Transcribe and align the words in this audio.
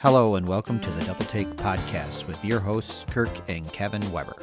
Hello, 0.00 0.36
and 0.36 0.46
welcome 0.46 0.78
to 0.78 0.90
the 0.92 1.04
Double 1.04 1.24
Take 1.24 1.48
Podcast 1.56 2.28
with 2.28 2.44
your 2.44 2.60
hosts, 2.60 3.04
Kirk 3.10 3.30
and 3.48 3.70
Kevin 3.72 4.12
Weber. 4.12 4.36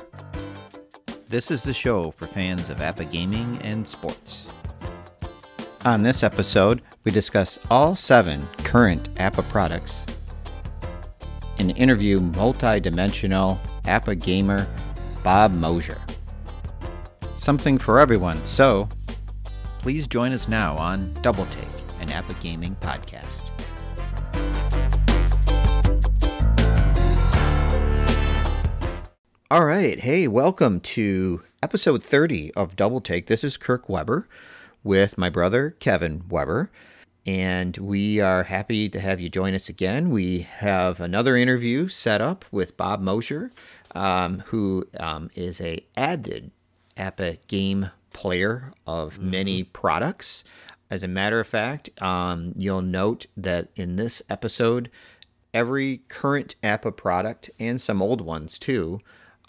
This 1.30 1.50
is 1.50 1.64
the 1.64 1.72
show 1.72 2.12
for 2.12 2.28
fans 2.28 2.70
of 2.70 2.80
APBA 2.80 3.10
gaming 3.10 3.58
and 3.62 3.88
sports. 3.88 4.50
On 5.86 6.02
this 6.02 6.24
episode, 6.24 6.82
we 7.06 7.12
discuss 7.14 7.58
all 7.72 7.96
seven 7.96 8.46
current 8.66 9.08
APBA 9.16 9.48
products 9.48 10.06
and 11.58 11.72
interview 11.78 12.20
multi 12.20 12.82
dimensional 12.82 13.58
APBA 13.86 14.20
gamer 14.20 14.68
Bob 15.24 15.54
Mosier. 15.54 16.02
Something 17.38 17.78
for 17.78 17.98
everyone, 17.98 18.46
so 18.46 18.90
please 19.80 20.06
join 20.06 20.34
us 20.34 20.50
now 20.50 20.76
on 20.76 21.14
Double 21.22 21.46
Take, 21.46 21.84
an 22.02 22.10
APBA 22.10 22.42
gaming 22.42 22.76
podcast. 22.82 23.55
All 29.56 29.64
right. 29.64 29.98
Hey, 29.98 30.28
welcome 30.28 30.82
to 30.82 31.42
episode 31.64 32.04
30 32.04 32.54
of 32.56 32.76
Double 32.76 33.00
Take. 33.00 33.28
This 33.28 33.42
is 33.42 33.56
Kirk 33.56 33.88
Weber 33.88 34.28
with 34.84 35.18
my 35.18 35.30
brother, 35.30 35.78
Kevin 35.80 36.24
Weber. 36.28 36.70
And 37.26 37.78
we 37.78 38.20
are 38.20 38.44
happy 38.44 38.90
to 38.90 39.00
have 39.00 39.22
you 39.22 39.30
join 39.30 39.56
us 39.56 39.70
again. 39.70 40.10
We 40.10 40.40
have 40.40 41.00
another 41.00 41.38
interview 41.38 41.88
set 41.88 42.20
up 42.20 42.44
with 42.52 42.76
Bob 42.76 43.00
Mosier, 43.00 43.50
um, 43.96 44.44
who 44.48 44.84
um, 45.00 45.30
is 45.36 45.62
a 45.62 45.86
avid 45.96 46.52
APBA 46.98 47.38
game 47.48 47.92
player 48.12 48.74
of 48.86 49.20
many 49.20 49.64
products. 49.64 50.44
As 50.90 51.02
a 51.02 51.08
matter 51.08 51.40
of 51.40 51.48
fact, 51.48 51.90
um, 52.02 52.52
you'll 52.58 52.82
note 52.82 53.28
that 53.38 53.70
in 53.78 53.96
this 53.96 54.22
episode, 54.30 54.92
every 55.54 56.02
current 56.10 56.56
APBA 56.62 56.98
product 56.98 57.52
and 57.58 57.80
some 57.80 58.02
old 58.02 58.20
ones 58.20 58.60
too 58.60 59.00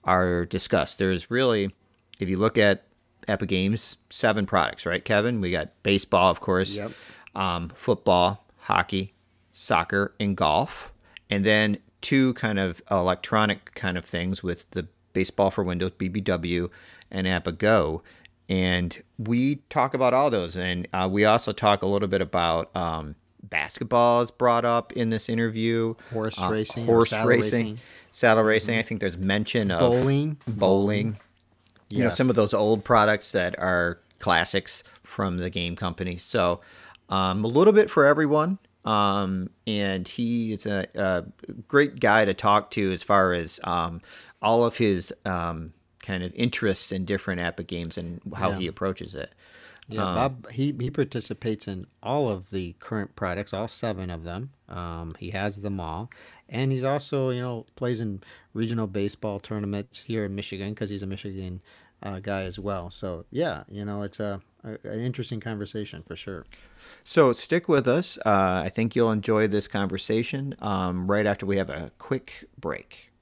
are 0.07 0.47
discussed. 0.47 0.99
There's 0.99 1.31
really, 1.31 1.75
if 2.19 2.29
you 2.29 2.39
look 2.39 2.57
at 2.57 2.85
APBA 3.29 3.49
games, 3.49 3.97
seven 4.09 4.47
products, 4.47 4.87
right, 4.87 5.05
Kevin? 5.05 5.41
We 5.41 5.51
got 5.51 5.71
baseball, 5.83 6.31
of 6.31 6.41
course, 6.41 6.77
Yep. 6.77 6.93
um, 7.35 7.71
football, 7.75 8.47
hockey, 8.61 9.13
soccer, 9.53 10.15
and 10.21 10.37
golf. 10.37 10.93
And 11.29 11.45
then 11.45 11.79
two 12.01 12.35
kind 12.35 12.59
of 12.59 12.81
electronic 12.91 13.75
kind 13.75 13.99
of 13.99 14.05
things 14.05 14.43
with 14.43 14.71
the 14.71 14.87
baseball 15.13 15.51
for 15.51 15.65
Windows, 15.65 15.91
BBW, 15.99 16.71
and 17.11 17.27
APBA 17.27 17.59
Go. 17.59 18.03
And 18.49 19.03
we 19.19 19.57
talk 19.71 19.93
about 19.93 20.15
all 20.15 20.31
those. 20.31 20.57
And 20.57 20.87
uh, 20.93 21.09
we 21.11 21.25
also 21.25 21.53
talk 21.53 21.83
a 21.83 21.87
little 21.87 22.07
bit 22.07 22.21
about 22.21 22.75
um, 22.77 23.17
basketball 23.43 24.23
is 24.23 24.31
brought 24.31 24.65
up 24.65 24.93
in 24.93 25.09
this 25.11 25.29
interview. 25.29 25.95
Horse 26.13 26.41
uh, 26.41 26.49
racing 26.51 26.87
horse 26.87 27.13
racing, 27.13 27.27
racing. 27.27 27.79
Saddle 28.17 28.45
racing. 28.45 28.79
I 28.79 28.83
think 28.83 29.03
there's 29.03 29.19
mention 29.19 29.71
of 29.71 29.79
Bowling. 29.81 30.39
bowling. 30.49 31.19
You 31.91 32.03
know, 32.05 32.09
some 32.09 32.31
of 32.31 32.37
those 32.37 32.55
old 32.55 32.83
products 32.83 33.33
that 33.33 33.59
are 33.59 34.01
classics 34.21 34.83
from 35.03 35.37
the 35.37 35.51
game 35.51 35.77
company. 35.77 36.17
So, 36.17 36.63
um, 37.11 37.45
a 37.45 37.47
little 37.47 37.75
bit 37.75 37.91
for 37.91 38.07
everyone. 38.07 38.59
Um, 38.87 39.51
and 39.67 40.09
he 40.09 40.55
is 40.55 40.65
a, 40.65 40.87
a 40.95 41.25
great 41.69 42.01
guy 42.01 42.25
to 42.25 42.33
talk 42.33 42.71
to 42.71 42.91
as 42.91 43.03
far 43.03 43.35
as 43.35 43.61
um, 43.65 44.01
all 44.41 44.65
of 44.65 44.79
his 44.79 45.13
um, 45.27 45.75
kind 46.01 46.23
of 46.23 46.33
interests 46.35 46.93
in 46.93 47.05
different 47.05 47.43
APBA 47.43 47.67
games 47.67 47.99
and 47.99 48.23
how 48.35 48.53
he 48.53 48.67
approaches 48.67 49.15
it. 49.15 49.31
Yeah, 49.89 50.05
Um, 50.05 50.15
Bob. 50.15 50.51
He 50.51 50.75
he 50.81 50.91
participates 50.91 51.69
in 51.69 51.87
all 52.03 52.29
of 52.31 52.51
the 52.51 52.75
current 52.81 53.15
products, 53.15 53.53
all 53.53 53.69
seven 53.69 54.11
of 54.11 54.25
them. 54.25 54.51
Um, 54.69 55.15
he 55.21 55.31
has 55.31 55.57
them 55.61 55.79
all, 55.79 56.11
and 56.49 56.73
he's 56.73 56.85
also 56.85 57.31
you 57.31 57.41
know 57.41 57.67
plays 57.77 58.01
in 58.01 58.23
regional 58.53 58.87
baseball 58.87 59.41
tournaments 59.41 60.03
here 60.03 60.25
in 60.25 60.35
Michigan 60.35 60.71
because 60.71 60.91
he's 60.91 61.03
a 61.03 61.07
Michigan 61.07 61.61
uh, 62.03 62.21
guy 62.21 62.43
as 62.43 62.59
well. 62.59 62.91
So 62.91 63.25
yeah, 63.31 63.65
you 63.69 63.85
know 63.85 64.03
it's 64.03 64.21
a, 64.21 64.41
a 64.65 64.71
an 64.85 65.01
interesting 65.01 65.41
conversation 65.41 66.03
for 66.03 66.17
sure. 66.17 66.45
So 67.05 67.33
stick 67.33 67.69
with 67.69 67.89
us. 67.89 68.19
Uh, 68.25 68.63
I 68.65 68.69
think 68.69 68.95
you'll 68.95 69.13
enjoy 69.13 69.49
this 69.49 69.69
conversation 69.69 70.55
um, 70.61 71.11
right 71.11 71.27
after 71.27 71.47
we 71.47 71.57
have 71.57 71.71
a 71.71 71.91
quick 71.99 72.45
break. 72.59 73.13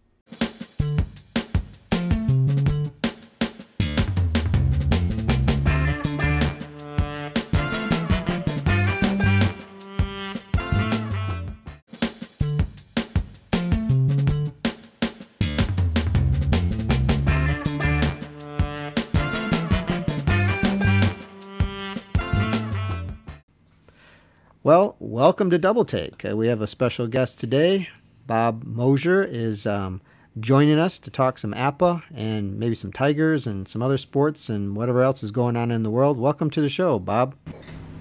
Welcome 25.24 25.48
to 25.48 25.58
Double 25.58 25.86
Take. 25.86 26.22
Uh, 26.22 26.36
we 26.36 26.48
have 26.48 26.60
a 26.60 26.66
special 26.66 27.06
guest 27.06 27.40
today. 27.40 27.88
Bob 28.26 28.62
Mosier 28.62 29.24
is 29.24 29.66
um, 29.66 30.02
joining 30.38 30.78
us 30.78 30.98
to 30.98 31.10
talk 31.10 31.38
some 31.38 31.54
APBA 31.54 32.02
and 32.14 32.58
maybe 32.58 32.74
some 32.74 32.92
Tigers 32.92 33.46
and 33.46 33.66
some 33.66 33.80
other 33.80 33.96
sports 33.96 34.50
and 34.50 34.76
whatever 34.76 35.02
else 35.02 35.22
is 35.22 35.30
going 35.30 35.56
on 35.56 35.70
in 35.70 35.82
the 35.82 35.90
world. 35.90 36.18
Welcome 36.18 36.50
to 36.50 36.60
the 36.60 36.68
show, 36.68 36.98
Bob. 36.98 37.36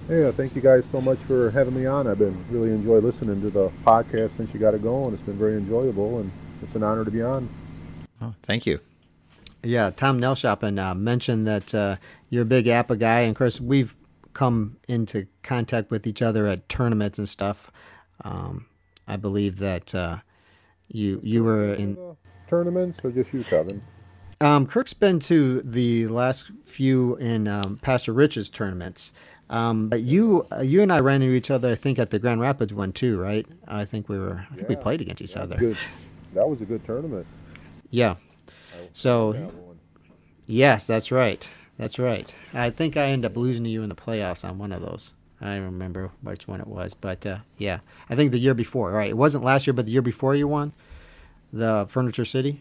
Hey, 0.06 0.26
uh, 0.26 0.32
thank 0.32 0.54
you 0.54 0.60
guys 0.60 0.84
so 0.92 1.00
much 1.00 1.18
for 1.20 1.50
having 1.52 1.74
me 1.74 1.86
on. 1.86 2.06
I've 2.06 2.18
been 2.18 2.44
really 2.50 2.68
enjoyed 2.68 3.02
listening 3.02 3.40
to 3.40 3.48
the 3.48 3.70
podcast 3.86 4.36
since 4.36 4.52
you 4.52 4.60
got 4.60 4.74
it 4.74 4.82
going. 4.82 5.14
It's 5.14 5.22
been 5.22 5.38
very 5.38 5.56
enjoyable, 5.56 6.18
and 6.18 6.30
it's 6.62 6.74
an 6.74 6.82
honor 6.82 7.06
to 7.06 7.10
be 7.10 7.22
on. 7.22 7.48
Oh, 8.20 8.34
thank 8.42 8.66
you. 8.66 8.80
Yeah, 9.62 9.88
Tom 9.88 10.20
Nelshoppen 10.20 10.78
uh, 10.78 10.94
mentioned 10.94 11.46
that 11.46 11.74
uh, 11.74 11.96
you're 12.28 12.42
a 12.42 12.44
big 12.44 12.66
APBA 12.66 12.98
guy, 12.98 13.20
and 13.20 13.30
of 13.30 13.36
course 13.36 13.62
we've 13.62 13.96
come 14.34 14.76
into 14.88 15.26
contact 15.42 15.90
with 15.90 16.06
each 16.06 16.22
other 16.22 16.46
at 16.46 16.68
tournaments 16.68 17.18
and 17.18 17.28
stuff. 17.28 17.70
Um, 18.22 18.66
I 19.06 19.16
believe 19.16 19.58
that 19.58 19.94
uh, 19.94 20.18
you 20.88 21.20
you 21.22 21.44
were 21.44 21.74
in. 21.74 21.96
Tournaments 22.48 22.98
or 23.02 23.10
just 23.10 23.32
you, 23.32 23.42
Kevin? 23.44 23.80
Um, 24.40 24.66
Kirk's 24.66 24.92
been 24.92 25.18
to 25.20 25.62
the 25.62 26.06
last 26.08 26.50
few 26.64 27.16
in 27.16 27.48
um, 27.48 27.78
Pastor 27.78 28.12
Rich's 28.12 28.50
tournaments. 28.50 29.12
Um, 29.48 29.88
but 29.88 30.02
you 30.02 30.46
uh, 30.52 30.60
you 30.60 30.82
and 30.82 30.92
I 30.92 31.00
ran 31.00 31.22
into 31.22 31.34
each 31.34 31.50
other, 31.50 31.72
I 31.72 31.74
think, 31.74 31.98
at 31.98 32.10
the 32.10 32.18
Grand 32.18 32.40
Rapids 32.40 32.72
one 32.74 32.92
too, 32.92 33.18
right? 33.18 33.46
I 33.66 33.84
think 33.84 34.08
we 34.08 34.18
were. 34.18 34.46
I 34.50 34.54
think 34.54 34.68
we 34.68 34.76
played 34.76 35.00
against 35.00 35.22
each 35.22 35.36
other. 35.36 35.56
Good. 35.56 35.78
That 36.34 36.48
was 36.48 36.60
a 36.60 36.64
good 36.64 36.84
tournament. 36.84 37.26
Yeah. 37.90 38.16
So 38.92 39.50
Yes, 40.46 40.84
that's 40.84 41.10
right. 41.10 41.46
That's 41.76 41.98
right. 41.98 42.32
I 42.52 42.70
think 42.70 42.96
I 42.96 43.06
ended 43.06 43.30
up 43.30 43.36
losing 43.36 43.64
to 43.64 43.70
you 43.70 43.82
in 43.82 43.88
the 43.88 43.94
playoffs 43.94 44.44
on 44.44 44.58
one 44.58 44.72
of 44.72 44.80
those. 44.80 45.14
I 45.40 45.56
don't 45.56 45.64
remember 45.64 46.10
which 46.22 46.46
one 46.46 46.60
it 46.60 46.66
was, 46.66 46.94
but 46.94 47.26
uh, 47.26 47.38
yeah, 47.58 47.80
I 48.08 48.14
think 48.14 48.32
the 48.32 48.38
year 48.38 48.54
before. 48.54 48.92
Right, 48.92 49.10
it 49.10 49.16
wasn't 49.16 49.44
last 49.44 49.66
year, 49.66 49.74
but 49.74 49.86
the 49.86 49.92
year 49.92 50.02
before 50.02 50.34
you 50.34 50.48
won 50.48 50.72
the 51.52 51.86
Furniture 51.88 52.24
City. 52.24 52.60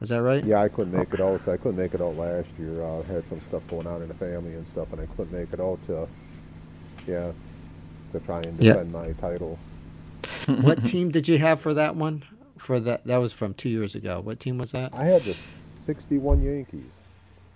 Was 0.00 0.08
that 0.08 0.22
right? 0.22 0.44
Yeah, 0.44 0.60
I 0.60 0.68
couldn't 0.68 0.92
make 0.92 1.14
it 1.14 1.20
out. 1.20 1.46
I 1.46 1.56
couldn't 1.56 1.76
make 1.76 1.94
it 1.94 2.00
out 2.00 2.16
last 2.16 2.48
year. 2.58 2.82
I 2.82 2.88
uh, 2.88 3.02
had 3.04 3.28
some 3.28 3.40
stuff 3.48 3.62
going 3.68 3.86
on 3.86 4.02
in 4.02 4.08
the 4.08 4.14
family 4.14 4.54
and 4.54 4.66
stuff, 4.72 4.88
and 4.92 5.00
I 5.00 5.06
couldn't 5.06 5.32
make 5.32 5.52
it 5.52 5.60
out 5.60 5.78
to, 5.86 6.08
yeah, 7.06 7.30
to 8.12 8.20
try 8.20 8.40
and 8.40 8.58
defend 8.58 8.90
my 8.90 9.12
title. 9.12 9.60
what 10.46 10.84
team 10.86 11.12
did 11.12 11.28
you 11.28 11.38
have 11.38 11.60
for 11.60 11.72
that 11.74 11.94
one? 11.94 12.24
For 12.58 12.80
that, 12.80 13.06
that 13.06 13.18
was 13.18 13.32
from 13.32 13.54
two 13.54 13.68
years 13.68 13.94
ago. 13.94 14.20
What 14.20 14.40
team 14.40 14.58
was 14.58 14.72
that? 14.72 14.92
I 14.92 15.04
had 15.04 15.22
the 15.22 15.36
61 15.86 16.42
Yankees. 16.42 16.82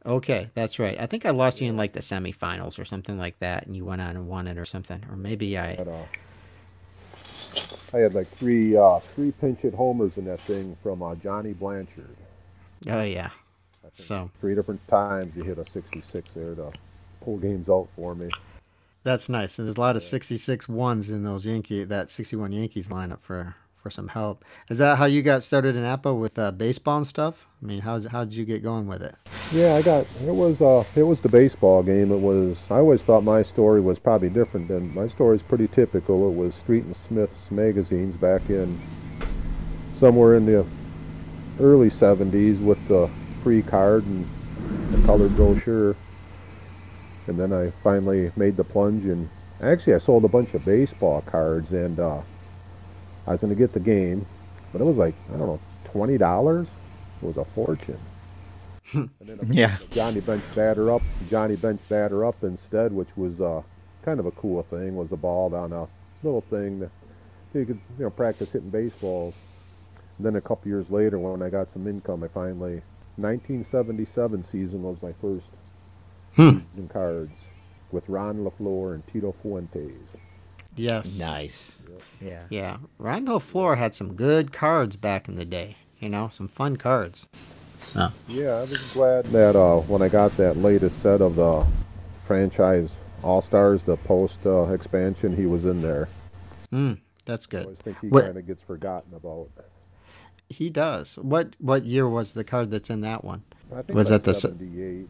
Okay, 0.06 0.50
that's 0.54 0.78
right. 0.78 0.98
I 1.00 1.06
think 1.06 1.26
I 1.26 1.30
lost 1.30 1.60
you 1.60 1.68
in 1.68 1.76
like 1.76 1.92
the 1.92 2.00
semifinals 2.00 2.78
or 2.78 2.84
something 2.84 3.18
like 3.18 3.38
that, 3.40 3.66
and 3.66 3.74
you 3.74 3.84
went 3.84 4.00
on 4.00 4.10
and 4.10 4.28
won 4.28 4.46
it 4.46 4.56
or 4.56 4.64
something. 4.64 5.04
Or 5.10 5.16
maybe 5.16 5.58
I. 5.58 5.74
Had, 5.74 5.88
uh, 5.88 6.04
I 7.92 7.98
had 7.98 8.14
like 8.14 8.28
three 8.28 8.76
uh, 8.76 9.00
three 9.14 9.32
pinch 9.32 9.60
hit 9.60 9.74
homers 9.74 10.12
in 10.16 10.24
that 10.26 10.40
thing 10.42 10.76
from 10.82 11.02
uh, 11.02 11.16
Johnny 11.16 11.54
Blanchard. 11.54 12.16
Oh 12.88 13.02
yeah. 13.02 13.30
So 13.94 14.30
three 14.40 14.54
different 14.54 14.86
times 14.88 15.34
you 15.34 15.42
hit 15.42 15.58
a 15.58 15.68
66 15.70 16.28
there 16.30 16.54
to 16.54 16.70
pull 17.22 17.38
games 17.38 17.68
out 17.68 17.88
for 17.96 18.14
me. 18.14 18.30
That's 19.04 19.28
nice. 19.28 19.58
And 19.58 19.66
there's 19.66 19.76
a 19.76 19.80
lot 19.80 19.96
of 19.96 20.02
66 20.02 20.68
ones 20.68 21.10
in 21.10 21.24
those 21.24 21.46
Yankee 21.46 21.84
that 21.84 22.10
61 22.10 22.52
Yankees 22.52 22.88
lineup 22.88 23.20
for 23.22 23.54
for 23.86 23.90
some 23.90 24.08
help. 24.08 24.44
Is 24.68 24.78
that 24.78 24.98
how 24.98 25.04
you 25.04 25.22
got 25.22 25.44
started 25.44 25.76
in 25.76 25.84
APBA 25.84 26.18
with 26.18 26.40
uh, 26.40 26.50
baseball 26.50 26.96
and 26.96 27.06
stuff? 27.06 27.46
I 27.62 27.66
mean, 27.66 27.82
how 27.82 28.00
how 28.08 28.24
did 28.24 28.34
you 28.34 28.44
get 28.44 28.60
going 28.60 28.88
with 28.88 29.00
it? 29.00 29.14
Yeah, 29.52 29.76
I 29.76 29.82
got 29.82 30.06
it 30.24 30.34
was 30.34 30.60
uh 30.60 30.82
it 30.96 31.04
was 31.04 31.20
the 31.20 31.28
baseball 31.28 31.84
game. 31.84 32.10
It 32.10 32.18
was 32.18 32.56
I 32.68 32.78
always 32.78 33.00
thought 33.02 33.22
my 33.22 33.44
story 33.44 33.80
was 33.80 34.00
probably 34.00 34.28
different 34.28 34.66
than 34.66 34.92
my 34.92 35.06
story 35.06 35.36
is 35.36 35.42
pretty 35.42 35.68
typical. 35.68 36.28
It 36.28 36.34
was 36.34 36.52
Street 36.56 36.82
and 36.82 36.96
Smith's 37.06 37.48
magazines 37.52 38.16
back 38.16 38.50
in 38.50 38.76
somewhere 39.94 40.34
in 40.34 40.46
the 40.46 40.66
early 41.60 41.90
70s 41.90 42.60
with 42.60 42.88
the 42.88 43.08
free 43.44 43.62
card 43.62 44.04
and 44.04 44.28
the 44.90 45.06
colored 45.06 45.36
brochure. 45.36 45.94
And 47.28 47.38
then 47.38 47.52
I 47.52 47.70
finally 47.84 48.32
made 48.34 48.56
the 48.56 48.64
plunge 48.64 49.04
and 49.04 49.30
actually 49.60 49.94
I 49.94 49.98
sold 49.98 50.24
a 50.24 50.28
bunch 50.28 50.54
of 50.54 50.64
baseball 50.64 51.20
cards 51.20 51.70
and 51.70 52.00
uh 52.00 52.22
I 53.26 53.32
was 53.32 53.40
going 53.40 53.52
to 53.52 53.58
get 53.58 53.72
the 53.72 53.80
game, 53.80 54.24
but 54.72 54.80
it 54.80 54.84
was 54.84 54.96
like 54.96 55.14
I 55.28 55.36
don't 55.36 55.46
know, 55.46 55.60
twenty 55.84 56.18
dollars. 56.18 56.68
It 57.22 57.26
was 57.26 57.36
a 57.36 57.44
fortune. 57.54 57.98
and 58.92 59.10
then 59.20 59.38
a- 59.42 59.46
Yeah. 59.52 59.76
Johnny 59.90 60.20
bench 60.20 60.42
batter 60.54 60.92
up. 60.92 61.02
Johnny 61.30 61.56
bench 61.56 61.80
batter 61.88 62.24
up 62.24 62.36
instead, 62.44 62.92
which 62.92 63.08
was 63.16 63.40
uh, 63.40 63.62
kind 64.04 64.20
of 64.20 64.26
a 64.26 64.30
cool 64.32 64.62
thing. 64.64 64.94
Was 64.96 65.08
the 65.08 65.16
ball 65.16 65.54
on 65.54 65.72
a 65.72 65.88
little 66.22 66.42
thing 66.42 66.78
that 66.80 66.90
you 67.54 67.64
could 67.64 67.80
you 67.98 68.04
know 68.04 68.10
practice 68.10 68.52
hitting 68.52 68.70
baseballs. 68.70 69.34
And 70.18 70.24
then 70.26 70.36
a 70.36 70.40
couple 70.40 70.68
years 70.68 70.88
later, 70.90 71.18
when 71.18 71.42
I 71.42 71.50
got 71.50 71.68
some 71.68 71.86
income, 71.86 72.22
I 72.22 72.28
finally 72.28 72.80
1977 73.16 74.44
season 74.44 74.82
was 74.82 74.96
my 75.02 75.12
first 75.20 75.46
Hmm. 76.36 76.58
season 76.70 76.88
cards 76.92 77.32
with 77.92 78.06
Ron 78.08 78.44
LeFlore 78.44 78.94
and 78.94 79.06
Tito 79.06 79.34
Fuentes. 79.42 80.16
Yes. 80.76 81.18
Nice. 81.18 81.82
Yeah. 82.20 82.44
Yeah. 82.50 82.76
Ron 82.98 83.26
LeFlore 83.26 83.76
had 83.76 83.94
some 83.94 84.14
good 84.14 84.52
cards 84.52 84.96
back 84.96 85.28
in 85.28 85.36
the 85.36 85.44
day. 85.44 85.76
You 85.98 86.08
know, 86.08 86.28
some 86.30 86.48
fun 86.48 86.76
cards. 86.76 87.28
So. 87.80 88.10
Yeah, 88.28 88.52
I 88.56 88.60
was 88.60 88.92
glad 88.92 89.24
that 89.26 89.56
uh, 89.56 89.78
when 89.80 90.02
I 90.02 90.08
got 90.08 90.36
that 90.36 90.56
latest 90.56 91.00
set 91.02 91.20
of 91.20 91.36
the 91.36 91.66
franchise 92.26 92.90
All 93.22 93.42
Stars, 93.42 93.82
the 93.82 93.96
post 93.96 94.38
uh, 94.46 94.64
expansion, 94.72 95.34
he 95.36 95.46
was 95.46 95.64
in 95.64 95.82
there. 95.82 96.08
Mm, 96.72 97.00
that's 97.24 97.46
good. 97.46 97.60
I 97.60 97.64
always 97.64 97.78
think 97.78 98.00
he 98.00 98.08
What- 98.08 98.26
kind 98.26 98.38
of 98.38 98.46
gets 98.46 98.62
forgotten 98.62 99.14
about. 99.14 99.48
He 100.48 100.70
does. 100.70 101.16
What 101.16 101.56
what 101.58 101.84
year 101.84 102.08
was 102.08 102.32
the 102.34 102.44
card 102.44 102.70
that's 102.70 102.88
in 102.88 103.00
that 103.00 103.24
one? 103.24 103.42
I 103.72 103.82
think 103.82 103.96
Was 103.96 104.10
like 104.10 104.22
that 104.22 104.30
the 104.30 104.34
78? 104.34 105.08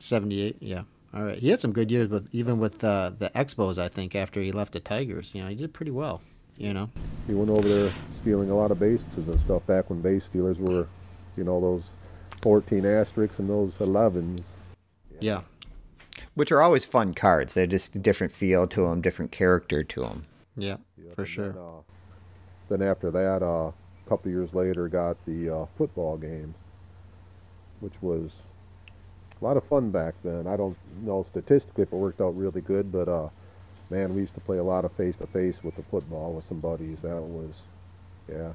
78. 0.00 0.56
Yeah. 0.60 0.82
All 1.14 1.22
right. 1.22 1.38
He 1.38 1.50
had 1.50 1.60
some 1.60 1.72
good 1.72 1.90
years 1.90 2.08
with 2.08 2.28
even 2.32 2.58
with 2.58 2.82
uh, 2.82 3.12
the 3.16 3.30
Expos. 3.30 3.78
I 3.78 3.88
think 3.88 4.16
after 4.16 4.42
he 4.42 4.50
left 4.50 4.72
the 4.72 4.80
Tigers, 4.80 5.30
you 5.32 5.42
know, 5.42 5.48
he 5.48 5.54
did 5.54 5.72
pretty 5.72 5.92
well. 5.92 6.22
You 6.56 6.74
know. 6.74 6.90
He 7.26 7.34
went 7.34 7.50
over 7.50 7.68
there 7.68 7.92
stealing 8.20 8.50
a 8.50 8.56
lot 8.56 8.70
of 8.70 8.78
bases 8.78 9.06
and 9.16 9.40
stuff 9.40 9.66
back 9.66 9.90
when 9.90 10.00
base 10.00 10.24
stealers 10.24 10.58
were, 10.58 10.86
you 11.36 11.44
know, 11.44 11.60
those 11.60 11.84
14 12.42 12.84
asterisks 12.84 13.38
and 13.38 13.48
those 13.48 13.72
11s. 13.74 14.42
Yeah. 15.20 15.42
Which 16.34 16.52
are 16.52 16.60
always 16.60 16.84
fun 16.84 17.14
cards. 17.14 17.54
They're 17.54 17.66
just 17.66 17.94
a 17.96 17.98
different 17.98 18.32
feel 18.32 18.66
to 18.68 18.82
them, 18.88 19.00
different 19.00 19.32
character 19.32 19.82
to 19.82 20.00
them. 20.00 20.26
Yeah. 20.56 20.76
Yep, 20.96 21.14
For 21.16 21.26
sure. 21.26 21.52
Then, 21.52 21.62
uh, 21.62 21.80
then 22.68 22.82
after 22.82 23.10
that, 23.10 23.42
uh, 23.42 23.70
a 23.70 24.08
couple 24.08 24.30
years 24.30 24.52
later, 24.52 24.88
got 24.88 25.16
the 25.26 25.50
uh, 25.50 25.66
football 25.76 26.16
game, 26.16 26.54
which 27.80 27.94
was 28.00 28.30
a 29.44 29.46
lot 29.46 29.56
of 29.58 29.64
fun 29.64 29.90
back 29.90 30.14
then. 30.24 30.46
I 30.46 30.56
don't 30.56 30.76
know 31.02 31.22
statistically 31.28 31.82
if 31.82 31.92
it 31.92 31.96
worked 31.96 32.22
out 32.22 32.34
really 32.34 32.62
good, 32.62 32.90
but 32.90 33.08
uh, 33.08 33.28
man, 33.90 34.14
we 34.14 34.22
used 34.22 34.32
to 34.34 34.40
play 34.40 34.56
a 34.56 34.62
lot 34.64 34.86
of 34.86 34.92
face 34.92 35.16
to 35.16 35.26
face 35.26 35.62
with 35.62 35.76
the 35.76 35.82
football 35.82 36.32
with 36.32 36.46
some 36.48 36.60
buddies. 36.60 36.98
That 37.02 37.20
was, 37.20 37.60
yeah. 38.26 38.52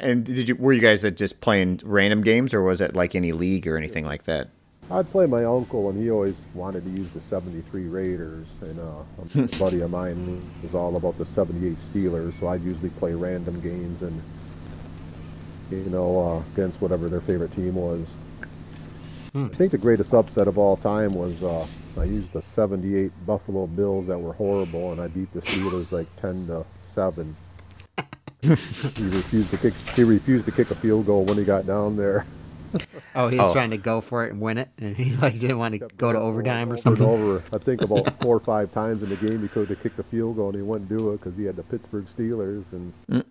And 0.00 0.24
did 0.24 0.48
you 0.48 0.54
were 0.56 0.72
you 0.72 0.80
guys 0.80 1.02
just 1.12 1.42
playing 1.42 1.82
random 1.84 2.22
games, 2.22 2.54
or 2.54 2.62
was 2.62 2.80
it 2.80 2.96
like 2.96 3.14
any 3.14 3.32
league 3.32 3.68
or 3.68 3.76
anything 3.76 4.06
like 4.06 4.22
that? 4.22 4.48
I'd 4.90 5.10
play 5.10 5.26
my 5.26 5.44
uncle, 5.44 5.90
and 5.90 6.00
he 6.00 6.10
always 6.10 6.36
wanted 6.54 6.84
to 6.84 6.90
use 6.90 7.10
the 7.10 7.20
73 7.20 7.86
Raiders, 7.86 8.46
and 8.62 8.80
uh, 8.80 9.42
a 9.42 9.58
buddy 9.58 9.80
of 9.80 9.90
mine 9.90 10.40
was 10.62 10.74
all 10.74 10.96
about 10.96 11.18
the 11.18 11.26
78 11.26 11.76
Steelers, 11.92 12.38
so 12.40 12.48
I'd 12.48 12.62
usually 12.62 12.90
play 12.90 13.12
random 13.12 13.60
games 13.60 14.00
and, 14.02 14.22
you 15.72 15.90
know, 15.90 16.20
uh, 16.20 16.52
against 16.54 16.80
whatever 16.80 17.08
their 17.08 17.20
favorite 17.20 17.52
team 17.52 17.74
was. 17.74 18.06
Hmm. 19.36 19.48
I 19.52 19.56
think 19.56 19.70
the 19.72 19.76
greatest 19.76 20.14
upset 20.14 20.48
of 20.48 20.56
all 20.56 20.78
time 20.78 21.12
was 21.12 21.42
uh, 21.42 21.66
I 22.00 22.04
used 22.04 22.32
the 22.32 22.40
78 22.40 23.12
Buffalo 23.26 23.66
Bills 23.66 24.06
that 24.06 24.18
were 24.18 24.32
horrible, 24.32 24.92
and 24.92 25.00
I 25.00 25.08
beat 25.08 25.30
the 25.34 25.42
Steelers 25.42 25.92
like 25.92 26.06
10 26.22 26.46
to 26.46 26.64
7. 26.94 27.36
he 28.40 28.48
refused 28.48 29.50
to 29.50 29.58
kick. 29.58 29.74
He 29.94 30.04
refused 30.04 30.46
to 30.46 30.52
kick 30.52 30.70
a 30.70 30.74
field 30.74 31.04
goal 31.04 31.26
when 31.26 31.36
he 31.36 31.44
got 31.44 31.66
down 31.66 31.98
there. 31.98 32.24
Oh, 33.14 33.28
he 33.28 33.36
was 33.36 33.50
Oh. 33.50 33.52
trying 33.52 33.72
to 33.72 33.76
go 33.76 34.00
for 34.00 34.24
it 34.24 34.32
and 34.32 34.40
win 34.40 34.56
it, 34.56 34.70
and 34.78 34.96
he 34.96 35.14
like 35.16 35.38
didn't 35.38 35.58
want 35.58 35.74
to 35.74 35.80
kept 35.80 35.98
go 35.98 36.14
to 36.14 36.18
overtime 36.18 36.70
or 36.70 36.72
over 36.72 36.74
and 36.74 36.82
something. 36.82 37.06
Over, 37.06 37.42
I 37.52 37.58
think 37.58 37.82
about 37.82 38.18
four 38.22 38.36
or 38.36 38.40
five 38.40 38.72
times 38.72 39.02
in 39.02 39.10
the 39.10 39.16
game 39.16 39.42
he 39.42 39.48
could 39.48 39.68
have 39.68 39.82
kicked 39.82 39.98
a 39.98 40.02
field 40.04 40.36
goal 40.36 40.48
and 40.48 40.56
he 40.56 40.62
wouldn't 40.62 40.88
do 40.88 41.10
it 41.12 41.18
because 41.18 41.36
he 41.36 41.44
had 41.44 41.56
the 41.56 41.62
Pittsburgh 41.64 42.06
Steelers 42.06 42.64
and 42.72 43.22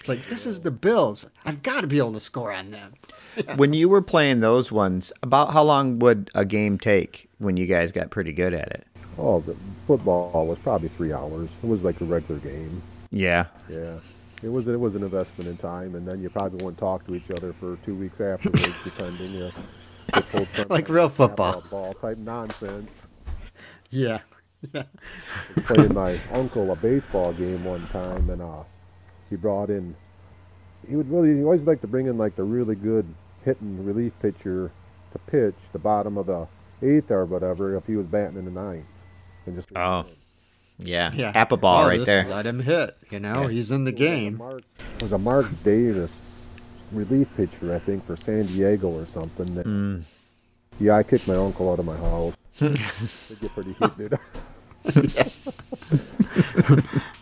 It's 0.00 0.08
like 0.08 0.26
this 0.28 0.46
is 0.46 0.60
the 0.60 0.70
Bills. 0.70 1.26
I've 1.44 1.62
got 1.62 1.80
to 1.82 1.86
be 1.86 1.98
able 1.98 2.12
to 2.12 2.20
score 2.20 2.52
on 2.52 2.70
them. 2.70 2.94
when 3.56 3.72
you 3.72 3.88
were 3.88 4.02
playing 4.02 4.40
those 4.40 4.70
ones, 4.72 5.12
about 5.22 5.52
how 5.52 5.62
long 5.62 5.98
would 5.98 6.30
a 6.34 6.44
game 6.44 6.78
take 6.78 7.28
when 7.38 7.56
you 7.56 7.66
guys 7.66 7.92
got 7.92 8.10
pretty 8.10 8.32
good 8.32 8.54
at 8.54 8.68
it? 8.68 8.86
oh, 9.20 9.40
the 9.40 9.56
football 9.86 10.46
was 10.46 10.56
probably 10.60 10.88
three 10.90 11.12
hours. 11.12 11.48
It 11.62 11.66
was 11.66 11.82
like 11.82 12.00
a 12.00 12.04
regular 12.04 12.40
game. 12.40 12.80
Yeah. 13.10 13.46
Yeah, 13.68 13.98
it 14.44 14.48
was 14.48 14.68
it 14.68 14.78
was 14.78 14.94
an 14.94 15.02
investment 15.02 15.50
in 15.50 15.56
time, 15.56 15.94
and 15.96 16.06
then 16.06 16.22
you 16.22 16.30
probably 16.30 16.64
wouldn't 16.64 16.78
talk 16.78 17.04
to 17.08 17.14
each 17.16 17.30
other 17.32 17.52
for 17.54 17.76
two 17.84 17.94
weeks 17.96 18.20
afterwards, 18.20 18.84
depending. 18.84 19.32
You 19.32 19.40
know, 19.40 19.50
get 20.14 20.30
pulled 20.30 20.48
Like 20.70 20.88
real 20.88 21.08
football. 21.08 21.64
ball 21.70 21.94
type 21.94 22.18
nonsense. 22.18 22.90
Yeah. 23.90 24.20
Yeah. 24.72 24.84
playing 25.66 25.94
my 25.94 26.18
uncle 26.32 26.70
a 26.72 26.76
baseball 26.76 27.32
game 27.32 27.64
one 27.64 27.86
time, 27.88 28.28
and 28.30 28.40
uh, 28.42 28.62
he 29.30 29.36
brought 29.36 29.70
in. 29.70 29.94
He 30.88 30.96
would 30.96 31.10
really. 31.10 31.36
He 31.36 31.42
always 31.42 31.62
like 31.64 31.80
to 31.82 31.86
bring 31.86 32.06
in 32.06 32.16
like 32.18 32.36
the 32.36 32.44
really 32.44 32.74
good 32.74 33.06
hitting 33.44 33.84
relief 33.84 34.12
pitcher 34.20 34.70
to 35.12 35.18
pitch 35.30 35.54
the 35.72 35.78
bottom 35.78 36.16
of 36.18 36.26
the 36.26 36.46
eighth 36.82 37.10
or 37.10 37.24
whatever 37.24 37.76
if 37.76 37.86
he 37.86 37.96
was 37.96 38.06
batting 38.06 38.38
in 38.38 38.44
the 38.44 38.50
ninth, 38.50 38.84
and 39.46 39.56
just 39.56 39.68
Oh. 39.76 40.04
Yeah. 40.80 41.10
Yeah. 41.12 41.32
Apple 41.34 41.56
ball 41.56 41.84
Oh, 41.84 41.88
right 41.88 42.04
there. 42.06 42.24
Let 42.28 42.46
him 42.46 42.60
hit. 42.60 42.96
You 43.10 43.18
know, 43.18 43.42
Yeah. 43.42 43.48
he's 43.48 43.72
in 43.72 43.82
the 43.82 43.90
It 43.90 43.98
was 43.98 44.00
a 44.02 44.06
game. 44.06 44.36
Mark, 44.36 44.62
it 44.96 45.02
was 45.02 45.12
a 45.12 45.18
Mark 45.18 45.46
Davis 45.64 46.12
relief 46.92 47.28
pitcher, 47.36 47.74
I 47.74 47.80
think, 47.80 48.06
for 48.06 48.16
San 48.16 48.46
Diego 48.46 48.88
or 48.88 49.04
something. 49.06 49.56
That, 49.56 49.66
Mm. 49.66 50.02
Yeah, 50.78 50.94
I 50.96 51.02
kicked 51.02 51.26
my 51.26 51.34
uncle 51.34 51.72
out 51.72 51.80
of 51.80 51.84
my 51.84 51.96
house. 51.96 52.34
they 52.60 52.68
get 53.40 53.50
pretty 53.54 53.72
heated. 53.72 54.18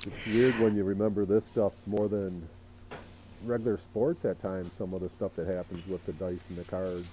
it's 0.07 0.27
weird 0.27 0.59
when 0.61 0.77
you 0.77 0.85
remember 0.85 1.25
this 1.25 1.45
stuff 1.47 1.73
more 1.87 2.09
than 2.09 2.49
regular 3.45 3.79
sports 3.79 4.25
at 4.25 4.41
times. 4.41 4.71
Some 4.79 4.95
of 4.95 5.01
the 5.01 5.09
stuff 5.11 5.33
that 5.37 5.47
happens 5.47 5.87
with 5.87 6.05
the 6.07 6.13
dice 6.15 6.41
and 6.49 6.59
the 6.59 6.65
cards. 6.65 7.09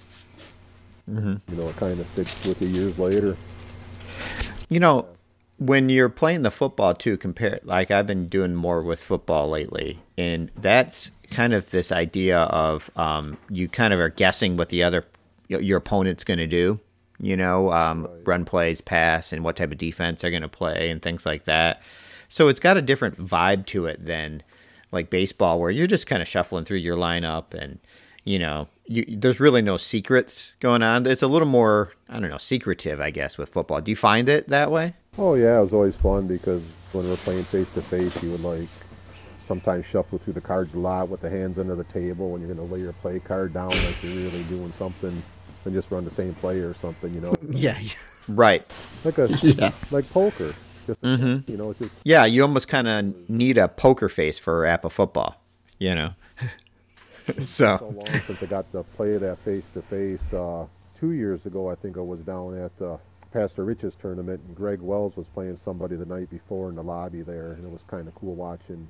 hmm 1.06 1.36
You 1.48 1.56
know, 1.56 1.68
it 1.68 1.76
kind 1.76 1.98
of 2.00 2.06
sticks 2.08 2.44
with 2.46 2.62
you 2.62 2.68
years 2.68 2.98
later. 2.98 3.36
You 4.68 4.80
know, 4.80 5.06
when 5.58 5.88
you're 5.88 6.08
playing 6.08 6.42
the 6.42 6.50
football 6.50 6.94
too, 6.94 7.16
compare 7.16 7.60
like 7.62 7.90
I've 7.90 8.06
been 8.06 8.26
doing 8.26 8.54
more 8.54 8.82
with 8.82 9.02
football 9.02 9.48
lately, 9.48 9.98
and 10.16 10.50
that's 10.56 11.10
kind 11.30 11.52
of 11.52 11.70
this 11.70 11.90
idea 11.92 12.40
of 12.40 12.90
um, 12.96 13.38
you 13.50 13.68
kind 13.68 13.92
of 13.92 14.00
are 14.00 14.08
guessing 14.08 14.56
what 14.56 14.68
the 14.68 14.82
other 14.82 15.04
your 15.48 15.78
opponent's 15.78 16.24
going 16.24 16.38
to 16.38 16.46
do. 16.46 16.80
You 17.18 17.36
know, 17.36 17.70
um, 17.72 18.08
run 18.24 18.44
plays, 18.44 18.80
pass, 18.80 19.32
and 19.32 19.44
what 19.44 19.56
type 19.56 19.70
of 19.70 19.78
defense 19.78 20.22
they're 20.22 20.30
going 20.30 20.42
to 20.42 20.48
play, 20.48 20.90
and 20.90 21.00
things 21.00 21.24
like 21.24 21.44
that. 21.44 21.80
So 22.28 22.48
it's 22.48 22.60
got 22.60 22.76
a 22.76 22.82
different 22.82 23.18
vibe 23.18 23.66
to 23.66 23.86
it 23.86 24.04
than 24.04 24.42
like 24.90 25.10
baseball, 25.10 25.60
where 25.60 25.70
you're 25.70 25.86
just 25.86 26.06
kind 26.06 26.22
of 26.22 26.28
shuffling 26.28 26.64
through 26.64 26.78
your 26.78 26.96
lineup, 26.96 27.54
and 27.54 27.78
you 28.24 28.38
know, 28.38 28.68
you, 28.86 29.04
there's 29.08 29.38
really 29.38 29.62
no 29.62 29.76
secrets 29.76 30.56
going 30.60 30.82
on. 30.82 31.06
It's 31.06 31.22
a 31.22 31.28
little 31.28 31.48
more, 31.48 31.92
I 32.08 32.18
don't 32.18 32.30
know, 32.30 32.38
secretive, 32.38 33.00
I 33.00 33.10
guess, 33.10 33.38
with 33.38 33.50
football. 33.50 33.80
Do 33.80 33.90
you 33.90 33.96
find 33.96 34.28
it 34.28 34.48
that 34.48 34.70
way? 34.70 34.94
Oh 35.18 35.34
yeah, 35.34 35.58
it 35.58 35.62
was 35.62 35.72
always 35.72 35.96
fun 35.96 36.26
because 36.26 36.62
when 36.92 37.08
we're 37.08 37.16
playing 37.18 37.44
face 37.44 37.70
to 37.72 37.82
face, 37.82 38.22
you 38.22 38.30
would 38.30 38.42
like 38.42 38.68
sometimes 39.46 39.84
shuffle 39.86 40.18
through 40.18 40.32
the 40.32 40.40
cards 40.40 40.74
a 40.74 40.78
lot 40.78 41.08
with 41.08 41.20
the 41.20 41.30
hands 41.30 41.58
under 41.58 41.74
the 41.76 41.84
table 41.84 42.30
when 42.30 42.40
you're 42.40 42.54
going 42.54 42.68
to 42.68 42.74
lay 42.74 42.80
your 42.80 42.92
play 42.94 43.20
card 43.20 43.52
down 43.52 43.68
like 43.68 44.02
you're 44.02 44.14
really 44.14 44.42
doing 44.44 44.72
something 44.78 45.22
and 45.66 45.74
just 45.74 45.90
run 45.90 46.04
the 46.04 46.10
same 46.10 46.34
play 46.34 46.58
or 46.58 46.74
something, 46.74 47.12
you 47.14 47.20
know, 47.20 47.34
Yeah. 47.48 47.78
Right. 48.28 48.64
like 49.04 49.18
a 49.18 49.28
Yeah. 49.42 49.70
like 49.90 50.08
poker. 50.10 50.54
Just 50.86 51.00
Mhm. 51.02 51.48
you 51.48 51.56
know, 51.56 51.70
it's 51.70 51.78
just 51.80 51.92
Yeah, 52.04 52.24
you 52.26 52.42
almost 52.42 52.68
kind 52.68 52.86
of 52.88 53.28
need 53.28 53.58
a 53.58 53.68
poker 53.68 54.08
face 54.08 54.38
for 54.38 54.64
APBA 54.64 54.90
football, 54.92 55.36
you 55.78 55.94
know. 55.94 56.10
so 57.42 57.76
so, 57.78 57.94
long 57.96 58.20
since 58.26 58.42
I 58.42 58.46
got 58.46 58.70
to 58.72 58.82
play 58.96 59.16
that 59.16 59.38
face 59.38 59.64
to 59.74 59.82
face. 59.82 60.20
Two 61.00 61.12
years 61.12 61.44
ago, 61.44 61.68
I 61.70 61.74
think 61.74 61.96
I 61.98 62.00
was 62.00 62.20
down 62.20 62.56
at 62.56 62.76
the 62.78 62.98
Pastor 63.32 63.64
Rich's 63.64 63.94
tournament, 64.00 64.40
and 64.46 64.56
Greg 64.56 64.80
Wells 64.80 65.16
was 65.16 65.26
playing 65.34 65.56
somebody 65.56 65.96
the 65.96 66.06
night 66.06 66.30
before 66.30 66.68
in 66.70 66.76
the 66.76 66.82
lobby 66.82 67.20
there, 67.22 67.52
and 67.52 67.64
it 67.64 67.70
was 67.70 67.82
kind 67.88 68.06
of 68.08 68.14
cool 68.14 68.34
watching 68.34 68.86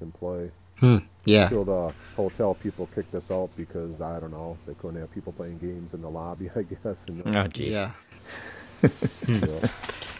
him 0.00 0.12
play. 0.12 0.50
Hmm. 0.80 0.98
Yeah. 1.24 1.48
Till 1.48 1.64
the 1.64 1.92
hotel 2.16 2.54
people 2.54 2.88
kicked 2.94 3.14
us 3.14 3.30
out 3.30 3.50
because 3.56 4.00
I 4.00 4.18
don't 4.20 4.30
know 4.30 4.56
they 4.66 4.74
couldn't 4.74 5.00
have 5.00 5.12
people 5.12 5.32
playing 5.32 5.58
games 5.58 5.92
in 5.92 6.02
the 6.02 6.10
lobby, 6.10 6.50
I 6.56 6.62
guess. 6.62 6.96
And 7.06 7.36
oh 7.36 7.46
geez. 7.48 7.72
Yeah. 7.72 7.90
you 9.28 9.40
know, 9.40 9.60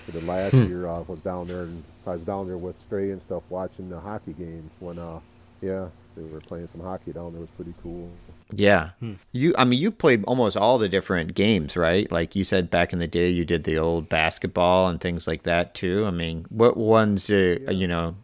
the 0.08 0.20
last 0.22 0.52
year 0.52 0.86
I 0.88 0.98
was 1.00 1.20
down 1.20 1.48
there 1.48 1.62
and 1.62 1.82
I 2.06 2.10
was 2.10 2.22
down 2.22 2.46
there 2.46 2.58
with 2.58 2.78
Stray 2.86 3.10
and 3.10 3.22
stuff 3.22 3.42
watching 3.48 3.88
the 3.88 3.98
hockey 3.98 4.34
games 4.34 4.70
when 4.80 4.98
uh 4.98 5.20
yeah 5.62 5.88
they 6.16 6.22
were 6.22 6.40
playing 6.40 6.68
some 6.68 6.80
hockey 6.82 7.12
down 7.12 7.32
there. 7.32 7.38
It 7.38 7.42
was 7.42 7.50
pretty 7.56 7.74
cool. 7.82 8.10
Yeah. 8.50 8.90
You 9.32 9.54
I 9.56 9.64
mean 9.64 9.80
you 9.80 9.90
played 9.90 10.24
almost 10.24 10.56
all 10.56 10.76
the 10.76 10.88
different 10.88 11.34
games, 11.34 11.76
right? 11.76 12.10
Like 12.12 12.36
you 12.36 12.44
said 12.44 12.70
back 12.70 12.92
in 12.92 12.98
the 12.98 13.06
day 13.06 13.30
you 13.30 13.46
did 13.46 13.64
the 13.64 13.78
old 13.78 14.10
basketball 14.10 14.88
and 14.88 15.00
things 15.00 15.26
like 15.26 15.44
that 15.44 15.74
too. 15.74 16.04
I 16.06 16.10
mean, 16.10 16.44
what 16.50 16.76
ones 16.76 17.30
uh, 17.30 17.56
you 17.70 17.86
know 17.86 18.16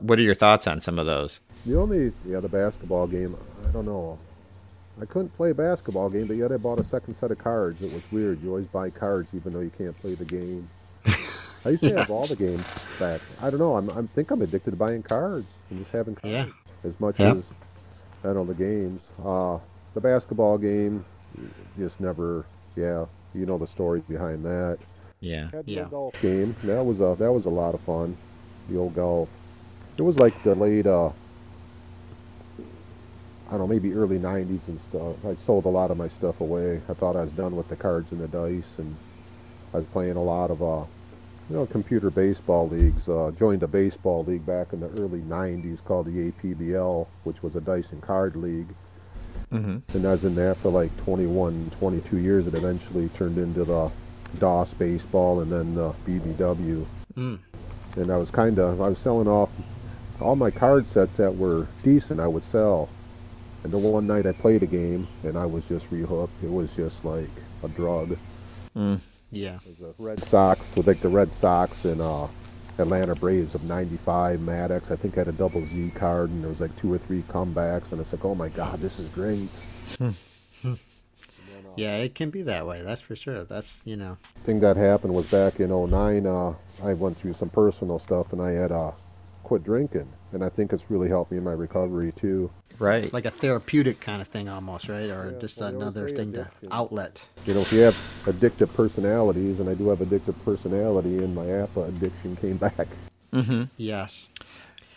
what 0.00 0.18
are 0.18 0.22
your 0.22 0.34
thoughts 0.34 0.66
on 0.66 0.80
some 0.80 0.98
of 0.98 1.06
those? 1.06 1.40
The 1.66 1.78
only 1.78 2.12
yeah 2.26 2.40
the 2.40 2.48
basketball 2.48 3.06
game 3.06 3.36
I 3.66 3.70
don't 3.72 3.86
know. 3.86 4.18
I 5.00 5.04
couldn't 5.04 5.36
play 5.36 5.50
a 5.50 5.54
basketball 5.54 6.10
game, 6.10 6.26
but 6.26 6.36
yet 6.36 6.50
I 6.50 6.56
bought 6.56 6.80
a 6.80 6.84
second 6.84 7.14
set 7.14 7.30
of 7.30 7.38
cards. 7.38 7.80
It 7.82 7.92
was 7.92 8.02
weird. 8.10 8.42
You 8.42 8.48
always 8.50 8.66
buy 8.66 8.90
cards 8.90 9.28
even 9.34 9.52
though 9.52 9.60
you 9.60 9.70
can't 9.78 9.96
play 10.00 10.14
the 10.14 10.24
game. 10.24 10.68
I 11.64 11.70
used 11.70 11.82
to 11.84 11.90
Yeah. 11.90 12.00
have 12.00 12.10
all 12.10 12.24
the 12.24 12.36
games 12.36 12.64
back. 12.98 13.20
I 13.42 13.50
don't 13.50 13.60
know. 13.60 13.76
I'm, 13.76 13.90
I 13.90 14.02
think 14.14 14.30
I'm 14.30 14.42
addicted 14.42 14.72
to 14.72 14.76
buying 14.76 15.02
cards 15.02 15.46
and 15.70 15.78
just 15.78 15.90
having 15.92 16.14
cards 16.16 16.32
Yeah. 16.32 16.46
as 16.88 16.98
much 16.98 17.20
Yep. 17.20 17.36
as 17.38 17.42
I 18.24 18.26
don't 18.28 18.34
know 18.34 18.44
the 18.46 18.54
games. 18.54 19.00
Uh, 19.24 19.58
the 19.94 20.00
basketball 20.00 20.58
game, 20.58 21.04
just 21.78 22.00
never. 22.00 22.44
Yeah, 22.76 23.06
you 23.34 23.44
know 23.46 23.58
the 23.58 23.66
story 23.66 24.02
behind 24.08 24.44
that. 24.44 24.78
Yeah. 25.20 25.50
Had 25.50 25.66
the 25.66 25.72
Yeah. 25.72 25.88
golf 25.90 26.14
game. 26.22 26.54
That 26.64 26.84
was 26.84 27.00
a 27.00 27.14
that 27.18 27.32
was 27.32 27.44
a 27.44 27.50
lot 27.50 27.74
of 27.74 27.80
fun. 27.82 28.16
The 28.68 28.76
old 28.78 28.94
golf. 28.94 29.28
It 29.96 30.02
was 30.02 30.16
like 30.18 30.40
the 30.44 30.54
late 30.54 30.86
uh 30.86 31.10
I 33.48 33.52
don't 33.52 33.60
know, 33.60 33.66
maybe 33.66 33.94
early 33.94 34.18
nineties 34.18 34.60
and 34.66 34.78
stuff. 34.88 35.16
I 35.24 35.34
sold 35.46 35.64
a 35.64 35.68
lot 35.68 35.90
of 35.90 35.96
my 35.96 36.08
stuff 36.08 36.40
away. 36.40 36.80
I 36.88 36.94
thought 36.94 37.16
I 37.16 37.22
was 37.22 37.32
done 37.32 37.56
with 37.56 37.68
the 37.68 37.76
cards 37.76 38.12
and 38.12 38.20
the 38.20 38.28
dice 38.28 38.78
and 38.78 38.94
I 39.72 39.78
was 39.78 39.86
playing 39.86 40.16
a 40.16 40.22
lot 40.22 40.50
of 40.50 40.62
uh 40.62 40.84
you 41.48 41.56
know, 41.56 41.66
computer 41.66 42.10
baseball 42.10 42.68
leagues. 42.68 43.08
Uh, 43.08 43.32
joined 43.38 43.62
a 43.62 43.66
baseball 43.66 44.24
league 44.24 44.44
back 44.44 44.72
in 44.72 44.80
the 44.80 44.88
early 45.00 45.20
90s 45.20 45.82
called 45.84 46.06
the 46.06 46.30
APBL, 46.30 47.06
which 47.24 47.42
was 47.42 47.56
a 47.56 47.60
dice 47.60 47.90
and 47.90 48.02
card 48.02 48.36
league. 48.36 48.68
Mm-hmm. 49.52 49.96
And 49.96 50.06
I 50.06 50.10
was 50.10 50.24
in 50.24 50.34
that 50.34 50.58
for 50.58 50.70
like 50.70 50.94
21, 51.04 51.70
22 51.78 52.18
years. 52.18 52.46
It 52.46 52.54
eventually 52.54 53.08
turned 53.10 53.38
into 53.38 53.64
the 53.64 53.90
DOS 54.38 54.74
baseball 54.74 55.40
and 55.40 55.50
then 55.50 55.74
the 55.74 55.92
BBW. 56.06 56.84
Mm. 57.16 57.38
And 57.96 58.10
I 58.10 58.18
was 58.18 58.30
kind 58.30 58.58
of, 58.58 58.82
I 58.82 58.90
was 58.90 58.98
selling 58.98 59.26
off 59.26 59.48
all 60.20 60.36
my 60.36 60.50
card 60.50 60.86
sets 60.86 61.16
that 61.16 61.34
were 61.34 61.66
decent, 61.82 62.20
I 62.20 62.26
would 62.26 62.44
sell. 62.44 62.90
And 63.64 63.72
the 63.72 63.78
one 63.78 64.06
night 64.06 64.26
I 64.26 64.32
played 64.32 64.62
a 64.62 64.66
game 64.66 65.06
and 65.24 65.36
I 65.36 65.46
was 65.46 65.64
just 65.66 65.90
rehooked. 65.90 66.28
It 66.42 66.50
was 66.50 66.70
just 66.74 67.04
like 67.04 67.28
a 67.62 67.68
drug. 67.68 68.16
Yeah. 69.30 69.56
It 69.56 69.66
was 69.66 69.76
the 69.78 69.94
Red 69.98 70.22
Sox, 70.24 70.74
with 70.76 70.86
like 70.86 71.00
the 71.00 71.08
Red 71.08 71.32
Sox 71.32 71.84
and 71.84 72.00
uh, 72.00 72.28
Atlanta 72.78 73.14
Braves 73.14 73.54
of 73.54 73.64
95 73.64 74.40
Maddux. 74.40 74.90
I 74.90 74.96
think 74.96 75.16
I 75.16 75.20
had 75.20 75.28
a 75.28 75.32
double 75.32 75.66
Z 75.66 75.92
card 75.94 76.30
and 76.30 76.42
there 76.42 76.50
was 76.50 76.60
like 76.60 76.74
two 76.76 76.92
or 76.92 76.98
three 76.98 77.22
comebacks. 77.22 77.90
And 77.92 78.00
it's 78.00 78.12
like, 78.12 78.24
oh 78.24 78.34
my 78.34 78.48
God, 78.48 78.80
this 78.80 78.98
is 78.98 79.08
great. 79.08 79.48
Yeah, 81.76 81.98
it 81.98 82.16
can 82.16 82.30
be 82.30 82.42
that 82.42 82.66
way. 82.66 82.82
That's 82.82 83.00
for 83.00 83.14
sure. 83.14 83.44
That's, 83.44 83.82
you 83.84 83.96
know, 83.96 84.16
thing 84.48 84.60
that 84.60 84.76
happened 84.76 85.14
was 85.14 85.26
back 85.26 85.60
in 85.60 85.68
09 85.68 86.26
uh, 86.26 86.54
i 86.82 86.94
went 86.94 87.18
through 87.18 87.34
some 87.34 87.50
personal 87.50 87.98
stuff 87.98 88.32
and 88.32 88.40
i 88.40 88.50
had 88.50 88.72
uh, 88.72 88.90
quit 89.42 89.62
drinking 89.62 90.08
and 90.32 90.42
i 90.42 90.48
think 90.48 90.72
it's 90.72 90.90
really 90.90 91.06
helped 91.06 91.30
me 91.30 91.36
in 91.36 91.44
my 91.44 91.52
recovery 91.52 92.12
too 92.12 92.50
Right. 92.78 93.12
like 93.12 93.26
a 93.26 93.30
therapeutic 93.30 94.00
kind 94.00 94.20
of 94.22 94.28
thing 94.28 94.48
almost, 94.48 94.88
right? 94.88 95.10
Or 95.10 95.32
Yeah, 95.32 95.38
just 95.40 95.60
well, 95.60 95.70
they 95.70 95.76
always 95.76 95.96
another 95.96 96.08
say 96.08 96.14
thing 96.16 96.32
to 96.34 96.50
outlet. 96.70 97.26
you 97.46 97.54
know 97.54 97.60
if 97.60 97.72
you 97.72 97.80
have 97.80 97.96
addictive 98.24 98.72
personalities 98.74 99.60
and 99.60 99.68
i 99.68 99.74
do 99.74 99.88
have 99.88 99.98
addictive 100.00 100.34
personality 100.44 101.18
and 101.18 101.34
my 101.34 101.44
APBA 101.44 101.88
addiction 101.88 102.36
came 102.36 102.56
back 102.56 102.86
mm-hmm. 103.32 103.64
Yes. 103.76 104.28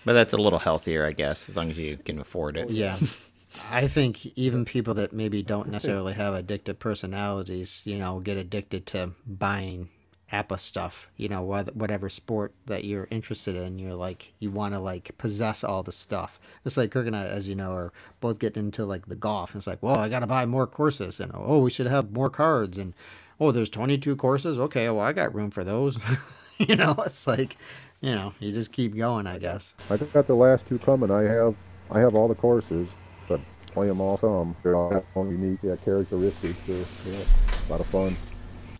But 0.05 0.13
that's 0.13 0.33
a 0.33 0.37
little 0.37 0.59
healthier, 0.59 1.05
I 1.05 1.11
guess, 1.11 1.47
as 1.49 1.55
long 1.55 1.69
as 1.69 1.77
you 1.77 1.97
can 1.97 2.19
afford 2.19 2.57
it. 2.57 2.69
Yeah. 2.71 2.97
I 3.71 3.87
think 3.87 4.25
even 4.37 4.65
people 4.65 4.93
that 4.95 5.13
maybe 5.13 5.43
don't 5.43 5.69
necessarily 5.69 6.13
have 6.13 6.33
addictive 6.33 6.79
personalities, 6.79 7.81
you 7.85 7.97
know, 7.99 8.19
get 8.19 8.37
addicted 8.37 8.85
to 8.87 9.11
buying 9.27 9.89
APBA 10.31 10.59
stuff, 10.59 11.09
you 11.17 11.27
know, 11.27 11.41
whatever 11.41 12.09
sport 12.09 12.53
that 12.65 12.85
you're 12.85 13.07
interested 13.11 13.55
in, 13.55 13.79
you're 13.79 13.95
like, 13.95 14.33
you 14.39 14.49
want 14.49 14.73
to 14.73 14.79
like 14.79 15.11
possess 15.17 15.63
all 15.63 15.83
the 15.83 15.91
stuff. 15.91 16.39
It's 16.65 16.77
like 16.77 16.91
Kirk 16.91 17.07
and 17.07 17.15
I, 17.15 17.25
as 17.25 17.47
you 17.47 17.55
know, 17.55 17.71
are 17.73 17.93
both 18.19 18.39
getting 18.39 18.65
into 18.65 18.85
like 18.85 19.07
the 19.07 19.15
golf. 19.15 19.53
And 19.53 19.59
it's 19.59 19.67
like, 19.67 19.83
well, 19.83 19.97
I 19.97 20.09
got 20.09 20.19
to 20.19 20.27
buy 20.27 20.45
more 20.45 20.67
courses 20.67 21.19
and 21.19 21.31
oh, 21.35 21.59
we 21.59 21.69
should 21.69 21.87
have 21.87 22.11
more 22.11 22.29
cards. 22.29 22.77
And 22.77 22.93
oh, 23.39 23.51
there's 23.51 23.69
22 23.69 24.15
courses. 24.15 24.57
Okay. 24.57 24.89
Well, 24.89 25.05
I 25.05 25.13
got 25.13 25.33
room 25.35 25.51
for 25.51 25.63
those. 25.63 25.97
you 26.57 26.75
know, 26.75 26.95
it's 27.05 27.27
like, 27.27 27.57
you 27.99 28.15
know, 28.15 28.33
you 28.39 28.51
just 28.51 28.71
keep 28.71 28.95
going, 28.95 29.27
I 29.27 29.37
guess. 29.37 29.73
i 29.89 29.97
got 29.97 30.27
the 30.27 30.35
last 30.35 30.65
two 30.65 30.79
coming 30.79 31.11
i 31.11 31.21
have 31.23 31.55
i 31.91 31.99
have 31.99 32.15
all 32.15 32.27
the 32.27 32.35
courses 32.35 32.87
but 33.27 33.39
play 33.67 33.87
them 33.87 34.01
all 34.01 34.17
some 34.17 34.55
they're 34.63 34.75
all 34.75 34.91
have 34.91 35.03
unique 35.15 35.59
yeah, 35.61 35.75
characteristics 35.83 36.57
they're, 36.67 36.85
yeah, 37.05 37.23
a 37.67 37.71
lot 37.71 37.79
of 37.79 37.85
fun 37.87 38.15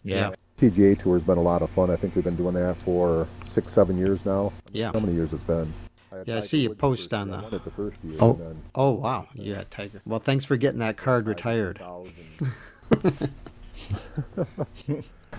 Yeah. 0.03 0.31
Tga 0.61 0.97
tour's 0.99 1.23
been 1.23 1.37
a 1.37 1.41
lot 1.41 1.61
of 1.61 1.69
fun 1.71 1.89
i 1.89 1.95
think 1.95 2.15
we've 2.15 2.23
been 2.23 2.35
doing 2.35 2.53
that 2.53 2.75
for 2.83 3.27
six 3.53 3.73
seven 3.73 3.97
years 3.97 4.23
now 4.25 4.51
Yeah. 4.71 4.91
how 4.93 4.99
many 4.99 5.13
years 5.13 5.33
it's 5.33 5.43
been 5.43 5.73
had 6.11 6.27
Yeah, 6.27 6.37
I 6.37 6.39
see 6.41 6.59
you 6.61 6.75
post 6.75 7.13
on 7.13 7.29
year. 7.29 7.37
I 7.37 7.49
the- 7.49 7.59
the 7.59 7.71
first 7.71 7.97
year. 8.03 8.17
Oh. 8.19 8.33
then 8.33 8.61
Oh, 8.75 8.91
wow. 8.91 9.27
Yeah, 9.33 9.63
Tiger. 9.71 10.01
Well, 10.05 10.19
thanks 10.19 10.43
for 10.43 10.57
getting 10.57 10.79
that 10.79 10.97
card 10.97 11.25
retired. 11.25 11.79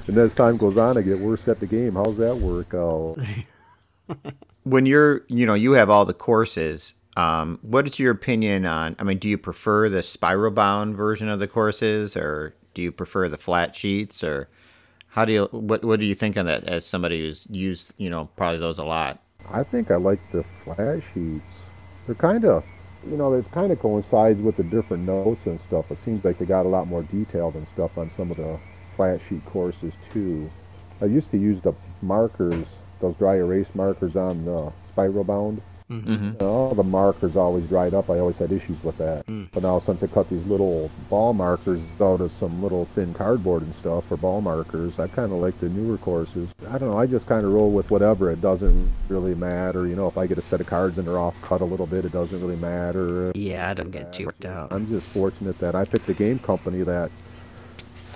and 0.06 0.16
as 0.16 0.34
time 0.34 0.56
goes 0.56 0.76
on, 0.78 0.96
I 0.96 1.02
get 1.02 1.18
worse 1.18 1.46
at 1.48 1.60
the 1.60 1.66
game. 1.66 1.94
How's 1.94 2.16
that 2.16 2.36
work? 2.36 2.72
When 4.64 4.86
you're, 4.86 5.24
you 5.28 5.44
know, 5.44 5.54
you 5.54 5.72
have 5.72 5.90
all 5.90 6.04
the 6.04 6.14
courses. 6.14 6.94
Um, 7.16 7.58
what 7.62 7.86
is 7.86 7.98
your 7.98 8.12
opinion 8.12 8.64
on? 8.64 8.94
I 8.98 9.02
mean, 9.04 9.18
do 9.18 9.28
you 9.28 9.36
prefer 9.36 9.88
the 9.88 10.02
spiral 10.04 10.52
bound 10.52 10.96
version 10.96 11.28
of 11.28 11.38
the 11.40 11.48
courses, 11.48 12.16
or 12.16 12.54
do 12.74 12.80
you 12.80 12.92
prefer 12.92 13.28
the 13.28 13.36
flat 13.38 13.74
sheets, 13.74 14.22
or 14.22 14.48
how 15.12 15.26
do 15.26 15.32
you? 15.32 15.44
What 15.50 15.84
What 15.84 16.00
do 16.00 16.06
you 16.06 16.14
think 16.14 16.38
on 16.38 16.46
that? 16.46 16.64
As 16.64 16.86
somebody 16.86 17.20
who's 17.20 17.46
used, 17.50 17.92
you 17.98 18.08
know, 18.08 18.30
probably 18.34 18.58
those 18.58 18.78
a 18.78 18.84
lot. 18.84 19.22
I 19.50 19.62
think 19.62 19.90
I 19.90 19.96
like 19.96 20.20
the 20.32 20.42
flash 20.64 21.02
sheets. 21.12 21.54
They're 22.06 22.14
kind 22.14 22.46
of, 22.46 22.64
you 23.06 23.18
know, 23.18 23.34
it 23.34 23.50
kind 23.52 23.72
of 23.72 23.78
coincides 23.78 24.40
with 24.40 24.56
the 24.56 24.62
different 24.62 25.04
notes 25.04 25.44
and 25.44 25.60
stuff. 25.60 25.90
It 25.90 25.98
seems 25.98 26.24
like 26.24 26.38
they 26.38 26.46
got 26.46 26.64
a 26.64 26.68
lot 26.68 26.86
more 26.86 27.02
detailed 27.02 27.56
and 27.56 27.68
stuff 27.68 27.98
on 27.98 28.08
some 28.08 28.30
of 28.30 28.38
the 28.38 28.58
flat 28.96 29.20
sheet 29.28 29.44
courses 29.44 29.92
too. 30.14 30.50
I 31.02 31.04
used 31.04 31.30
to 31.32 31.36
use 31.38 31.60
the 31.60 31.74
markers, 32.00 32.66
those 33.00 33.14
dry 33.16 33.34
erase 33.34 33.74
markers 33.74 34.16
on 34.16 34.46
the 34.46 34.72
spiral 34.88 35.24
bound. 35.24 35.60
Mm-hmm. 36.00 36.44
All 36.44 36.74
the 36.74 36.82
markers 36.82 37.36
always 37.36 37.66
dried 37.68 37.94
up. 37.94 38.08
I 38.08 38.18
always 38.18 38.38
had 38.38 38.50
issues 38.52 38.82
with 38.82 38.96
that. 38.98 39.24
But 39.52 39.62
now 39.62 39.78
since 39.78 40.02
I 40.02 40.06
cut 40.06 40.28
these 40.30 40.44
little 40.46 40.90
ball 41.10 41.34
markers 41.34 41.80
out 42.00 42.20
of 42.20 42.32
some 42.32 42.62
little 42.62 42.86
thin 42.94 43.12
cardboard 43.14 43.62
and 43.62 43.74
stuff 43.74 44.06
for 44.06 44.16
ball 44.16 44.40
markers, 44.40 44.98
I 44.98 45.08
kind 45.08 45.32
of 45.32 45.38
like 45.38 45.58
the 45.60 45.68
newer 45.68 45.98
courses. 45.98 46.48
I 46.70 46.78
don't 46.78 46.90
know. 46.90 46.98
I 46.98 47.06
just 47.06 47.26
kind 47.26 47.44
of 47.44 47.52
roll 47.52 47.70
with 47.70 47.90
whatever. 47.90 48.30
It 48.30 48.40
doesn't 48.40 48.90
really 49.08 49.34
matter. 49.34 49.86
You 49.86 49.96
know, 49.96 50.06
if 50.06 50.16
I 50.16 50.26
get 50.26 50.38
a 50.38 50.42
set 50.42 50.60
of 50.60 50.66
cards 50.66 50.98
and 50.98 51.06
they're 51.06 51.18
off 51.18 51.34
cut 51.42 51.60
a 51.60 51.64
little 51.64 51.86
bit, 51.86 52.04
it 52.04 52.12
doesn't 52.12 52.40
really 52.40 52.56
matter. 52.56 53.32
Yeah, 53.34 53.68
I 53.68 53.74
don't 53.74 53.90
get 53.90 54.12
too 54.12 54.26
worked 54.26 54.44
out. 54.44 54.72
I'm 54.72 54.88
just 54.88 55.06
fortunate 55.08 55.58
that 55.58 55.74
I 55.74 55.84
picked 55.84 56.08
a 56.08 56.14
game 56.14 56.38
company 56.38 56.82
that 56.82 57.10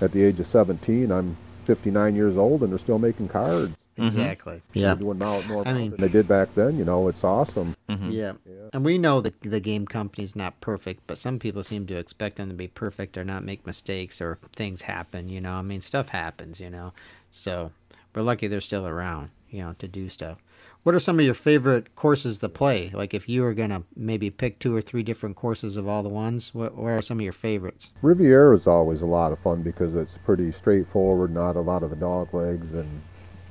at 0.01 0.13
the 0.13 0.23
age 0.23 0.41
of 0.41 0.47
17, 0.47 1.11
I'm 1.11 1.37
59 1.65 2.15
years 2.15 2.37
old 2.37 2.63
and 2.63 2.71
they're 2.71 2.79
still 2.79 2.99
making 2.99 3.29
cards. 3.29 3.75
Mm-hmm. 3.97 4.07
Exactly. 4.09 4.63
Yeah. 4.75 4.89
They're 4.89 4.97
doing 4.97 5.19
now 5.19 5.41
more 5.43 5.67
I 5.67 5.73
mean- 5.73 5.91
than 5.91 6.01
they 6.01 6.09
did 6.09 6.29
back 6.29 6.55
then. 6.55 6.77
You 6.79 6.85
know, 6.85 7.09
it's 7.09 7.25
awesome. 7.25 7.75
Mm-hmm. 7.89 8.11
Yeah. 8.11 8.33
And 8.73 8.85
we 8.85 8.99
know 8.99 9.21
that 9.21 9.41
the 9.41 9.61
game 9.61 9.87
company's 9.87 10.37
not 10.37 10.61
perfect, 10.61 11.03
but 11.07 11.19
some 11.19 11.39
people 11.39 11.63
seem 11.65 11.87
to 11.87 11.97
expect 11.97 12.37
them 12.37 12.49
to 12.49 12.55
be 12.55 12.69
perfect 12.69 13.17
or 13.17 13.25
not 13.25 13.45
make 13.45 13.67
mistakes 13.67 14.21
or 14.21 14.39
things 14.53 14.83
happen, 14.83 15.29
you 15.29 15.41
know. 15.41 15.53
I 15.53 15.63
mean, 15.63 15.81
stuff 15.81 16.11
happens, 16.11 16.61
you 16.61 16.69
know. 16.69 16.93
So 17.31 17.73
we're 18.15 18.23
lucky 18.23 18.49
they're 18.49 18.61
still 18.61 18.87
around, 18.87 19.31
you 19.51 19.61
know, 19.63 19.75
to 19.79 19.89
do 19.89 20.09
stuff. 20.09 20.39
What 20.83 20.95
are 20.95 21.01
some 21.01 21.19
of 21.19 21.25
your 21.25 21.35
favorite 21.35 21.97
courses 21.97 22.39
to 22.39 22.49
play? 22.49 22.91
Like 22.95 23.13
if 23.13 23.29
you 23.29 23.43
were 23.43 23.55
going 23.55 23.71
to 23.71 23.83
maybe 23.97 24.31
pick 24.31 24.59
two 24.61 24.77
or 24.77 24.81
three 24.81 25.03
different 25.03 25.35
courses 25.35 25.77
of 25.77 25.89
all 25.89 26.03
the 26.05 26.09
ones, 26.09 26.55
what, 26.55 26.77
what 26.77 26.91
are 26.91 27.03
some 27.03 27.19
of 27.19 27.25
your 27.25 27.33
favorites? 27.33 27.93
Riviera 28.03 28.57
is 28.57 28.67
always 28.69 29.03
a 29.03 29.07
lot 29.07 29.33
of 29.33 29.39
fun 29.41 29.63
because 29.63 29.97
it's 29.97 30.17
pretty 30.25 30.53
straightforward, 30.53 31.35
not 31.35 31.57
a 31.57 31.61
lot 31.61 31.83
of 31.83 31.91
the 31.91 31.97
dog 31.97 32.33
legs, 32.33 32.73
and 32.73 33.03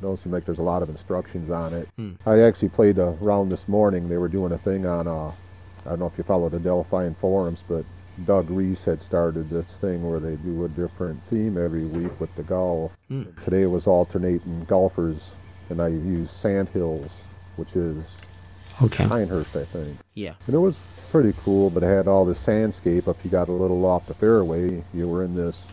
don't 0.02 0.20
seem 0.22 0.32
like 0.32 0.46
there's 0.46 0.60
a 0.60 0.64
lot 0.64 0.82
of 0.84 0.90
instructions 0.90 1.50
on 1.52 1.74
it. 1.74 1.88
I 2.26 2.40
actually 2.42 2.70
played 2.70 2.98
a 2.98 3.12
round 3.22 3.52
this 3.52 3.68
morning. 3.68 4.08
They 4.10 4.18
were 4.18 4.28
doing 4.28 4.52
a 4.52 4.58
thing 4.58 4.86
on, 4.86 5.08
uh, 5.08 5.32
I 5.86 5.90
don't 5.90 6.00
know 6.00 6.08
if 6.08 6.18
you 6.18 6.24
follow 6.24 6.50
the 6.50 6.60
Delphine 6.60 7.16
forums, 7.16 7.60
but 7.68 7.86
Doug 8.26 8.50
Reese 8.50 8.84
had 8.86 9.02
started 9.02 9.50
this 9.50 9.66
thing 9.82 10.10
where 10.10 10.20
they 10.20 10.36
do 10.38 10.66
a 10.66 10.70
different 10.70 11.22
theme 11.30 11.58
every 11.58 11.86
week 11.86 12.18
with 12.20 12.34
the 12.36 12.44
golf. 12.44 12.92
Today 13.44 13.64
it 13.64 13.70
was 13.70 13.88
alternating 13.88 14.64
golfers, 14.66 15.18
and 15.70 15.82
I 15.82 15.88
used 15.90 16.32
Sandhills, 16.40 17.12
which 17.58 17.76
is 17.76 18.04
Okay. 18.82 19.08
Pinehurst, 19.08 19.56
I 19.56 19.64
think. 19.64 19.98
Yeah. 20.16 20.34
And 20.48 20.56
it 20.56 20.60
was 20.60 20.76
pretty 21.12 21.34
cool, 21.46 21.70
but 21.70 21.82
it 21.84 21.86
had 21.88 22.08
all 22.10 22.26
this 22.26 22.40
sandscape. 22.40 23.08
If 23.08 23.16
you 23.24 23.32
got 23.32 23.48
a 23.48 23.54
little 23.54 23.86
off 23.86 24.06
the 24.08 24.14
fairway, 24.14 24.84
you 24.94 25.08
were 25.08 25.24
in 25.24 25.34
this 25.34 25.64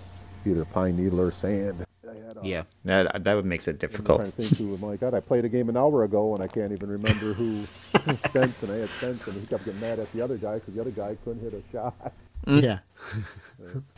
either 0.46 0.64
pine 0.64 0.96
needle 0.96 1.20
or 1.20 1.32
sand. 1.32 1.84
I 2.12 2.26
had, 2.26 2.36
uh, 2.36 2.40
Yeah. 2.44 2.62
That 2.84 3.24
that 3.24 3.34
would 3.34 3.44
makes 3.44 3.66
it 3.68 3.78
difficult. 3.78 4.20
I'm 4.20 4.26
difficult. 4.26 4.48
trying 4.48 4.48
to 4.48 4.54
think 4.70 4.80
who. 4.80 4.86
My 4.86 4.96
God, 4.96 5.14
I 5.14 5.20
played 5.20 5.44
a 5.44 5.48
game 5.48 5.68
an 5.68 5.76
hour 5.76 6.04
ago, 6.04 6.34
and 6.34 6.42
I 6.42 6.46
can't 6.48 6.72
even 6.72 6.88
remember 6.90 7.32
who. 7.32 7.64
Stenson. 8.28 8.70
I 8.70 8.76
had 8.76 8.88
Stenson. 8.90 9.40
He 9.40 9.46
kept 9.46 9.64
getting 9.64 9.80
mad 9.80 9.98
at 9.98 10.12
the 10.12 10.20
other 10.20 10.36
guy 10.36 10.54
because 10.54 10.74
the 10.74 10.80
other 10.80 10.90
guy 10.90 11.16
couldn't 11.24 11.42
hit 11.42 11.54
a 11.54 11.62
shot. 11.72 12.12
Yeah. 12.46 12.80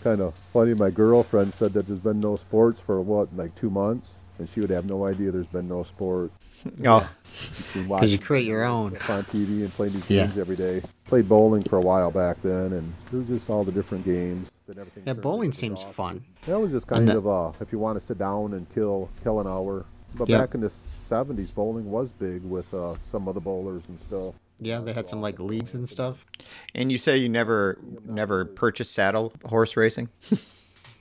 kind 0.02 0.21
of 0.21 0.35
funny. 0.52 0.75
My 0.75 0.90
girlfriend 0.90 1.54
said 1.54 1.73
that 1.75 1.87
there's 1.87 1.99
been 2.00 2.21
no 2.21 2.37
sports 2.37 2.80
for 2.80 3.00
what, 3.00 3.35
like 3.37 3.54
two 3.54 3.71
months. 3.71 4.11
and 4.38 4.49
she 4.50 4.61
would 4.61 4.71
have 4.71 4.85
no 4.85 5.06
idea 5.06 5.30
there's 5.30 5.47
been 5.47 5.68
no 5.68 5.83
sport. 5.85 6.30
Oh, 6.87 7.06
Because 7.75 8.11
you 8.11 8.18
create 8.18 8.47
your 8.47 8.64
own. 8.64 8.97
on 9.09 9.25
TV 9.25 9.61
and 9.64 9.73
played 9.75 9.92
these 9.92 10.09
Yeah. 10.09 10.26
games 10.26 10.38
every 10.38 10.56
day. 10.56 10.80
Played 11.06 11.28
bowling 11.28 11.62
for 11.62 11.76
a 11.76 11.80
while 11.80 12.11
back 12.11 12.40
then, 12.42 12.73
and 12.73 12.92
it 13.12 13.16
was 13.16 13.26
just 13.26 13.50
all 13.50 13.64
the 13.64 13.73
different 13.73 14.04
games. 14.04 14.49
Then 14.66 14.78
everything 14.78 15.02
Yeah, 15.06 15.12
bowling 15.14 15.52
seems 15.52 15.83
golf. 15.83 15.94
fun. 15.94 16.25
That 16.47 16.59
was 16.59 16.73
just 16.73 16.87
kind 16.87 17.06
the- 17.09 17.18
of 17.18 17.26
uh, 17.28 17.52
if 17.61 17.71
you 17.73 17.78
want 17.78 18.00
to 18.00 18.06
sit 18.06 18.18
down 18.18 18.54
and 18.54 18.66
kill 18.75 19.11
kill 19.23 19.40
an 19.40 19.47
hour. 19.47 19.85
But 20.14 20.28
Yeah. 20.28 20.38
back 20.40 20.54
in 20.54 20.61
the 20.61 20.73
'70s, 21.11 21.50
bowling 21.54 21.90
was 21.90 22.09
big 22.18 22.42
with 22.44 22.73
uh, 22.73 22.94
some 23.12 23.26
of 23.28 23.35
the 23.35 23.40
bowlers 23.40 23.83
and 23.88 23.99
stuff. 24.06 24.35
Yeah, 24.61 24.78
they 24.80 24.92
had 24.92 25.09
some 25.09 25.21
like 25.21 25.38
leagues 25.40 25.75
and 25.75 25.88
stuff. 25.88 26.25
and 26.75 26.90
you 26.92 26.97
say 26.99 27.16
you 27.18 27.28
never 27.28 27.78
never 28.06 28.44
purchased 28.44 28.92
saddle 28.94 29.33
horse 29.44 29.76
racing? 29.76 30.09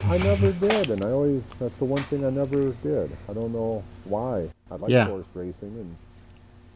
I 0.02 0.18
never 0.18 0.52
did, 0.52 0.90
and 0.90 1.06
I 1.06 1.12
always 1.12 1.44
that's 1.60 1.76
the 1.76 1.86
one 1.86 2.04
thing 2.06 2.26
I 2.26 2.30
never 2.32 2.72
did. 2.84 3.16
I 3.30 3.34
don't 3.34 3.54
know 3.54 3.84
why. 4.04 4.50
I 4.72 4.76
like 4.76 4.90
Yeah. 4.92 5.06
horse 5.06 5.28
racing 5.36 5.56
and 5.80 5.96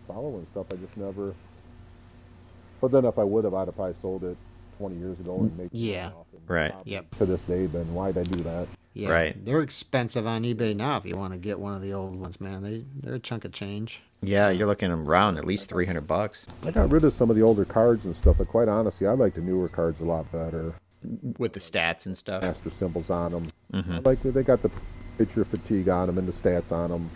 following 0.08 0.46
stuff. 0.51 0.67
I 0.72 0.75
just 0.75 0.96
never. 0.96 1.34
But 2.79 2.91
then 2.91 3.03
if 3.06 3.17
I 3.17 3.24
would 3.24 3.44
have, 3.44 3.56
I'd 3.56 3.67
have 3.67 3.75
probably 3.75 3.96
sold 4.01 4.24
it 4.24 4.38
20 4.77 4.96
years 4.96 5.19
ago 5.19 5.38
and 5.39 5.57
made 5.57 5.69
some 5.72 5.79
Yeah. 5.79 6.07
off. 6.17 6.25
Right. 6.48 6.74
Yep. 6.86 7.15
To 7.17 7.25
this 7.25 7.41
day, 7.41 7.65
then 7.65 7.93
why'd 7.93 8.17
I 8.17 8.24
do 8.24 8.38
that? 8.43 8.67
Yeah, 8.93 9.10
Right. 9.10 9.46
They're 9.46 9.62
expensive 9.62 10.25
on 10.25 10.43
eBay 10.43 10.75
now. 10.75 10.98
If 10.98 11.05
you 11.05 11.15
want 11.17 11.34
to 11.34 11.38
get 11.39 11.60
one 11.60 11.74
of 11.75 11.81
the 11.81 11.93
old 11.93 12.15
ones, 12.15 12.39
man, 12.41 12.63
they 12.63 12.84
they're 13.01 13.15
a 13.15 13.19
chunk 13.19 13.46
of 13.46 13.51
change. 13.51 14.01
Yeah, 14.22 14.50
you're 14.50 14.65
looking 14.65 14.89
around 14.89 15.38
at 15.38 15.46
least 15.46 15.69
three 15.69 15.86
hundred 15.86 16.07
bucks 16.07 16.48
I 16.65 16.72
got 16.72 16.89
rid 16.89 17.03
of 17.03 17.13
some 17.13 17.29
of 17.29 17.36
the 17.36 17.43
older 17.43 17.65
cards 17.65 18.05
and 18.05 18.15
stuff, 18.15 18.38
but 18.39 18.48
quite 18.48 18.67
honestly, 18.67 19.05
I 19.05 19.12
like 19.12 19.36
the 19.36 19.41
newer 19.41 19.67
cards 19.67 20.00
a 20.01 20.03
lot 20.05 20.31
better. 20.31 20.74
with 21.38 21.53
the 21.53 21.60
stats 21.60 22.05
and 22.07 22.17
stuff. 22.17 22.41
Master 22.41 22.72
symbols 22.72 23.10
on 23.12 23.31
them. 23.31 23.51
Mm-hmm. 23.74 23.93
I 23.93 24.00
like 24.00 24.22
that 24.24 24.34
they 24.34 24.41
got 24.43 24.62
the 24.63 24.72
picture 25.19 25.46
fatigue 25.46 25.89
on 25.89 26.07
them 26.07 26.17
and 26.17 26.27
the 26.27 26.31
stats 26.34 26.72
on 26.72 26.89
them. 26.89 27.10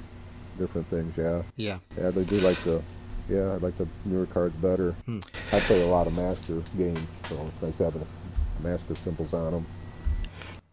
Different 0.59 0.87
things, 0.87 1.13
yeah. 1.17 1.41
Yeah. 1.55 1.79
Yeah, 1.97 2.11
they 2.11 2.23
do 2.23 2.37
like 2.41 2.63
the, 2.63 2.81
yeah, 3.29 3.53
I 3.53 3.57
like 3.57 3.77
the 3.77 3.87
newer 4.05 4.25
cards 4.25 4.55
better. 4.55 4.91
Hmm. 5.05 5.19
I 5.51 5.59
play 5.61 5.81
a 5.81 5.87
lot 5.87 6.07
of 6.07 6.15
master 6.15 6.61
games, 6.77 6.99
so 7.29 7.49
it's 7.53 7.61
nice 7.61 7.77
having 7.77 8.01
the 8.01 8.69
master 8.69 8.95
symbols 9.03 9.33
on 9.33 9.51
them. 9.51 9.65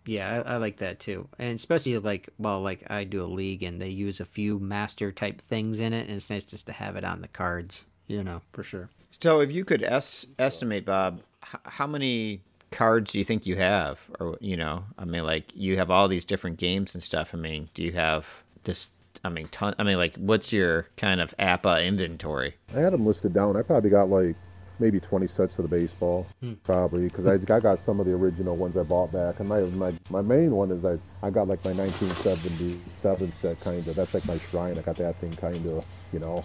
Yeah, 0.06 0.42
I, 0.46 0.54
I 0.54 0.56
like 0.56 0.78
that 0.78 1.00
too, 1.00 1.28
and 1.38 1.54
especially 1.54 1.98
like 1.98 2.30
well, 2.38 2.60
like 2.62 2.82
I 2.88 3.04
do 3.04 3.22
a 3.22 3.26
league 3.26 3.62
and 3.62 3.80
they 3.80 3.90
use 3.90 4.20
a 4.20 4.24
few 4.24 4.58
master 4.58 5.12
type 5.12 5.40
things 5.42 5.78
in 5.78 5.92
it, 5.92 6.06
and 6.06 6.16
it's 6.16 6.30
nice 6.30 6.46
just 6.46 6.66
to 6.66 6.72
have 6.72 6.96
it 6.96 7.04
on 7.04 7.20
the 7.20 7.28
cards, 7.28 7.84
you 8.06 8.24
know, 8.24 8.40
for 8.52 8.62
sure. 8.62 8.88
So, 9.20 9.40
if 9.40 9.52
you 9.52 9.64
could 9.64 9.82
es- 9.82 10.26
estimate, 10.38 10.86
Bob, 10.86 11.20
h- 11.44 11.60
how 11.64 11.86
many 11.86 12.40
cards 12.70 13.12
do 13.12 13.18
you 13.18 13.24
think 13.24 13.46
you 13.46 13.56
have? 13.56 14.10
Or 14.18 14.38
you 14.40 14.56
know, 14.56 14.84
I 14.98 15.04
mean, 15.04 15.24
like 15.24 15.54
you 15.54 15.76
have 15.76 15.90
all 15.90 16.08
these 16.08 16.24
different 16.24 16.56
games 16.56 16.94
and 16.94 17.02
stuff. 17.02 17.34
I 17.34 17.38
mean, 17.38 17.68
do 17.74 17.82
you 17.82 17.92
have 17.92 18.42
this? 18.64 18.90
I 19.24 19.28
mean, 19.28 19.48
ton. 19.48 19.74
I 19.78 19.84
mean, 19.84 19.96
like, 19.96 20.16
what's 20.16 20.52
your 20.52 20.86
kind 20.96 21.20
of 21.20 21.36
APBA 21.38 21.84
inventory? 21.84 22.54
I 22.74 22.80
had 22.80 22.92
them 22.92 23.06
listed 23.06 23.32
down. 23.32 23.56
I 23.56 23.62
probably 23.62 23.90
got 23.90 24.08
like 24.08 24.36
maybe 24.80 25.00
20 25.00 25.26
sets 25.26 25.58
of 25.58 25.68
the 25.68 25.76
baseball, 25.76 26.26
probably, 26.64 27.04
because 27.04 27.26
I, 27.26 27.34
I 27.34 27.60
got 27.60 27.80
some 27.84 28.00
of 28.00 28.06
the 28.06 28.12
original 28.12 28.56
ones 28.56 28.76
I 28.76 28.82
bought 28.82 29.12
back. 29.12 29.40
And 29.40 29.48
my 29.48 29.60
my, 29.60 29.92
my 30.10 30.22
main 30.22 30.52
one 30.52 30.70
is 30.70 30.84
I, 30.84 30.98
I 31.26 31.30
got 31.30 31.48
like 31.48 31.64
my 31.64 31.72
1977 31.72 33.32
set, 33.40 33.60
kind 33.60 33.86
of. 33.86 33.94
That's 33.94 34.14
like 34.14 34.26
my 34.26 34.38
shrine. 34.50 34.78
I 34.78 34.82
got 34.82 34.96
that 34.96 35.16
thing 35.20 35.34
kind 35.36 35.64
of, 35.66 35.84
you 36.12 36.18
know. 36.18 36.44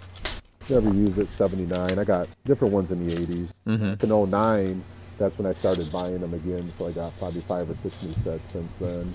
Never 0.68 0.90
used 0.94 1.18
it, 1.18 1.28
79. 1.28 1.98
I 1.98 2.04
got 2.04 2.26
different 2.46 2.72
ones 2.72 2.90
in 2.90 3.06
the 3.06 3.14
80s. 3.14 3.48
Mm-hmm. 3.66 4.12
In 4.12 4.30
09, 4.30 4.84
that's 5.18 5.36
when 5.38 5.46
I 5.46 5.52
started 5.54 5.92
buying 5.92 6.20
them 6.20 6.32
again. 6.32 6.72
So 6.78 6.88
I 6.88 6.92
got 6.92 7.16
probably 7.18 7.42
five 7.42 7.68
or 7.68 7.76
six 7.82 8.02
new 8.02 8.14
sets 8.24 8.42
since 8.52 8.72
then. 8.80 9.14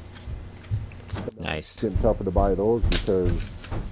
Nice. 1.40 1.74
It's 1.74 1.82
getting 1.82 1.98
tougher 2.00 2.24
to 2.24 2.32
buy 2.32 2.56
those 2.56 2.82
because 2.84 3.32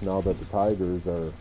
now 0.02 0.20
that 0.20 0.38
the 0.38 0.44
Tigers 0.46 1.06
are, 1.06 1.32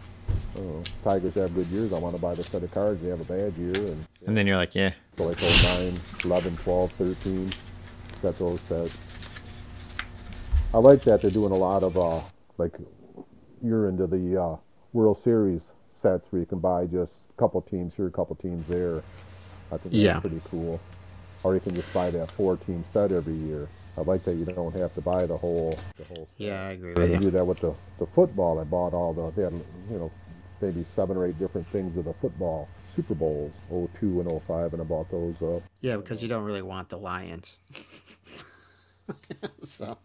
I 0.56 0.58
don't 0.58 0.68
know, 0.74 0.84
Tigers 1.04 1.34
have 1.36 1.54
good 1.54 1.68
years. 1.68 1.94
I 1.94 2.00
want 2.00 2.16
to 2.16 2.22
buy 2.22 2.36
the 2.36 2.44
set 2.44 2.64
of 2.64 2.72
cards. 2.72 3.02
They 3.02 3.10
have 3.10 3.22
a 3.22 3.26
bad 3.26 3.54
year, 3.58 3.74
and 3.76 4.06
And 4.26 4.36
then 4.38 4.48
you're 4.48 4.58
like, 4.58 4.76
yeah, 4.76 4.92
so 5.18 5.26
like 5.28 5.42
09, 5.42 6.00
11, 6.26 6.58
12, 6.58 6.92
13, 6.94 7.52
got 8.22 8.38
those 8.40 8.60
sets. 8.68 8.98
I 10.74 10.78
like 10.80 11.02
that 11.04 11.22
they're 11.22 11.32
doing 11.32 11.52
a 11.52 11.58
lot 11.58 11.84
of 11.84 11.98
uh, 11.98 12.22
like 12.58 12.74
you're 13.64 13.88
into 13.90 14.06
the 14.08 14.42
uh, 14.42 14.56
World 14.94 15.22
Series 15.24 15.62
sets 16.02 16.26
where 16.32 16.40
you 16.40 16.46
can 16.46 16.60
buy 16.60 16.86
just 16.86 17.14
a 17.30 17.40
couple 17.40 17.62
teams 17.62 17.96
here, 17.96 18.08
a 18.08 18.12
couple 18.12 18.36
teams 18.36 18.68
there. 18.68 18.98
I 19.72 19.78
think 19.78 19.84
that's 19.94 19.96
Yeah. 19.96 20.20
pretty 20.20 20.42
cool. 20.50 20.80
Or 21.44 21.54
you 21.54 21.60
can 21.60 21.76
just 21.76 21.92
buy 21.94 22.10
that 22.12 22.32
four 22.32 22.58
team 22.58 22.84
set 22.92 23.12
every 23.12 23.34
year. 23.36 23.68
I 23.98 24.02
like 24.02 24.24
that 24.26 24.36
you 24.36 24.46
don't 24.46 24.76
have 24.76 24.94
to 24.96 25.02
buy 25.02 25.26
the 25.26 25.38
whole 25.38 25.78
the 25.98 26.04
whole 26.06 26.28
set. 26.38 26.48
Yeah, 26.48 26.68
I 26.68 26.72
agree 26.72 26.94
I 26.96 27.00
with 27.00 27.12
you. 27.12 27.20
do 27.20 27.32
that 27.32 27.46
with 27.46 27.60
the, 27.60 27.74
the 28.00 28.06
football. 28.08 28.60
I 28.60 28.64
bought 28.64 28.94
all 28.94 29.14
the, 29.14 29.32
they 29.36 29.44
had, 29.44 29.54
you 29.90 29.98
know, 29.98 30.12
maybe 30.62 30.86
seven 30.96 31.18
or 31.18 31.26
eight 31.26 31.40
different 31.40 31.68
things 31.70 31.98
of 31.98 32.06
the 32.06 32.14
football 32.14 32.68
Super 32.96 33.14
Bowls, 33.14 33.52
02 33.70 34.22
and 34.22 34.42
05, 34.48 34.74
and 34.74 34.82
I 34.82 34.86
bought 34.86 35.12
those 35.12 35.36
up. 35.44 35.62
Yeah, 35.82 35.98
because 35.98 36.24
you 36.24 36.28
don't 36.28 36.44
really 36.44 36.64
want 36.64 36.90
the 36.90 36.98
Lions. 36.98 37.60
so 39.64 39.98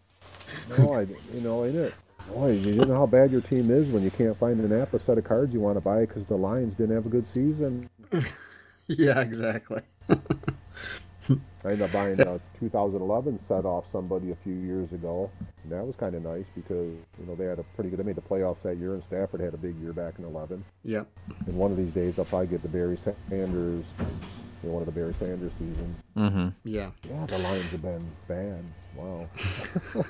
No, 0.77 0.93
I, 0.93 1.01
you 1.01 1.41
know, 1.41 1.65
ain't 1.65 1.75
it? 1.75 1.93
Boy, 2.29 2.51
you 2.51 2.75
know 2.85 2.93
how 2.93 3.07
bad 3.07 3.31
your 3.31 3.41
team 3.41 3.71
is 3.71 3.87
when 3.89 4.03
you 4.03 4.11
can't 4.11 4.37
find 4.37 4.59
an 4.59 4.79
app, 4.79 4.93
a 4.93 4.99
set 4.99 5.17
of 5.17 5.23
cards 5.23 5.53
you 5.53 5.59
want 5.59 5.75
to 5.75 5.81
buy 5.81 6.01
because 6.01 6.25
the 6.27 6.37
Lions 6.37 6.75
didn't 6.75 6.95
have 6.95 7.05
a 7.05 7.09
good 7.09 7.25
season. 7.33 7.89
yeah, 8.87 9.19
exactly. 9.21 9.81
I 11.29 11.69
ended 11.69 11.81
up 11.81 11.91
buying 11.91 12.19
a 12.19 12.39
2011 12.59 13.39
set 13.47 13.65
off 13.65 13.89
somebody 13.91 14.31
a 14.31 14.35
few 14.43 14.53
years 14.53 14.91
ago. 14.91 15.31
And 15.63 15.71
that 15.71 15.85
was 15.85 15.95
kind 15.95 16.15
of 16.15 16.23
nice 16.23 16.45
because, 16.55 16.91
you 17.19 17.25
know, 17.25 17.35
they 17.35 17.45
had 17.45 17.59
a 17.59 17.63
pretty 17.75 17.89
good, 17.89 17.99
they 17.99 18.03
made 18.03 18.15
the 18.15 18.21
playoffs 18.21 18.61
that 18.63 18.77
year, 18.77 18.93
and 18.93 19.03
Stafford 19.03 19.39
had 19.39 19.53
a 19.53 19.57
big 19.57 19.75
year 19.77 19.93
back 19.93 20.19
in 20.19 20.25
11. 20.25 20.63
Yep. 20.83 21.07
And 21.47 21.55
one 21.55 21.71
of 21.71 21.77
these 21.77 21.93
days, 21.93 22.19
I'll 22.19 22.25
probably 22.25 22.47
get 22.47 22.61
the 22.61 22.67
Barry 22.67 22.97
Sanders, 23.29 23.85
you 24.63 24.69
know, 24.69 24.75
one 24.75 24.81
of 24.81 24.85
the 24.87 24.91
Barry 24.91 25.13
Sanders 25.13 25.51
seasons. 25.59 25.97
mm-hmm. 26.17 26.47
Yeah. 26.63 26.91
Yeah, 27.09 27.25
the 27.25 27.37
Lions 27.37 27.69
have 27.71 27.81
been 27.81 28.07
bad. 28.27 28.63
Wow. 28.95 29.27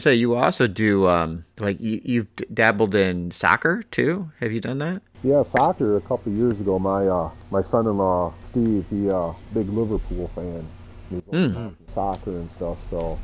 So 0.00 0.08
you 0.08 0.34
also 0.34 0.66
do 0.66 1.06
um, 1.08 1.44
like 1.58 1.78
you, 1.78 2.00
you've 2.02 2.28
dabbled 2.54 2.94
in 2.94 3.30
soccer 3.32 3.82
too. 3.90 4.32
Have 4.40 4.50
you 4.50 4.58
done 4.58 4.78
that? 4.78 5.02
Yeah, 5.22 5.42
soccer. 5.42 5.98
A 5.98 6.00
couple 6.00 6.32
of 6.32 6.38
years 6.38 6.58
ago, 6.58 6.78
my 6.78 7.06
uh, 7.06 7.30
my 7.50 7.60
son-in-law 7.60 8.32
Steve, 8.50 8.86
he 8.88 9.10
uh, 9.10 9.32
big 9.52 9.68
Liverpool 9.68 10.28
fan. 10.34 10.66
He 11.10 11.22
loves 11.30 11.76
Soccer 11.94 12.30
and 12.30 12.50
stuff. 12.52 12.78
So 12.88 13.18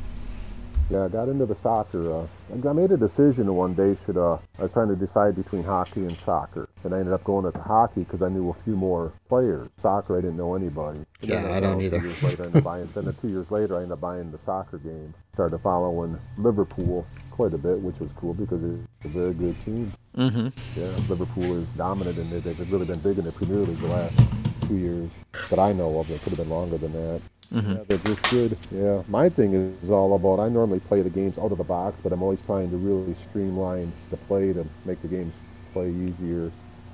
yeah, 0.90 1.05
I 1.05 1.09
got 1.09 1.29
into 1.29 1.46
the 1.46 1.55
soccer. 1.57 2.12
Uh, 2.12 2.27
I 2.68 2.72
made 2.72 2.92
a 2.92 2.96
decision 2.96 3.53
one 3.55 3.75
day. 3.75 3.96
Should 4.07 4.16
uh, 4.16 4.38
I 4.59 4.62
was 4.62 4.72
trying 4.72 4.88
to 4.88 4.96
decide 4.96 5.35
between 5.35 5.64
hockey 5.64 6.01
and 6.01 6.16
soccer, 6.25 6.68
and 6.85 6.94
I 6.94 6.99
ended 6.99 7.12
up 7.12 7.25
going 7.25 7.51
to 7.51 7.59
hockey 7.59 8.05
because 8.05 8.22
I 8.22 8.29
knew 8.29 8.51
a 8.51 8.55
few 8.64 8.77
more 8.77 9.12
players. 9.29 9.68
Soccer, 9.83 10.16
I 10.16 10.20
didn't 10.20 10.37
know 10.37 10.55
anybody. 10.55 10.99
And 11.20 11.31
Yeah, 11.31 11.42
then, 11.42 11.53
I 11.53 11.61
don't 11.61 11.79
know, 11.79 11.85
either. 11.85 11.99
Two 11.99 12.07
years 12.07 12.22
later, 12.22 12.42
I 12.42 12.46
ended 12.46 12.59
up 12.59 12.64
buying, 12.64 12.88
then 12.94 13.16
two 13.20 13.29
years 13.29 13.51
later, 13.51 13.75
I 13.77 13.83
ended 13.83 13.92
up 13.92 14.01
buying 14.01 14.31
the 14.31 14.38
soccer 14.44 14.79
game. 14.79 15.12
Started 15.35 15.59
following 15.59 16.18
Liverpool 16.38 17.07
quite 17.31 17.53
a 17.53 17.59
bit, 17.59 17.79
which 17.81 17.99
was 17.99 18.11
cool 18.16 18.33
because 18.33 18.62
it's 18.62 19.05
a 19.05 19.09
very 19.09 19.35
good 19.35 19.57
team. 19.64 19.92
Mm-hmm. 20.16 20.81
Yeah, 20.81 20.87
Liverpool 21.09 21.61
is 21.61 21.68
dominant 21.77 22.16
in 22.16 22.33
it. 22.33 22.44
They've 22.44 22.72
really 22.72 22.87
been 22.87 23.01
big 23.01 23.18
in 23.18 23.25
the 23.25 23.33
Premier 23.33 23.59
League 23.59 23.79
the 23.79 23.88
last 23.88 24.18
two 24.66 24.77
years 24.77 25.11
that 25.51 25.59
I 25.59 25.72
know 25.72 25.99
of. 25.99 26.11
It 26.11 26.22
could 26.22 26.31
have 26.31 26.38
been 26.38 26.49
longer 26.49 26.79
than 26.79 26.92
that. 26.92 27.20
Yeah, 27.51 27.79
they're 27.87 27.99
just 27.99 28.23
good. 28.31 28.57
Yeah, 28.71 29.03
my 29.09 29.29
thing 29.29 29.55
is 29.83 29.91
all 29.91 30.15
about. 30.15 30.41
I 30.41 30.49
normally 30.49 30.81
play 30.81 31.03
the 31.03 31.11
games 31.11 31.39
out 31.39 31.53
of 31.53 31.59
the 31.59 31.65
box, 31.65 31.99
but 32.03 32.13
I'm 32.13 32.23
always 32.23 32.41
trying 32.43 32.71
to 32.71 32.77
really 32.77 33.15
streamline 33.29 33.93
the 34.11 34.17
play 34.17 34.53
to 34.53 34.67
make 34.85 35.01
the 35.03 35.09
games 35.09 35.33
play 35.73 35.91
easier, 35.91 36.51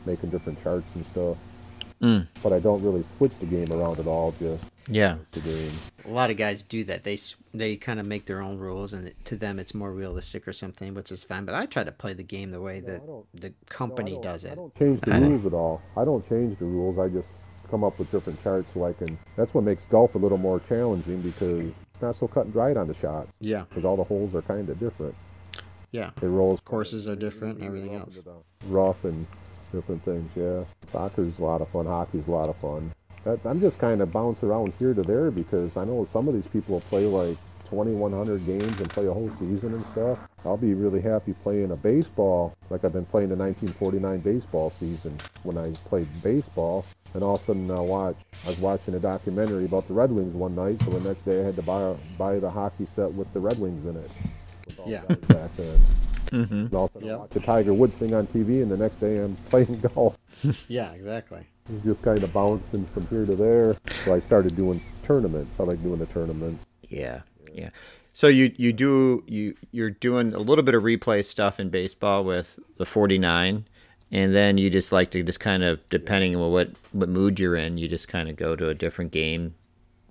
making 0.06 0.30
different 0.30 0.62
charts 0.62 0.86
and 0.94 1.04
stuff. 1.06 1.36
Mm. 2.02 2.26
But 2.42 2.52
I 2.52 2.58
don't 2.58 2.82
really 2.82 3.04
switch 3.16 3.32
the 3.40 3.46
game 3.46 3.72
around 3.72 4.00
at 4.00 4.06
all. 4.08 4.32
Just 4.40 4.64
Yeah. 4.88 5.16
the 5.30 5.40
game. 5.40 5.70
A 6.04 6.10
lot 6.10 6.30
of 6.30 6.36
guys 6.36 6.62
do 6.64 6.82
that. 6.84 7.04
They 7.04 7.16
they 7.54 7.76
kind 7.76 8.00
of 8.00 8.06
make 8.06 8.26
their 8.26 8.42
own 8.42 8.58
rules, 8.58 8.92
and 8.92 9.12
to 9.24 9.36
them 9.36 9.58
it's 9.60 9.72
more 9.72 9.92
realistic 9.92 10.48
or 10.48 10.52
something, 10.52 10.94
which 10.94 11.12
is 11.12 11.22
fine. 11.22 11.44
But 11.44 11.54
I 11.54 11.66
try 11.66 11.84
to 11.84 11.92
play 11.92 12.12
the 12.12 12.24
game 12.24 12.50
the 12.50 12.60
way 12.60 12.80
that 12.80 13.02
the 13.34 13.52
company 13.68 14.12
No, 14.12 14.18
I 14.18 14.22
don't- 14.22 14.44
I 14.46 14.54
don't 14.54 14.74
change 14.74 15.00
the 15.02 15.14
I 15.14 15.20
don't- 15.20 15.30
rules 15.30 15.46
at 15.46 15.54
all. 15.54 15.80
I 15.96 16.04
don't 16.04 16.28
change 16.28 16.58
the 16.58 16.64
rules. 16.64 16.98
I 16.98 17.08
just 17.08 17.28
come 17.72 17.82
up 17.84 17.98
with 17.98 18.10
different 18.12 18.40
charts 18.42 18.68
so 18.74 18.84
I 18.84 18.92
can. 18.92 19.18
That's 19.36 19.54
what 19.54 19.64
makes 19.64 19.86
golf 19.86 20.14
a 20.14 20.18
little 20.18 20.36
more 20.36 20.60
challenging 20.60 21.22
because 21.22 21.60
it's 21.94 22.02
not 22.02 22.16
so 22.16 22.28
cut 22.28 22.44
and 22.44 22.52
dried 22.52 22.76
on 22.76 22.86
the 22.86 22.94
shot 22.94 23.26
Yeah, 23.40 23.64
because 23.68 23.86
all 23.86 23.96
the 23.96 24.04
holes 24.04 24.34
are 24.34 24.42
kind 24.42 24.68
of 24.68 24.78
different. 24.78 25.14
yeah. 25.90 26.10
It 26.20 26.26
rolls 26.26 26.60
Courses 26.60 27.08
are 27.08 27.16
different 27.16 27.56
and 27.58 27.66
everything 27.66 27.94
else. 27.94 28.20
rough 28.66 29.02
and 29.04 29.26
different 29.72 30.04
things. 30.04 30.30
Yeah, 30.36 30.64
soccer's 30.92 31.38
a 31.38 31.42
lot 31.42 31.62
of 31.62 31.68
fun. 31.70 31.86
Hockey's 31.86 32.28
a 32.28 32.30
lot 32.30 32.50
of 32.50 32.56
fun. 32.58 32.92
That, 33.24 33.38
I'm 33.46 33.60
just 33.60 33.78
kind 33.78 34.02
of 34.02 34.12
bouncing 34.12 34.50
around 34.50 34.74
here 34.78 34.92
to 34.92 35.00
there 35.02 35.30
because 35.30 35.74
I 35.76 35.84
know 35.86 36.06
some 36.12 36.28
of 36.28 36.34
these 36.34 36.46
people 36.48 36.80
play 36.90 37.06
like 37.06 37.38
2,100 37.72 38.44
games 38.44 38.78
and 38.80 38.90
play 38.90 39.06
a 39.06 39.12
whole 39.12 39.30
season 39.38 39.72
and 39.72 39.84
stuff. 39.92 40.18
I'll 40.44 40.58
be 40.58 40.74
really 40.74 41.00
happy 41.00 41.32
playing 41.42 41.70
a 41.70 41.76
baseball 41.76 42.54
like 42.68 42.84
I've 42.84 42.92
been 42.92 43.06
playing 43.06 43.30
the 43.30 43.36
1949 43.36 44.18
baseball 44.20 44.70
season 44.78 45.18
when 45.42 45.56
I 45.56 45.70
played 45.88 46.06
baseball. 46.22 46.84
And 47.14 47.22
all 47.24 47.36
of 47.36 47.42
a 47.42 47.44
sudden, 47.44 47.70
I 47.70 47.80
watch. 47.80 48.16
I 48.44 48.48
was 48.48 48.58
watching 48.58 48.94
a 48.94 48.98
documentary 48.98 49.64
about 49.64 49.86
the 49.88 49.94
Red 49.94 50.10
Wings 50.10 50.34
one 50.34 50.54
night, 50.54 50.80
so 50.82 50.90
the 50.90 51.00
next 51.08 51.24
day 51.26 51.40
I 51.40 51.44
had 51.44 51.56
to 51.56 51.62
buy 51.62 51.94
buy 52.18 52.38
the 52.38 52.50
hockey 52.50 52.86
set 52.94 53.12
with 53.12 53.30
the 53.34 53.40
Red 53.40 53.58
Wings 53.58 53.84
in 53.86 53.96
it. 53.96 54.10
With 54.66 54.78
all 54.78 54.88
Yeah. 54.90 55.02
guys 55.08 55.16
Back 55.18 55.56
then. 55.56 55.78
Mm-hmm. 56.30 56.54
And 56.54 56.74
all 56.74 56.84
of 56.86 56.90
a 56.90 56.94
sudden 56.94 57.10
I 57.10 57.16
watch 57.16 57.30
the 57.30 57.40
Tiger 57.40 57.74
Woods 57.74 57.94
thing 57.96 58.14
on 58.14 58.26
TV, 58.28 58.62
and 58.62 58.70
the 58.70 58.76
next 58.78 58.96
day 58.96 59.18
I'm 59.18 59.36
playing 59.50 59.80
golf. 59.94 60.16
Yeah, 60.68 60.92
exactly. 60.92 61.46
Just 61.84 62.02
kind 62.02 62.22
of 62.22 62.32
bouncing 62.32 62.84
from 62.86 63.06
here 63.08 63.24
to 63.26 63.36
there. 63.36 63.76
So 64.04 64.14
I 64.14 64.20
started 64.20 64.56
doing 64.56 64.80
tournaments. 65.04 65.54
I 65.60 65.62
like 65.64 65.82
doing 65.82 65.98
the 65.98 66.06
tournaments. 66.06 66.64
Yeah, 66.88 67.20
yeah. 67.52 67.70
So 68.12 68.28
you 68.28 68.52
you 68.56 68.72
do 68.72 69.24
you 69.26 69.54
you're 69.70 69.90
doing 69.90 70.34
a 70.34 70.38
little 70.38 70.62
bit 70.62 70.74
of 70.74 70.82
replay 70.82 71.24
stuff 71.24 71.58
in 71.58 71.70
baseball 71.70 72.24
with 72.24 72.58
the 72.76 72.84
49, 72.84 73.64
and 74.10 74.34
then 74.34 74.58
you 74.58 74.68
just 74.68 74.92
like 74.92 75.10
to 75.12 75.22
just 75.22 75.40
kind 75.40 75.62
of 75.62 75.88
depending 75.88 76.36
on 76.36 76.52
what 76.52 76.72
what 76.92 77.08
mood 77.08 77.40
you're 77.40 77.56
in, 77.56 77.78
you 77.78 77.88
just 77.88 78.08
kind 78.08 78.28
of 78.28 78.36
go 78.36 78.54
to 78.54 78.68
a 78.68 78.74
different 78.74 79.12
game, 79.12 79.54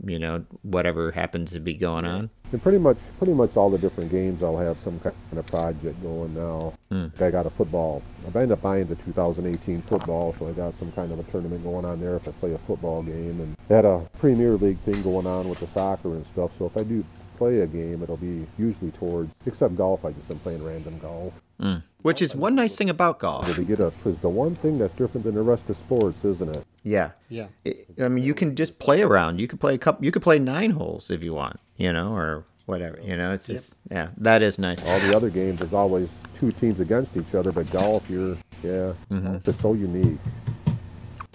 you 0.04 0.18
know, 0.18 0.46
whatever 0.64 1.12
happens 1.12 1.52
to 1.52 1.60
be 1.60 1.76
going 1.76 2.06
on. 2.06 2.32
And 2.52 2.62
pretty 2.62 2.80
much, 2.80 2.98
pretty 3.18 3.34
much 3.34 3.56
all 3.56 3.70
the 3.70 3.78
different 3.78 4.12
games, 4.12 4.44
I'll 4.44 4.58
have 4.58 4.80
some 4.80 5.00
kind 5.00 5.16
of 5.32 5.46
project 5.46 6.02
going 6.02 6.34
now. 6.34 6.74
Hmm. 6.90 7.08
I 7.24 7.32
got 7.32 7.46
a 7.46 7.50
football. 7.50 8.02
I've 8.28 8.36
ended 8.36 8.52
up 8.52 8.62
buying 8.62 8.88
the 8.88 8.96
2018 8.96 9.84
football, 9.84 10.36
so 10.38 10.50
I 10.50 10.52
got 10.52 10.78
some 10.78 10.92
kind 10.92 11.12
of 11.12 11.20
a 11.20 11.24
tournament 11.32 11.64
going 11.64 11.86
on 11.86 12.02
there 12.02 12.16
if 12.16 12.28
I 12.28 12.32
play 12.32 12.54
a 12.54 12.58
football 12.58 13.04
game. 13.04 13.40
And 13.40 13.56
they 13.68 13.76
had 13.76 13.86
a 13.86 14.06
Premier 14.20 14.54
League 14.54 14.80
thing 14.80 15.02
going 15.04 15.28
on 15.28 15.48
with 15.48 15.60
the 15.60 15.68
soccer 15.68 16.10
and 16.10 16.26
stuff. 16.34 16.52
So 16.58 16.66
if 16.66 16.76
I 16.76 16.84
do 16.84 17.06
play 17.42 17.62
a 17.62 17.66
game, 17.66 18.04
it'll 18.04 18.18
be 18.18 18.46
usually 18.60 18.92
towards, 18.92 19.32
except 19.48 19.76
golf. 19.76 20.06
I've 20.06 20.14
just 20.14 20.28
been 20.28 20.38
playing 20.38 20.64
random 20.64 21.00
golf. 21.00 21.34
Hmm. 21.60 21.78
Which 22.04 22.22
is 22.22 22.36
one 22.36 22.54
nice 22.54 22.76
thing 22.76 22.88
about 22.88 23.18
golf. 23.18 23.56
To 23.56 23.64
get 23.64 23.80
a, 23.80 23.90
because 23.90 24.20
the 24.20 24.30
one 24.30 24.54
thing 24.54 24.78
that's 24.78 24.94
different 24.94 25.24
than 25.24 25.34
the 25.34 25.42
rest 25.42 25.68
of 25.68 25.76
sports, 25.78 26.24
isn't 26.24 26.56
it? 26.56 26.64
Yeah. 26.84 27.12
Yeah. 27.30 27.48
I- 27.66 27.78
I 28.00 28.10
mean, 28.10 28.24
you 28.24 28.36
can 28.36 28.56
just 28.56 28.78
play 28.78 29.02
around. 29.02 29.40
You 29.40 29.48
could 29.48 29.60
play 29.60 29.74
a 29.74 29.80
couple. 29.80 30.06
You 30.06 30.12
could 30.12 30.22
play 30.22 30.38
nine 30.38 30.72
holes 30.72 31.10
if 31.10 31.24
you 31.24 31.34
want, 31.34 31.60
you 31.78 31.92
know, 31.92 32.14
or 32.14 32.46
whatever. 32.68 33.00
You 33.04 33.18
know, 33.18 33.34
it's 33.34 33.48
just 33.48 33.76
yeah, 33.90 34.10
that 34.18 34.44
is 34.44 34.60
nice. 34.60 34.84
All 34.84 35.00
the 35.00 35.16
other 35.18 35.32
games, 35.32 35.58
there's 35.60 35.74
always 35.74 36.10
two 36.40 36.52
teams 36.52 36.80
against 36.80 37.18
each 37.18 37.34
other, 37.34 37.52
but 37.52 37.70
golf, 37.72 38.08
you're, 38.08 38.36
yeah, 38.64 38.94
mm-hmm. 39.10 39.26
golf 39.34 39.48
is 39.48 39.60
so 39.60 39.74
unique. 39.74 40.20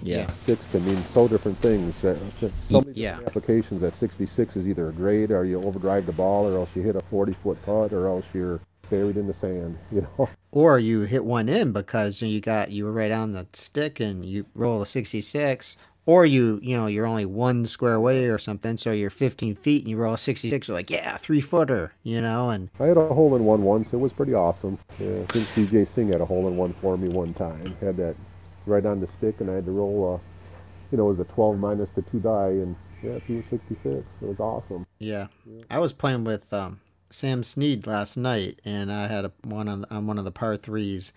Yeah. 0.06 0.30
six 0.44 0.64
can 0.72 0.84
mean 0.86 1.02
so 1.12 1.28
different 1.28 1.58
things. 1.60 1.94
Uh, 2.04 2.16
So 2.40 2.50
so 2.70 2.80
many 2.80 2.92
Yeah. 2.98 3.18
applications 3.26 3.80
that 3.82 3.94
66 3.94 4.56
is 4.56 4.66
either 4.66 4.88
a 4.88 4.92
grade 4.92 5.30
or 5.30 5.44
you 5.44 5.62
overdrive 5.62 6.06
the 6.06 6.12
ball 6.12 6.46
or 6.46 6.56
else 6.56 6.70
you 6.74 6.82
hit 6.82 6.96
a 6.96 7.00
40 7.10 7.34
foot 7.42 7.58
putt 7.64 7.92
or 7.92 8.06
else 8.06 8.24
you're 8.34 8.60
buried 8.90 9.16
in 9.16 9.26
the 9.26 9.34
sand, 9.34 9.76
you 9.92 10.02
know. 10.18 10.28
Or 10.52 10.78
you 10.78 11.00
hit 11.02 11.24
one 11.24 11.48
in 11.48 11.72
because 11.72 12.22
you 12.22 12.40
got 12.40 12.70
you 12.70 12.84
were 12.84 12.92
right 12.92 13.10
on 13.10 13.32
the 13.32 13.46
stick 13.52 14.00
and 14.00 14.24
you 14.24 14.46
roll 14.54 14.80
a 14.82 14.86
66. 14.86 15.76
Or 16.08 16.24
you, 16.24 16.60
you 16.62 16.76
know, 16.76 16.86
you're 16.86 17.04
only 17.04 17.26
one 17.26 17.66
square 17.66 17.94
away 17.94 18.26
or 18.26 18.38
something, 18.38 18.76
so 18.76 18.92
you're 18.92 19.10
15 19.10 19.56
feet 19.56 19.82
and 19.82 19.90
you 19.90 19.96
roll 19.96 20.14
a 20.14 20.18
66. 20.18 20.68
You're 20.68 20.76
like, 20.76 20.88
yeah, 20.88 21.16
three 21.16 21.40
footer, 21.40 21.94
you 22.04 22.20
know, 22.20 22.48
and 22.50 22.70
I 22.78 22.84
had 22.84 22.96
a 22.96 23.08
hole 23.08 23.34
in 23.34 23.44
one 23.44 23.64
once. 23.64 23.92
It 23.92 23.96
was 23.96 24.12
pretty 24.12 24.32
awesome. 24.32 24.78
Yeah, 25.00 25.22
I 25.28 25.32
think 25.32 25.48
Vijay 25.48 25.88
Singh 25.92 26.12
had 26.12 26.20
a 26.20 26.24
hole 26.24 26.46
in 26.46 26.56
one 26.56 26.74
for 26.80 26.96
me 26.96 27.08
one 27.08 27.34
time. 27.34 27.74
Had 27.80 27.96
that 27.96 28.14
right 28.66 28.84
on 28.84 29.00
the 29.00 29.08
stick 29.08 29.40
and 29.40 29.50
I 29.50 29.54
had 29.54 29.64
to 29.66 29.72
roll, 29.72 30.14
uh, 30.14 30.78
you 30.90 30.98
know, 30.98 31.10
it 31.10 31.16
was 31.16 31.20
a 31.20 31.32
12 31.32 31.58
minus 31.58 31.90
the 31.94 32.02
two 32.02 32.20
die 32.20 32.48
and 32.48 32.76
yeah, 33.02 33.18
he 33.26 33.36
was 33.36 33.44
66. 33.50 33.84
It 33.86 34.04
was 34.20 34.40
awesome. 34.40 34.86
Yeah. 34.98 35.28
I 35.70 35.78
was 35.78 35.92
playing 35.92 36.24
with 36.24 36.52
um, 36.52 36.80
Sam 37.10 37.44
Snead 37.44 37.86
last 37.86 38.16
night, 38.16 38.60
and 38.64 38.90
I 38.90 39.06
had 39.06 39.24
a, 39.26 39.32
one 39.44 39.68
on, 39.68 39.84
on 39.90 40.06
one 40.06 40.18
of 40.18 40.24
the 40.24 40.32
par 40.32 40.56
threes, 40.56 41.12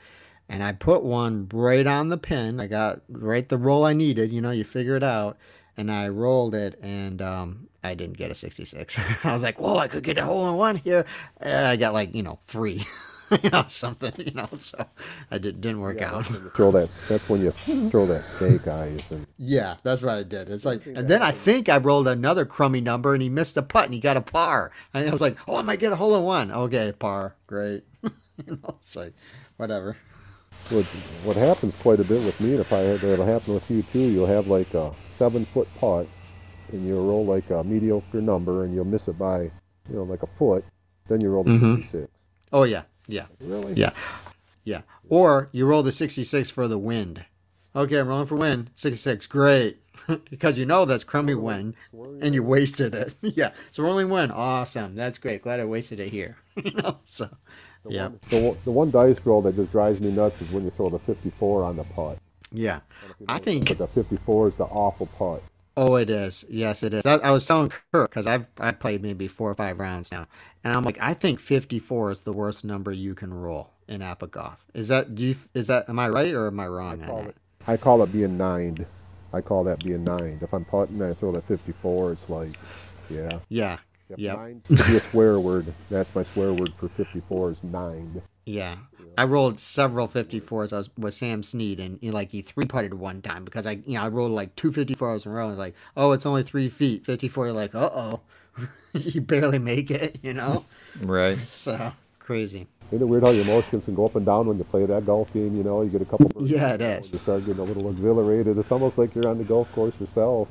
and 0.47 0.63
I 0.63 0.73
put 0.73 1.03
one 1.03 1.47
right 1.51 1.87
on 1.87 2.09
the 2.09 2.17
pin. 2.17 2.59
I 2.59 2.67
got 2.67 3.01
right 3.09 3.47
the 3.47 3.57
roll 3.57 3.85
I 3.85 3.93
needed. 3.93 4.31
You 4.31 4.41
know, 4.41 4.51
you 4.51 4.63
figure 4.63 4.95
it 4.95 5.03
out, 5.03 5.37
and 5.77 5.91
I 5.91 6.09
rolled 6.09 6.53
it, 6.53 6.79
and 6.81 7.21
um, 7.21 7.69
I 7.83 7.95
didn't 7.95 8.17
get 8.17 8.31
a 8.31 8.35
66. 8.35 8.99
I 9.23 9.33
was 9.33 9.43
like, 9.43 9.59
whoa, 9.59 9.77
I 9.77 9.87
could 9.87 10.03
get 10.03 10.17
a 10.17 10.23
hole 10.23 10.47
in 10.49 10.55
one 10.55 10.75
here. 10.75 11.05
And 11.37 11.65
I 11.65 11.75
got 11.75 11.93
like, 11.93 12.13
you 12.13 12.23
know, 12.23 12.39
three. 12.47 12.83
you 13.43 13.49
know, 13.49 13.65
something, 13.69 14.13
you 14.17 14.31
know, 14.31 14.49
so 14.57 14.85
I 15.29 15.37
did, 15.37 15.61
didn't 15.61 15.81
work 15.81 16.01
out. 16.01 16.25
Throw 16.55 16.71
that. 16.71 16.89
That's 17.07 17.27
when 17.29 17.41
you 17.41 17.51
throw 17.89 18.05
that 18.07 18.25
snake 18.37 18.67
eyes 18.67 19.01
and 19.09 19.27
Yeah, 19.37 19.75
that's 19.83 20.01
what 20.01 20.11
I 20.11 20.23
did. 20.23 20.49
It's 20.49 20.65
like, 20.65 20.85
and 20.85 21.07
then 21.07 21.21
I 21.21 21.31
think 21.31 21.69
I 21.69 21.77
rolled 21.77 22.07
another 22.07 22.45
crummy 22.45 22.81
number, 22.81 23.13
and 23.13 23.21
he 23.21 23.29
missed 23.29 23.57
a 23.57 23.61
putt, 23.61 23.85
and 23.85 23.93
he 23.93 23.99
got 23.99 24.17
a 24.17 24.21
par. 24.21 24.71
And 24.93 25.07
I 25.07 25.11
was 25.11 25.21
like, 25.21 25.37
"Oh, 25.47 25.57
I 25.57 25.61
might 25.61 25.79
get 25.79 25.91
a 25.91 25.95
hole 25.95 26.15
in 26.15 26.23
one." 26.23 26.51
Okay, 26.51 26.91
par, 26.91 27.35
great. 27.47 27.83
you 28.03 28.11
know, 28.47 28.75
it's 28.79 28.95
like, 28.95 29.13
whatever. 29.57 29.95
What, 30.69 30.85
what 31.23 31.35
happens 31.35 31.75
quite 31.77 31.99
a 31.99 32.03
bit 32.03 32.23
with 32.23 32.39
me, 32.39 32.51
and 32.51 32.59
if 32.59 32.71
I 32.73 32.79
had 32.79 32.99
that'll 32.99 33.25
happen 33.25 33.53
with 33.53 33.69
you 33.69 33.83
too, 33.83 33.99
you'll 33.99 34.27
have 34.27 34.47
like 34.47 34.73
a 34.73 34.93
seven 35.17 35.45
foot 35.45 35.67
putt, 35.79 36.07
and 36.71 36.85
you'll 36.85 37.05
roll 37.05 37.25
like 37.25 37.49
a 37.49 37.63
mediocre 37.63 38.21
number, 38.21 38.63
and 38.63 38.73
you'll 38.73 38.85
miss 38.85 39.07
it 39.07 39.17
by, 39.17 39.41
you 39.41 39.51
know, 39.89 40.03
like 40.03 40.23
a 40.23 40.27
foot. 40.27 40.63
Then 41.07 41.21
you 41.21 41.29
roll 41.29 41.43
the 41.43 41.51
mm-hmm. 41.51 41.75
66. 41.81 42.11
Oh 42.51 42.63
yeah, 42.63 42.83
yeah, 43.09 43.25
Really? 43.41 43.73
yeah, 43.73 43.91
yeah. 44.63 44.81
Or 45.09 45.49
you 45.51 45.65
roll 45.65 45.83
the 45.83 45.91
sixty-six 45.91 46.49
for 46.49 46.67
the 46.67 46.77
wind. 46.77 47.25
Okay, 47.75 47.97
I'm 47.99 48.07
rolling 48.07 48.27
for 48.27 48.35
wind. 48.35 48.71
Sixty-six, 48.75 49.27
great, 49.27 49.77
because 50.29 50.57
you 50.57 50.65
know 50.65 50.85
that's 50.85 51.03
crummy 51.03 51.35
wind, 51.35 51.75
and 51.93 52.33
you 52.33 52.43
wasted 52.43 52.93
it. 52.95 53.13
yeah, 53.21 53.51
so 53.71 53.83
rolling 53.83 54.09
wind, 54.09 54.31
awesome. 54.31 54.95
That's 54.95 55.17
great. 55.17 55.41
Glad 55.41 55.59
I 55.59 55.65
wasted 55.65 55.99
it 55.99 56.09
here. 56.11 56.37
you 56.63 56.71
know, 56.71 56.97
so 57.05 57.29
yeah, 57.87 58.09
The, 58.29 58.41
one- 58.41 58.57
the 58.65 58.71
one 58.71 58.91
dice 58.91 59.17
roll 59.25 59.41
that 59.43 59.55
just 59.55 59.71
drives 59.71 59.99
me 60.01 60.11
nuts 60.11 60.39
is 60.41 60.49
when 60.51 60.63
you 60.65 60.71
throw 60.71 60.89
the 60.89 60.99
54 60.99 61.63
on 61.63 61.75
the 61.77 61.83
putt. 61.85 62.17
yeah. 62.51 62.79
I 63.27 63.39
think 63.39 63.67
But 63.69 63.77
the 63.77 63.87
54 63.87 64.49
is 64.49 64.53
the 64.55 64.65
awful 64.65 65.05
putt. 65.17 65.41
Oh, 65.81 65.95
it 65.95 66.09
is. 66.09 66.43
Yes, 66.49 66.83
it 66.83 66.93
is. 66.93 67.05
I, 67.05 67.15
I 67.19 67.31
was 67.31 67.45
telling 67.45 67.69
Kirk 67.69 68.09
because 68.09 68.27
I've 68.27 68.47
I 68.59 68.71
played 68.71 69.01
maybe 69.01 69.29
four 69.29 69.49
or 69.49 69.55
five 69.55 69.79
rounds 69.79 70.11
now, 70.11 70.27
and 70.61 70.75
I'm 70.75 70.83
like, 70.83 70.97
I 70.99 71.13
think 71.13 71.39
54 71.39 72.11
is 72.11 72.19
the 72.21 72.33
worst 72.33 72.65
number 72.65 72.91
you 72.91 73.15
can 73.15 73.33
roll 73.33 73.69
in 73.87 74.01
APBA 74.01 74.57
Is 74.73 74.89
that 74.89 75.15
do 75.15 75.23
you? 75.23 75.35
Is 75.53 75.67
that 75.67 75.87
am 75.87 75.97
I 75.97 76.09
right 76.09 76.33
or 76.33 76.47
am 76.47 76.59
I 76.59 76.67
wrong 76.67 76.99
call 76.99 77.19
on 77.19 77.27
it, 77.27 77.37
I 77.65 77.77
call 77.77 78.03
it 78.03 78.11
being 78.11 78.37
nined. 78.37 78.85
I 79.31 79.39
call 79.39 79.63
that 79.63 79.81
being 79.81 80.03
nined. 80.03 80.43
If 80.43 80.53
I'm 80.53 80.65
putting 80.65 81.01
and 81.01 81.11
I 81.11 81.13
throw 81.13 81.31
that 81.31 81.47
54, 81.47 82.11
it's 82.11 82.29
like, 82.29 82.57
yeah. 83.09 83.39
Yeah, 83.47 83.77
Yep, 84.09 84.19
Yep. 84.19 84.37
Would 84.69 84.87
be 84.87 84.97
a 84.97 85.01
swear 85.01 85.39
word. 85.39 85.73
That's 85.89 86.13
my 86.13 86.23
swear 86.23 86.51
word 86.51 86.73
for 86.77 86.89
54 86.89 87.51
is 87.51 87.57
nined. 87.63 88.21
yeah. 88.45 88.75
I 89.19 89.25
rolled 89.25 89.59
several 89.59 90.07
54s. 90.07 90.71
I 90.71 90.77
was 90.77 90.89
with 90.97 91.13
Sam 91.13 91.43
Snead, 91.43 91.81
and 91.81 91.99
you 92.01 92.11
know, 92.11 92.15
like 92.15 92.31
he 92.31 92.41
three 92.41 92.63
putted 92.63 92.93
one 92.93 93.21
time 93.21 93.43
because 93.43 93.65
I, 93.65 93.71
you 93.85 93.95
know, 93.95 94.03
I 94.03 94.07
rolled 94.07 94.31
like 94.31 94.55
two 94.55 94.71
54s 94.71 95.25
in 95.25 95.33
a 95.33 95.35
row. 95.35 95.49
And 95.49 95.57
like, 95.57 95.75
oh, 95.97 96.13
it's 96.13 96.25
only 96.25 96.41
three 96.41 96.69
feet. 96.69 97.05
54. 97.05 97.47
You're 97.47 97.53
like, 97.53 97.75
uh 97.75 97.89
oh, 97.93 98.21
you 98.93 99.19
barely 99.19 99.59
make 99.59 99.91
it. 99.91 100.19
You 100.23 100.33
know, 100.35 100.63
Right. 101.01 101.37
so 101.39 101.91
crazy. 102.19 102.67
Isn't 102.93 103.01
it 103.01 103.09
weird 103.09 103.23
how 103.23 103.31
your 103.31 103.43
emotions 103.43 103.83
can 103.83 103.93
go 103.93 104.05
up 104.05 104.15
and 104.15 104.25
down 104.25 104.47
when 104.47 104.57
you 104.57 104.63
play 104.63 104.85
that 104.85 105.05
golf 105.05 105.33
game? 105.33 105.53
You 105.57 105.63
know, 105.63 105.81
you 105.81 105.89
get 105.89 106.01
a 106.01 106.05
couple. 106.05 106.29
birdies, 106.29 106.51
Yeah, 106.51 106.75
it 106.75 106.81
you. 106.81 107.11
You 107.11 107.19
start 107.19 107.45
getting 107.45 107.61
a 107.61 107.65
little 107.65 107.89
exhilarated. 107.89 108.57
It's 108.57 108.71
almost 108.71 108.97
like 108.97 109.13
you're 109.15 109.27
on 109.27 109.37
the 109.37 109.43
golf 109.43 109.69
course 109.73 109.99
yourself. 109.99 110.47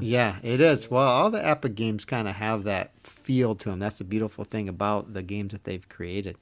Yeah, 0.00 0.36
it 0.42 0.62
is. 0.62 0.90
Well, 0.90 1.06
all 1.06 1.30
the 1.30 1.38
APBA 1.38 1.74
games 1.74 2.06
kind 2.06 2.28
of 2.28 2.36
have 2.36 2.64
that 2.64 2.92
feel 3.02 3.54
to 3.56 3.68
them. 3.70 3.78
That's 3.78 3.98
the 3.98 4.04
beautiful 4.04 4.44
thing 4.44 4.70
about 4.70 5.12
the 5.12 5.22
games 5.22 5.52
that 5.52 5.64
they've 5.64 5.86
created. 5.88 6.38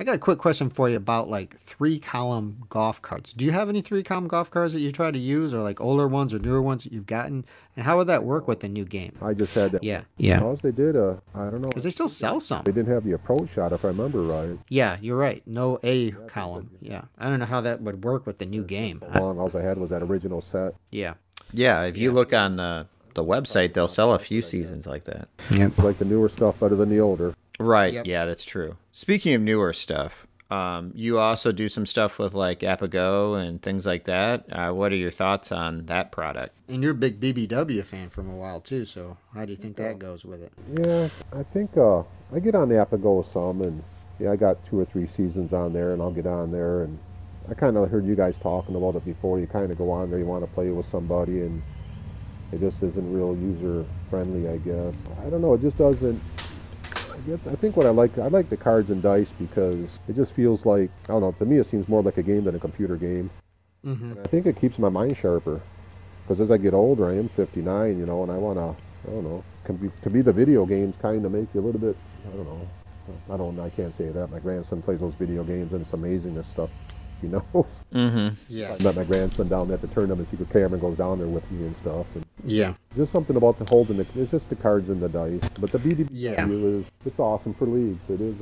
I 0.00 0.04
got 0.04 0.14
a 0.14 0.18
quick 0.18 0.38
question 0.38 0.70
for 0.70 0.88
you 0.88 0.96
about 0.96 1.28
like 1.28 1.60
three 1.60 1.98
column 1.98 2.62
golf 2.68 3.02
carts. 3.02 3.32
Do 3.32 3.44
you 3.44 3.50
have 3.50 3.68
any 3.68 3.80
three 3.80 4.04
column 4.04 4.28
golf 4.28 4.48
carts 4.48 4.72
that 4.72 4.80
you 4.80 4.92
try 4.92 5.10
to 5.10 5.18
use, 5.18 5.52
or 5.52 5.60
like 5.60 5.80
older 5.80 6.06
ones 6.06 6.32
or 6.32 6.38
newer 6.38 6.62
ones 6.62 6.84
that 6.84 6.92
you've 6.92 7.06
gotten? 7.06 7.44
And 7.74 7.84
how 7.84 7.96
would 7.96 8.06
that 8.06 8.22
work 8.22 8.46
with 8.46 8.60
the 8.60 8.68
new 8.68 8.84
game? 8.84 9.16
I 9.20 9.34
just 9.34 9.54
had 9.54 9.72
that. 9.72 9.82
Yeah, 9.82 10.02
yeah. 10.16 10.38
Because 10.38 10.60
they 10.60 10.70
did 10.70 10.94
a, 10.94 11.20
I 11.34 11.50
don't 11.50 11.60
know. 11.62 11.68
Because 11.68 11.82
they 11.82 11.90
still 11.90 12.08
sell 12.08 12.38
some. 12.38 12.62
They 12.62 12.70
didn't 12.70 12.92
have 12.92 13.02
the 13.02 13.12
approach 13.12 13.52
shot, 13.54 13.72
if 13.72 13.84
I 13.84 13.88
remember 13.88 14.22
right. 14.22 14.56
Yeah, 14.68 14.98
you're 15.00 15.16
right. 15.16 15.42
No 15.46 15.80
A 15.82 16.12
column. 16.28 16.70
Yeah, 16.80 17.02
I 17.18 17.28
don't 17.28 17.40
know 17.40 17.46
how 17.46 17.60
that 17.62 17.80
would 17.80 18.04
work 18.04 18.24
with 18.24 18.38
the 18.38 18.46
new 18.46 18.62
game. 18.62 19.02
So 19.14 19.20
long, 19.20 19.40
all 19.40 19.50
I 19.56 19.62
had 19.62 19.78
was 19.78 19.90
that 19.90 20.02
original 20.02 20.42
set. 20.42 20.74
Yeah. 20.92 21.14
Yeah. 21.52 21.82
If 21.82 21.96
you 21.96 22.12
look 22.12 22.32
on 22.32 22.56
the 22.56 22.86
the 23.14 23.24
website, 23.24 23.74
they'll 23.74 23.88
sell 23.88 24.12
a 24.12 24.18
few 24.20 24.42
seasons 24.42 24.86
like 24.86 25.04
that. 25.04 25.28
Yep. 25.50 25.70
It's 25.70 25.78
like 25.78 25.98
the 25.98 26.04
newer 26.04 26.28
stuff 26.28 26.60
better 26.60 26.76
than 26.76 26.88
the 26.88 27.00
older. 27.00 27.34
Right. 27.58 27.94
Yep. 27.94 28.06
Yeah, 28.06 28.24
that's 28.24 28.44
true. 28.44 28.76
Speaking 28.92 29.34
of 29.34 29.42
newer 29.42 29.72
stuff, 29.72 30.26
um, 30.50 30.92
you 30.94 31.18
also 31.18 31.52
do 31.52 31.68
some 31.68 31.84
stuff 31.84 32.18
with 32.18 32.32
like 32.32 32.60
APBA 32.60 32.90
Go 32.90 33.34
and 33.34 33.60
things 33.60 33.84
like 33.84 34.04
that. 34.04 34.46
Uh, 34.50 34.72
what 34.72 34.92
are 34.92 34.96
your 34.96 35.10
thoughts 35.10 35.52
on 35.52 35.86
that 35.86 36.10
product? 36.10 36.54
And 36.68 36.82
you're 36.82 36.92
a 36.92 36.94
big 36.94 37.20
BBW 37.20 37.84
fan 37.84 38.08
from 38.08 38.30
a 38.30 38.34
while 38.36 38.60
too. 38.60 38.84
So 38.84 39.18
how 39.34 39.44
do 39.44 39.50
you 39.50 39.56
think 39.56 39.76
that 39.76 39.98
goes 39.98 40.24
with 40.24 40.42
it? 40.42 40.52
Yeah, 40.72 41.08
I 41.38 41.42
think 41.42 41.76
uh, 41.76 42.02
I 42.32 42.40
get 42.40 42.54
on 42.54 42.68
the 42.68 42.76
APBA 42.76 43.02
Go 43.02 43.22
some, 43.30 43.60
and 43.60 43.82
yeah, 44.18 44.32
I 44.32 44.36
got 44.36 44.64
two 44.66 44.80
or 44.80 44.84
three 44.86 45.06
seasons 45.06 45.52
on 45.52 45.72
there, 45.72 45.92
and 45.92 46.00
I'll 46.00 46.12
get 46.12 46.26
on 46.26 46.50
there, 46.50 46.82
and 46.84 46.98
I 47.50 47.54
kind 47.54 47.76
of 47.76 47.90
heard 47.90 48.06
you 48.06 48.14
guys 48.14 48.36
talking 48.40 48.74
about 48.74 48.94
it 48.96 49.04
before. 49.04 49.38
You 49.38 49.46
kind 49.46 49.70
of 49.70 49.76
go 49.76 49.90
on 49.90 50.10
there, 50.10 50.18
you 50.18 50.26
want 50.26 50.44
to 50.44 50.50
play 50.52 50.70
with 50.70 50.86
somebody, 50.86 51.40
and 51.40 51.62
it 52.52 52.60
just 52.60 52.82
isn't 52.82 53.12
real 53.12 53.36
user 53.36 53.84
friendly, 54.08 54.48
I 54.48 54.56
guess. 54.58 54.94
I 55.24 55.28
don't 55.28 55.42
know, 55.42 55.54
it 55.54 55.60
just 55.60 55.76
doesn't. 55.76 56.22
I 57.34 57.54
think 57.56 57.76
what 57.76 57.86
I 57.86 57.90
like, 57.90 58.16
I 58.18 58.28
like 58.28 58.48
the 58.48 58.56
cards 58.56 58.90
and 58.90 59.02
dice 59.02 59.30
because 59.38 59.88
it 60.08 60.16
just 60.16 60.32
feels 60.32 60.64
like 60.64 60.90
I 61.08 61.12
don't 61.12 61.20
know. 61.20 61.32
To 61.32 61.44
me, 61.44 61.58
it 61.58 61.66
seems 61.66 61.88
more 61.88 62.02
like 62.02 62.16
a 62.16 62.22
game 62.22 62.44
than 62.44 62.54
a 62.54 62.58
computer 62.58 62.96
game. 62.96 63.30
Mm-hmm. 63.84 64.14
I 64.24 64.28
think 64.28 64.46
it 64.46 64.60
keeps 64.60 64.78
my 64.78 64.88
mind 64.88 65.16
sharper. 65.16 65.60
Because 66.22 66.40
as 66.40 66.50
I 66.50 66.58
get 66.58 66.74
older, 66.74 67.08
I 67.08 67.14
am 67.14 67.28
59, 67.30 67.98
you 67.98 68.04
know, 68.04 68.22
and 68.22 68.30
I 68.30 68.36
want 68.36 68.58
to, 68.58 69.08
I 69.08 69.14
don't 69.14 69.24
know, 69.24 69.42
can 69.64 69.76
be, 69.76 69.90
to 70.02 70.10
be 70.10 70.20
the 70.20 70.32
video 70.32 70.66
games 70.66 70.94
kind 71.00 71.24
of 71.24 71.32
make 71.32 71.48
you 71.54 71.60
a 71.60 71.62
little 71.62 71.80
bit, 71.80 71.96
I 72.26 72.36
don't 72.36 72.44
know, 72.44 72.68
I 73.30 73.36
don't. 73.36 73.58
I 73.58 73.70
can't 73.70 73.96
say 73.96 74.08
that. 74.08 74.30
My 74.30 74.38
grandson 74.38 74.82
plays 74.82 75.00
those 75.00 75.14
video 75.14 75.44
games, 75.44 75.72
and 75.72 75.82
it's 75.82 75.92
amazing 75.92 76.34
this 76.34 76.46
stuff. 76.48 76.70
He 77.20 77.26
knows. 77.28 77.42
Mm-hmm. 77.92 78.28
Yeah. 78.48 78.76
I 78.78 78.82
met 78.82 78.96
my 78.96 79.04
grandson 79.04 79.48
down 79.48 79.70
at 79.70 79.80
the 79.80 79.88
tournaments. 79.88 80.30
He 80.30 80.36
could 80.36 80.50
camera 80.50 80.78
goes 80.78 80.96
down 80.96 81.18
there 81.18 81.26
with 81.26 81.50
me 81.50 81.66
and 81.66 81.76
stuff. 81.76 82.06
And 82.14 82.24
Yeah. 82.44 82.74
just 82.96 83.12
something 83.12 83.36
about 83.36 83.58
the 83.58 83.64
holding 83.64 83.96
the. 83.98 84.06
It's 84.16 84.30
just 84.30 84.48
the 84.48 84.56
cards 84.56 84.88
and 84.88 85.00
the 85.00 85.08
dice. 85.08 85.48
But 85.60 85.72
the 85.72 85.78
BBW 85.78 86.08
Yeah. 86.10 86.46
is 86.48 86.84
it's 87.04 87.18
awesome 87.18 87.54
for 87.54 87.66
leagues. 87.66 88.00
It 88.08 88.20
is 88.20 88.36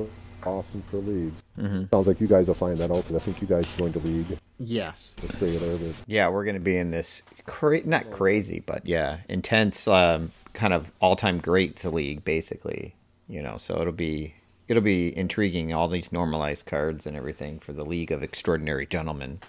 awesome 0.44 0.82
for 0.90 0.98
leagues. 0.98 1.34
Mm-hmm. 1.58 1.84
Sounds 1.92 2.06
like 2.06 2.20
you 2.20 2.26
guys 2.26 2.46
will 2.46 2.54
find 2.54 2.78
that 2.78 2.90
out 2.90 3.02
because 3.04 3.16
I 3.16 3.18
think 3.18 3.40
you 3.40 3.46
guys 3.48 3.64
joined 3.76 3.94
the 3.94 4.00
league. 4.00 4.38
Yes. 4.58 5.14
The 5.20 5.94
Yeah, 6.06 6.28
we're 6.28 6.44
going 6.44 6.54
to 6.54 6.60
be 6.60 6.76
in 6.76 6.90
this 6.90 7.22
cra- 7.46 7.84
not 7.86 8.10
crazy, 8.10 8.60
but 8.64 8.86
yeah, 8.86 9.18
intense 9.28 9.86
um, 9.88 10.30
kind 10.54 10.72
of 10.72 10.92
all-time 11.00 11.38
greats 11.38 11.84
league 11.84 12.24
basically, 12.24 12.94
you 13.28 13.42
know. 13.42 13.56
So 13.58 13.80
it'll 13.80 13.92
be 13.92 14.34
it'll 14.68 14.82
be 14.82 15.16
intriguing 15.16 15.72
all 15.72 15.88
these 15.88 16.10
normalized 16.12 16.66
cards 16.66 17.06
and 17.06 17.16
everything 17.16 17.58
for 17.58 17.72
the 17.72 17.84
League 17.84 18.10
of 18.12 18.22
Extraordinary 18.22 18.86
Gentlemen. 18.86 19.40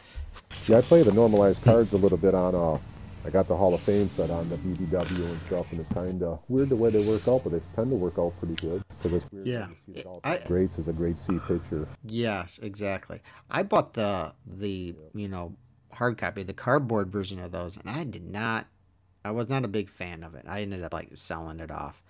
yeah, 0.68 0.80
I 0.80 0.82
play 0.82 1.04
the 1.04 1.12
normalized 1.14 1.62
cards 1.64 1.94
a 1.94 1.98
little 1.98 2.18
bit 2.18 2.34
on. 2.36 2.56
Uh, 2.56 2.80
I 3.28 3.30
got 3.30 3.50
the 3.50 3.58
Hall 3.58 3.74
of 3.74 3.82
Fame 3.82 4.10
set 4.16 4.30
on 4.32 4.48
the 4.48 4.56
BBW 4.56 5.26
and 5.26 5.40
stuff, 5.48 5.70
and 5.72 5.82
it's 5.82 5.94
kind 5.94 6.24
of 6.24 6.40
weird 6.48 6.70
the 6.70 6.78
way 6.78 6.90
they 6.90 7.06
work 7.06 7.28
out, 7.28 7.44
but 7.44 7.52
they 7.52 7.62
tend 7.76 7.92
to 7.92 7.98
work 7.98 8.18
out 8.18 8.34
pretty 8.40 8.56
good. 8.56 8.82
Because 8.88 9.22
it's 9.22 9.32
weird. 9.34 9.46
Yeah. 9.46 9.68
when 9.86 9.98
see 9.98 10.06
I- 10.24 10.44
greats 10.48 10.78
is 10.78 10.88
a 10.88 10.94
great 10.94 11.20
C 11.20 11.38
picture. 11.46 11.90
Yes, 12.06 12.58
exactly. 12.64 13.20
I 13.52 13.64
bought 13.64 13.96
the 13.96 14.32
the 14.46 14.96
you 15.14 15.28
know 15.28 15.58
hard 15.92 16.18
copy, 16.18 16.44
the 16.44 16.54
cardboard 16.54 17.12
version 17.12 17.40
of 17.40 17.52
those, 17.52 17.76
and 17.76 17.90
I 17.90 18.06
did 18.06 18.32
not. 18.32 18.68
I 19.26 19.32
was 19.32 19.50
not 19.50 19.66
a 19.66 19.68
big 19.68 19.90
fan 19.90 20.24
of 20.24 20.34
it. 20.34 20.46
I 20.48 20.62
ended 20.62 20.82
up 20.86 20.94
like 20.94 21.10
selling 21.16 21.60
it 21.60 21.70
off. 21.70 22.02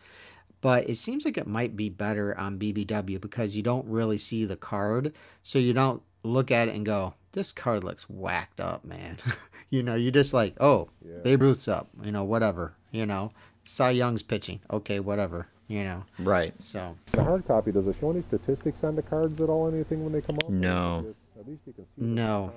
But 0.62 0.88
it 0.88 0.98
seems 0.98 1.26
like 1.26 1.38
it 1.38 1.48
might 1.48 1.76
be 1.76 1.90
better 1.90 2.38
on 2.38 2.60
BBW 2.60 3.20
because 3.20 3.56
you 3.56 3.64
don't 3.64 3.88
really 3.88 4.20
see 4.20 4.46
the 4.46 4.56
card, 4.56 5.14
so 5.42 5.58
you 5.58 5.74
don't 5.74 6.04
look 6.22 6.52
at 6.52 6.68
it 6.68 6.76
and 6.76 6.86
go, 6.86 7.16
"This 7.32 7.54
card 7.54 7.84
looks 7.84 8.08
whacked 8.08 8.60
up, 8.62 8.86
man." 8.86 9.18
you 9.70 9.84
know, 9.84 9.96
you 9.96 10.12
just 10.12 10.34
like, 10.34 10.56
"Oh, 10.60 10.90
Yeah. 11.04 11.18
Babe 11.24 11.42
Ruth's 11.42 11.68
up," 11.68 11.90
you 12.04 12.12
know, 12.12 12.24
whatever. 12.24 12.76
You 12.92 13.06
know, 13.06 13.32
Cy 13.64 13.92
Young's 13.92 14.24
pitching, 14.24 14.62
okay, 14.72 15.00
whatever. 15.00 15.48
You 15.68 15.84
know, 15.84 16.04
Right. 16.20 16.54
so 16.64 16.96
The 17.12 17.24
hard 17.24 17.46
copy 17.46 17.74
does 17.74 17.86
it 17.88 17.98
show 18.00 18.12
any 18.12 18.22
statistics 18.22 18.84
on 18.86 18.96
the 18.96 19.02
cards 19.02 19.40
at 19.42 19.50
all? 19.50 19.68
Anything 19.68 20.04
when 20.04 20.14
they 20.14 20.22
come 20.22 20.38
out? 20.42 20.50
No. 20.50 21.14
At 21.38 21.46
least 21.46 21.62
you 21.68 21.74
can 21.74 21.84
see. 21.84 21.90
No. 22.02 22.54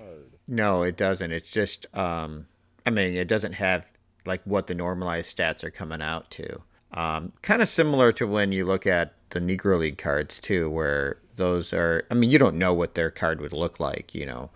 No, 0.47 0.83
it 0.85 0.97
doesn't. 0.97 1.33
It's 1.33 1.51
just 1.51 1.87
um 1.93 2.47
I 2.87 2.91
mean, 2.91 3.15
it 3.17 3.27
doesn't 3.27 3.55
have 3.55 3.91
like 4.27 4.43
what 4.45 4.69
the 4.69 4.75
normalized 4.77 5.37
stats 5.37 5.65
are 5.65 5.71
coming 5.73 6.01
out 6.01 6.31
to. 6.33 6.63
Um 6.93 7.33
kind 7.43 7.61
of 7.61 7.69
similar 7.69 8.13
to 8.13 8.29
when 8.29 8.53
you 8.53 8.65
look 8.65 8.87
at 8.87 9.15
the 9.31 9.41
Negro 9.41 9.79
League 9.81 9.99
cards 9.99 10.39
too 10.39 10.71
where 10.71 11.19
those 11.35 11.73
are 11.73 12.05
I 12.13 12.15
mean, 12.15 12.31
you 12.31 12.39
don't 12.39 12.59
know 12.59 12.73
what 12.73 12.95
their 12.95 13.11
card 13.11 13.41
would 13.41 13.53
look 13.53 13.81
like, 13.81 14.15
you 14.15 14.25
know. 14.27 14.51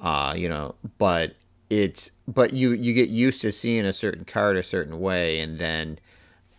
Uh, 0.00 0.32
you 0.34 0.48
know, 0.48 0.76
but 0.96 1.34
it's 1.70 2.10
but 2.26 2.52
you 2.52 2.72
you 2.72 2.92
get 2.94 3.08
used 3.08 3.40
to 3.40 3.52
seeing 3.52 3.84
a 3.84 3.92
certain 3.92 4.24
card 4.24 4.56
a 4.56 4.62
certain 4.62 5.00
way 5.00 5.38
and 5.38 5.58
then 5.58 5.98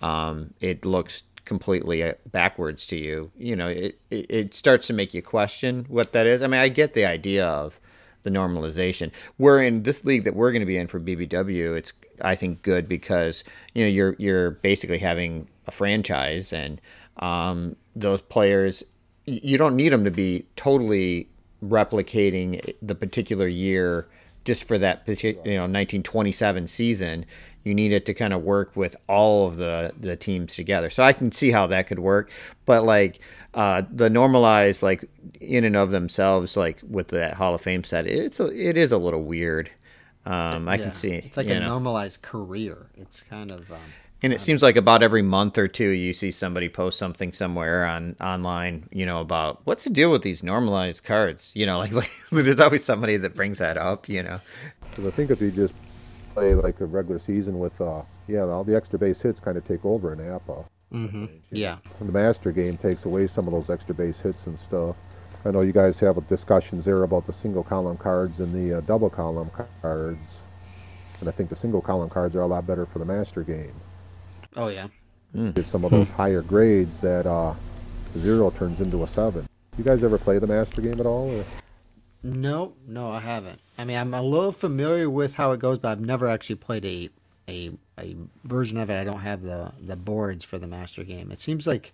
um 0.02 0.54
it 0.60 0.86
looks 0.86 1.24
completely 1.50 2.04
uh, 2.04 2.14
backwards 2.32 2.86
to 2.86 2.96
you. 2.96 3.32
You 3.38 3.56
know, 3.56 3.68
it, 3.68 4.00
it 4.12 4.26
it 4.30 4.54
starts 4.54 4.88
to 4.88 4.94
make 4.94 5.14
you 5.14 5.22
question 5.22 5.86
what 5.90 6.14
that 6.14 6.28
is. 6.28 6.42
I 6.42 6.48
mean, 6.48 6.62
I 6.62 6.70
get 6.70 6.94
the 6.94 7.06
idea 7.06 7.46
of 7.46 7.80
the 8.22 8.30
normalization. 8.30 9.12
We're 9.40 9.62
in 9.64 9.84
this 9.84 10.06
league 10.06 10.26
that 10.26 10.36
we're 10.36 10.52
going 10.52 10.62
to 10.62 10.68
be 10.68 10.78
in 10.78 10.88
for 10.88 11.00
BBW. 11.00 11.76
It's 11.76 11.92
I 12.22 12.36
think 12.36 12.62
good 12.62 12.88
because 12.88 13.44
you 13.74 13.84
know 13.84 13.90
you're 13.90 14.16
you're 14.20 14.52
basically 14.52 15.00
having 15.00 15.50
a 15.66 15.72
franchise 15.72 16.54
and 16.54 16.80
um, 17.18 17.76
those 17.96 18.22
players 18.22 18.84
you 19.26 19.58
don't 19.58 19.76
need 19.76 19.90
them 19.90 20.04
to 20.06 20.12
be 20.12 20.46
totally 20.56 21.30
replicating 21.64 22.74
the 22.82 22.96
particular 22.96 23.48
year 23.48 24.08
just 24.46 24.64
for 24.64 24.78
that 24.78 25.04
you 25.08 25.34
know 25.34 25.62
1927 25.68 26.68
season 26.68 27.26
you 27.64 27.74
need 27.76 27.92
it 27.92 28.06
to 28.06 28.14
kind 28.14 28.34
of 28.34 28.42
work 28.42 28.76
with 28.76 28.96
all 29.08 29.48
of 29.48 29.58
the 29.58 29.94
the 30.00 30.16
teams 30.16 30.56
together 30.56 30.90
so 30.90 31.04
i 31.04 31.14
can 31.14 31.32
see 31.32 31.52
how 31.52 31.68
that 31.68 31.88
could 31.88 32.00
work 32.00 32.32
but 32.66 32.84
like 32.84 33.20
uh 33.54 33.82
the 33.92 34.10
normalized 34.10 34.82
like 34.82 35.04
in 35.42 35.64
and 35.64 35.76
of 35.76 35.92
themselves 35.92 36.56
like 36.58 36.80
with 36.90 37.10
that 37.10 37.34
hall 37.34 37.54
of 37.54 37.62
fame 37.62 37.84
set 37.84 38.08
it's 38.08 38.40
a, 38.40 38.48
it 38.48 38.78
is 38.78 38.92
a 38.92 38.98
little 38.98 39.24
weird 39.24 39.70
um 40.26 40.68
i 40.68 40.76
Yeah. 40.76 40.84
can 40.84 40.94
see 40.94 41.14
It's 41.14 41.38
like 41.38 41.48
a 41.48 41.60
know. 41.60 41.68
normalized 41.68 42.22
career. 42.22 42.88
It's 42.98 43.24
kind 43.24 43.52
of 43.52 43.72
um, 43.72 43.80
And 44.22 44.34
it 44.34 44.42
seems 44.42 44.62
like 44.62 44.76
about 44.76 45.02
every 45.02 45.22
month 45.22 45.58
or 45.58 45.68
two, 45.68 45.90
you 45.90 46.12
see 46.12 46.32
somebody 46.32 46.68
post 46.68 46.98
something 46.98 47.32
somewhere 47.32 47.86
on 47.86 48.18
online, 48.20 48.90
you 48.92 49.06
know, 49.06 49.22
about 49.22 49.62
what's 49.64 49.86
the 49.86 49.90
deal 49.90 50.12
with 50.12 50.24
these 50.24 50.44
normalized 50.44 51.04
cards. 51.04 51.52
You 51.56 51.66
know, 51.66 51.78
like, 51.80 51.94
like 51.94 52.12
there's 52.32 52.60
always 52.60 52.84
somebody 52.84 53.18
that 53.18 53.36
brings 53.36 53.60
that 53.60 53.78
up. 53.78 54.10
You 54.10 54.24
know, 54.24 54.40
Because 54.90 55.06
I 55.06 55.12
think 55.12 55.32
if 55.32 55.42
you 55.42 55.52
just 55.52 55.74
play 56.34 56.54
like 56.54 56.82
a 56.82 56.86
regular 56.86 57.20
season 57.20 57.60
with, 57.60 57.80
uh, 57.80 58.02
yeah, 58.28 58.42
all 58.42 58.64
the 58.64 58.76
extra 58.76 59.00
base 59.00 59.22
hits 59.22 59.40
kind 59.40 59.58
of 59.58 59.66
take 59.66 59.86
over 59.86 60.12
in 60.14 60.20
APBA. 60.20 60.66
hmm 60.92 61.26
yeah, 61.52 61.78
And 62.00 62.10
the 62.10 62.14
master 62.14 62.52
game 62.52 62.78
takes 62.78 63.06
away 63.06 63.28
some 63.28 63.48
of 63.48 63.54
those 63.54 63.70
extra 63.70 63.96
base 63.96 64.20
hits 64.20 64.48
and 64.48 64.60
stuff. 64.60 64.96
I 65.46 65.52
know 65.52 65.62
you 65.62 65.72
guys 65.72 65.98
have 66.00 66.28
discussions 66.28 66.84
there 66.84 67.04
about 67.04 67.26
the 67.26 67.32
single 67.32 67.64
column 67.64 67.96
cards 67.98 68.42
and 68.42 68.54
the 68.54 68.80
uh, 68.80 68.82
double 68.82 69.10
column 69.10 69.50
cards. 69.82 70.20
And 71.22 71.30
I 71.30 71.32
think 71.32 71.50
the 71.50 71.56
single 71.56 71.82
column 71.82 72.10
cards 72.10 72.36
are 72.36 72.42
a 72.42 72.48
lot 72.48 72.68
better 72.68 72.86
for 72.86 73.00
the 73.00 73.06
master 73.06 73.44
game. 73.44 73.74
Oh 74.56 74.68
yeah, 74.70 74.88
Get 75.54 75.66
some 75.68 75.86
of 75.86 75.92
those 75.92 76.10
higher 76.10 76.42
grades 76.42 77.00
that 77.02 77.28
uh, 77.28 77.54
zero 78.18 78.50
turns 78.50 78.80
into 78.82 79.04
a 79.04 79.08
seven. 79.08 79.48
You 79.78 79.84
guys 79.84 80.04
ever 80.04 80.18
play 80.18 80.40
the 80.40 80.48
master 80.48 80.82
game 80.82 81.00
at 81.00 81.06
all? 81.06 81.30
Or? 81.30 81.46
no, 82.24 82.74
no, 82.88 83.10
I 83.12 83.20
haven't. 83.20 83.62
I 83.78 83.86
mean, 83.86 83.98
I'm 83.98 84.14
a 84.14 84.22
little 84.22 84.52
familiar 84.52 85.10
with 85.10 85.36
how 85.36 85.52
it 85.52 85.60
goes, 85.60 85.78
but 85.78 85.90
I've 85.90 86.02
never 86.02 86.28
actually 86.28 86.56
played 86.58 86.86
a 86.86 87.10
a 87.48 87.72
a 88.00 88.16
version 88.44 88.78
of 88.78 88.90
it. 88.90 89.00
I 89.00 89.04
don't 89.04 89.20
have 89.20 89.42
the 89.44 89.72
the 89.80 89.96
boards 89.96 90.44
for 90.46 90.58
the 90.58 90.68
master 90.68 91.04
game. 91.04 91.32
It 91.32 91.40
seems 91.40 91.66
like 91.66 91.94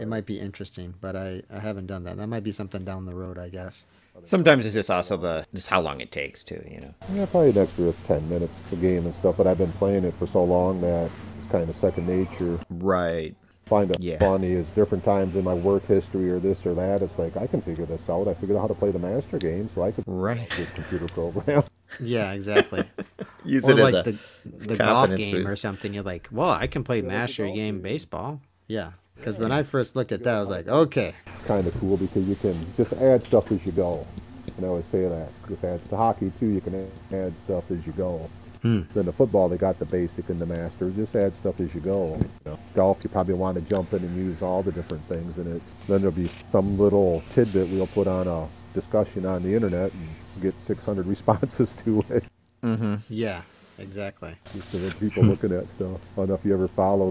it 0.00 0.08
might 0.08 0.24
be 0.26 0.40
interesting, 0.40 0.94
but 1.00 1.14
I 1.16 1.42
I 1.52 1.60
haven't 1.60 1.86
done 1.86 2.04
that. 2.04 2.16
That 2.16 2.26
might 2.26 2.44
be 2.44 2.52
something 2.52 2.84
down 2.84 3.04
the 3.04 3.14
road, 3.14 3.38
I 3.38 3.48
guess. 3.48 3.84
sometimes 4.24 4.64
it's 4.66 4.74
just 4.74 4.90
also 4.90 5.16
the 5.16 5.46
just 5.54 5.68
how 5.68 5.80
long 5.80 6.00
it 6.00 6.10
takes 6.10 6.42
too. 6.42 6.62
You 6.70 6.80
know, 6.80 6.94
Yeah, 7.12 7.26
probably 7.26 7.50
an 7.50 7.58
extra 7.58 7.92
10 8.06 8.28
minutes 8.28 8.54
a 8.72 8.76
game 8.76 9.04
and 9.06 9.14
stuff, 9.16 9.36
but 9.36 9.46
I've 9.46 9.58
been 9.58 9.72
playing 9.72 10.04
it 10.04 10.14
for 10.14 10.26
so 10.26 10.44
long 10.44 10.80
that 10.82 11.10
it's 11.44 11.52
kind 11.52 11.68
of 11.68 11.76
second 11.76 12.06
nature. 12.06 12.58
right? 12.70 13.34
Find 13.66 13.90
it 13.90 13.98
Yeah. 14.00 14.18
funny 14.18 14.52
is 14.52 14.66
different 14.74 15.04
times 15.04 15.36
in 15.36 15.44
my 15.44 15.54
work 15.54 15.86
history 15.86 16.30
or 16.30 16.38
this 16.38 16.66
or 16.66 16.74
that. 16.74 17.00
It's 17.02 17.18
like, 17.18 17.36
I 17.36 17.46
can 17.46 17.62
figure 17.62 17.86
this 17.86 18.08
out. 18.10 18.28
I 18.28 18.34
figured 18.34 18.58
out 18.58 18.62
how 18.62 18.66
to 18.68 18.74
play 18.74 18.90
the 18.90 18.98
master 18.98 19.38
game, 19.38 19.70
so 19.74 19.82
I 19.82 19.90
could 19.90 20.04
Right. 20.06 20.48
this 20.56 20.70
computer 20.74 21.06
program. 21.08 21.64
Yeah, 22.00 22.32
exactly. 22.32 22.84
Use 23.44 23.64
or 23.64 23.70
it 23.72 23.78
as 23.78 23.92
like 23.92 24.06
a 24.06 24.12
the 24.12 24.18
the 24.66 24.76
golf 24.76 25.08
confidence 25.08 25.18
game 25.24 25.46
or 25.46 25.56
something. 25.56 25.94
You're 25.94 26.02
like, 26.02 26.28
well, 26.30 26.50
I 26.50 26.66
can 26.66 26.84
play 26.84 27.00
master 27.02 27.46
game 27.46 27.80
baseball. 27.80 28.40
Yeah, 28.66 28.92
because 29.16 29.36
when 29.36 29.52
I 29.52 29.62
first 29.62 29.94
looked 29.96 30.12
at 30.12 30.24
that, 30.24 30.34
I 30.34 30.40
was 30.40 30.48
like, 30.50 30.66
okay, 30.68 31.14
it's 31.26 31.44
kind 31.44 31.66
of 31.66 31.78
cool 31.80 31.96
because 31.96 32.26
you 32.28 32.34
can 32.36 32.58
just 32.76 32.92
add 32.94 33.22
stuff 33.24 33.50
as 33.52 33.64
you 33.64 33.72
go. 33.72 34.06
And 34.56 34.66
I 34.66 34.68
always 34.68 34.84
say 34.86 35.06
that. 35.08 35.28
Just 35.48 35.64
add 35.64 35.88
to 35.88 35.96
hockey, 35.96 36.32
too, 36.38 36.46
you 36.46 36.60
can 36.60 36.88
add 37.12 37.32
stuff 37.44 37.70
as 37.70 37.86
you 37.86 37.92
go. 37.92 38.28
Hmm. 38.64 38.80
Then 38.94 39.04
the 39.04 39.12
football, 39.12 39.50
they 39.50 39.58
got 39.58 39.78
the 39.78 39.84
basic 39.84 40.30
and 40.30 40.40
the 40.40 40.46
master. 40.46 40.88
Just 40.88 41.14
add 41.14 41.34
stuff 41.34 41.60
as 41.60 41.74
you 41.74 41.82
go. 41.82 42.16
You 42.18 42.28
know, 42.46 42.58
golf, 42.74 42.98
you 43.04 43.10
probably 43.10 43.34
want 43.34 43.56
to 43.56 43.60
jump 43.60 43.92
in 43.92 44.02
and 44.02 44.16
use 44.16 44.40
all 44.40 44.62
the 44.62 44.72
different 44.72 45.06
things 45.06 45.36
in 45.36 45.54
it. 45.54 45.60
Then 45.86 46.00
there'll 46.00 46.12
be 46.16 46.30
some 46.50 46.78
little 46.78 47.22
tidbit 47.34 47.68
we'll 47.68 47.86
put 47.88 48.06
on 48.06 48.26
a 48.26 48.48
discussion 48.72 49.26
on 49.26 49.42
the 49.42 49.54
internet 49.54 49.92
and 49.92 50.08
get 50.42 50.54
600 50.62 51.06
responses 51.14 51.74
to 51.84 52.02
it. 52.08 52.24
Mm-hmm. 52.62 52.94
yeah, 53.10 53.42
exactly. 53.78 54.34
Just 54.54 54.72
so 54.72 54.78
that 54.78 54.98
people 54.98 55.22
looking 55.24 55.52
at 55.52 55.68
stuff. 55.74 56.00
I 56.14 56.16
don't 56.16 56.28
know 56.30 56.34
if 56.34 56.44
you 56.46 56.54
ever 56.54 56.68
follow 56.68 57.10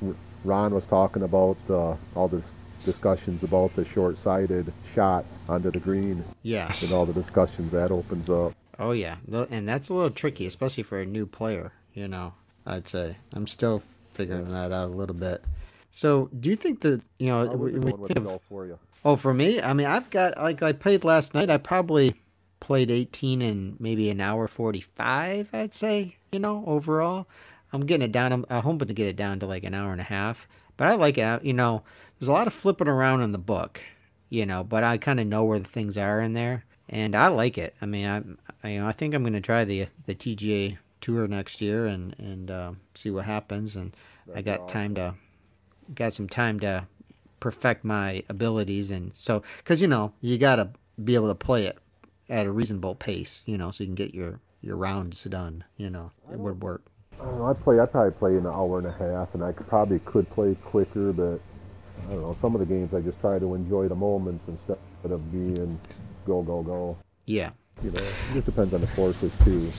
the. 0.00 0.14
Ron 0.44 0.72
was 0.72 0.86
talking 0.86 1.24
about 1.24 1.56
uh, 1.68 1.96
all 2.14 2.28
this 2.28 2.48
discussions 2.84 3.42
about 3.42 3.74
the 3.74 3.84
short-sighted 3.84 4.72
shots 4.94 5.40
onto 5.48 5.70
the 5.72 5.78
green 5.80 6.24
Yeah. 6.42 6.70
and 6.82 6.92
all 6.92 7.06
the 7.06 7.12
discussions 7.12 7.72
that 7.72 7.90
opens 7.90 8.28
up. 8.28 8.52
Oh 8.78 8.92
yeah, 8.92 9.16
and 9.50 9.68
that's 9.68 9.88
a 9.88 9.94
little 9.94 10.10
tricky, 10.10 10.46
especially 10.46 10.82
for 10.82 11.00
a 11.00 11.06
new 11.06 11.26
player. 11.26 11.72
You 11.94 12.08
know, 12.08 12.34
I'd 12.66 12.88
say 12.88 13.16
I'm 13.32 13.46
still 13.46 13.82
figuring 14.14 14.50
that 14.50 14.72
out 14.72 14.88
a 14.88 14.92
little 14.94 15.14
bit. 15.14 15.44
So, 15.90 16.30
do 16.40 16.48
you 16.48 16.56
think 16.56 16.80
that 16.80 17.02
you 17.18 17.26
know? 17.28 17.46
How 17.46 17.54
was 17.56 17.72
we, 17.72 17.78
we 17.78 17.90
going 17.90 18.00
with 18.00 18.08
think 18.08 18.14
the 18.16 18.20
of- 18.22 18.26
golf 18.28 18.42
for 18.48 18.66
you? 18.66 18.78
oh, 19.04 19.16
for 19.16 19.34
me, 19.34 19.60
I 19.60 19.72
mean, 19.72 19.86
I've 19.86 20.08
got 20.10 20.38
like 20.38 20.62
I 20.62 20.72
played 20.72 21.04
last 21.04 21.34
night. 21.34 21.50
I 21.50 21.58
probably 21.58 22.14
played 22.60 22.90
18 22.90 23.42
in 23.42 23.76
maybe 23.80 24.08
an 24.10 24.20
hour 24.20 24.46
45. 24.48 25.48
I'd 25.52 25.74
say 25.74 26.16
you 26.32 26.38
know 26.38 26.64
overall. 26.66 27.26
I'm 27.74 27.86
getting 27.86 28.04
it 28.04 28.12
down. 28.12 28.32
I'm, 28.32 28.44
I'm 28.50 28.62
hoping 28.62 28.88
to 28.88 28.94
get 28.94 29.06
it 29.06 29.16
down 29.16 29.40
to 29.40 29.46
like 29.46 29.64
an 29.64 29.72
hour 29.74 29.92
and 29.92 30.00
a 30.00 30.04
half. 30.04 30.46
But 30.76 30.88
I 30.88 30.94
like 30.94 31.16
it. 31.18 31.44
You 31.44 31.52
know, 31.54 31.82
there's 32.18 32.28
a 32.28 32.32
lot 32.32 32.46
of 32.46 32.52
flipping 32.54 32.88
around 32.88 33.22
in 33.22 33.32
the 33.32 33.38
book. 33.38 33.80
You 34.30 34.46
know, 34.46 34.64
but 34.64 34.82
I 34.82 34.96
kind 34.96 35.20
of 35.20 35.26
know 35.26 35.44
where 35.44 35.58
the 35.58 35.68
things 35.68 35.98
are 35.98 36.20
in 36.20 36.32
there, 36.32 36.64
and 36.88 37.14
I 37.14 37.28
like 37.28 37.58
it. 37.58 37.74
I 37.80 37.86
mean, 37.86 38.06
I, 38.06 38.22
I 38.66 38.72
you 38.72 38.80
know, 38.80 38.86
I 38.86 38.92
think 38.92 39.14
I'm 39.14 39.22
going 39.22 39.32
to 39.32 39.40
try 39.40 39.64
the 39.64 39.86
the 40.06 40.14
TGA 40.14 40.78
tour 41.00 41.26
next 41.26 41.60
year 41.60 41.86
and 41.86 42.14
and 42.18 42.50
uh, 42.50 42.72
see 42.94 43.10
what 43.10 43.24
happens. 43.24 43.76
And 43.76 43.94
I 44.34 44.42
got 44.42 44.68
time 44.68 44.94
to 44.94 45.14
got 45.94 46.14
some 46.14 46.28
time 46.28 46.60
to 46.60 46.86
perfect 47.40 47.84
my 47.84 48.22
abilities, 48.28 48.90
and 48.90 49.12
so 49.14 49.42
because 49.58 49.82
you 49.82 49.88
know 49.88 50.12
you 50.20 50.38
gotta 50.38 50.70
be 51.02 51.14
able 51.14 51.28
to 51.28 51.34
play 51.34 51.66
it 51.66 51.78
at 52.28 52.46
a 52.46 52.52
reasonable 52.52 52.94
pace, 52.94 53.42
you 53.46 53.58
know, 53.58 53.70
so 53.70 53.82
you 53.82 53.88
can 53.88 53.94
get 53.94 54.14
your 54.14 54.40
your 54.60 54.76
rounds 54.76 55.24
done. 55.24 55.64
You 55.76 55.90
know, 55.90 56.12
it 56.32 56.38
would 56.38 56.62
work. 56.62 56.82
I 57.20 57.24
don't 57.24 57.38
know. 57.38 57.46
I 57.46 57.52
play. 57.52 57.80
I 57.80 57.86
probably 57.86 58.12
play 58.12 58.36
an 58.36 58.46
hour 58.46 58.78
and 58.78 58.86
a 58.86 58.92
half, 58.92 59.34
and 59.34 59.44
I 59.44 59.52
could, 59.52 59.68
probably 59.68 59.98
could 60.00 60.28
play 60.30 60.56
quicker, 60.64 61.12
but 61.12 61.40
I 62.08 62.12
don't 62.12 62.22
know. 62.22 62.36
Some 62.40 62.54
of 62.54 62.60
the 62.60 62.66
games 62.66 62.94
I 62.94 63.00
just 63.00 63.20
try 63.20 63.38
to 63.38 63.54
enjoy 63.54 63.88
the 63.88 63.94
moments 63.94 64.44
instead 64.48 64.78
of 65.04 65.32
being 65.32 65.78
go 66.26 66.42
go 66.42 66.62
go. 66.62 66.98
Yeah. 67.26 67.50
You 67.82 67.90
know, 67.90 68.02
it 68.02 68.34
just 68.34 68.46
depends 68.46 68.74
on 68.74 68.80
the 68.80 68.86
forces 68.88 69.32
too. 69.44 69.72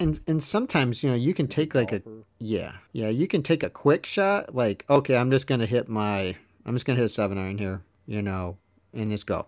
And 0.00 0.20
and 0.26 0.42
sometimes 0.42 1.02
you 1.02 1.10
know 1.10 1.16
you 1.16 1.34
can 1.34 1.46
take 1.46 1.74
like 1.74 1.92
a 1.92 2.02
yeah 2.38 2.72
yeah 2.92 3.08
you 3.08 3.28
can 3.28 3.42
take 3.42 3.62
a 3.62 3.70
quick 3.70 4.06
shot 4.06 4.54
like 4.54 4.84
okay 4.90 5.16
I'm 5.16 5.30
just 5.30 5.46
gonna 5.46 5.66
hit 5.66 5.88
my 5.88 6.36
I'm 6.66 6.74
just 6.74 6.84
gonna 6.84 6.98
hit 6.98 7.06
a 7.06 7.10
seven 7.10 7.38
iron 7.38 7.58
here 7.58 7.82
you 8.06 8.22
know 8.22 8.56
and 8.92 9.10
just 9.10 9.26
go, 9.26 9.46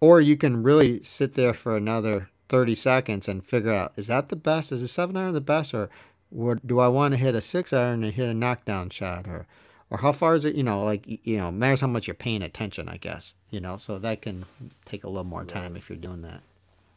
or 0.00 0.20
you 0.20 0.36
can 0.36 0.62
really 0.62 1.02
sit 1.02 1.34
there 1.34 1.54
for 1.54 1.76
another 1.76 2.30
thirty 2.48 2.74
seconds 2.74 3.28
and 3.28 3.44
figure 3.44 3.72
out 3.72 3.92
is 3.96 4.06
that 4.06 4.28
the 4.28 4.36
best 4.36 4.70
is 4.70 4.82
a 4.82 4.88
seven 4.88 5.16
iron 5.16 5.32
the 5.32 5.40
best 5.40 5.74
or 5.74 5.88
what 6.30 6.66
do 6.66 6.78
I 6.78 6.88
want 6.88 7.14
to 7.14 7.18
hit 7.18 7.34
a 7.34 7.40
six 7.40 7.72
iron 7.72 8.04
and 8.04 8.12
hit 8.12 8.28
a 8.28 8.34
knockdown 8.34 8.90
shot 8.90 9.26
or 9.26 9.46
or 9.90 9.98
how 9.98 10.12
far 10.12 10.34
is 10.34 10.44
it 10.44 10.54
you 10.54 10.62
know 10.62 10.82
like 10.82 11.04
you 11.06 11.36
know 11.36 11.50
matters 11.50 11.80
how 11.80 11.86
much 11.86 12.06
you're 12.06 12.14
paying 12.14 12.42
attention 12.42 12.88
I 12.88 12.96
guess 12.96 13.34
you 13.50 13.60
know 13.60 13.76
so 13.76 13.98
that 13.98 14.22
can 14.22 14.46
take 14.84 15.04
a 15.04 15.08
little 15.08 15.24
more 15.24 15.44
time 15.44 15.76
if 15.76 15.88
you're 15.88 15.98
doing 15.98 16.22
that. 16.22 16.42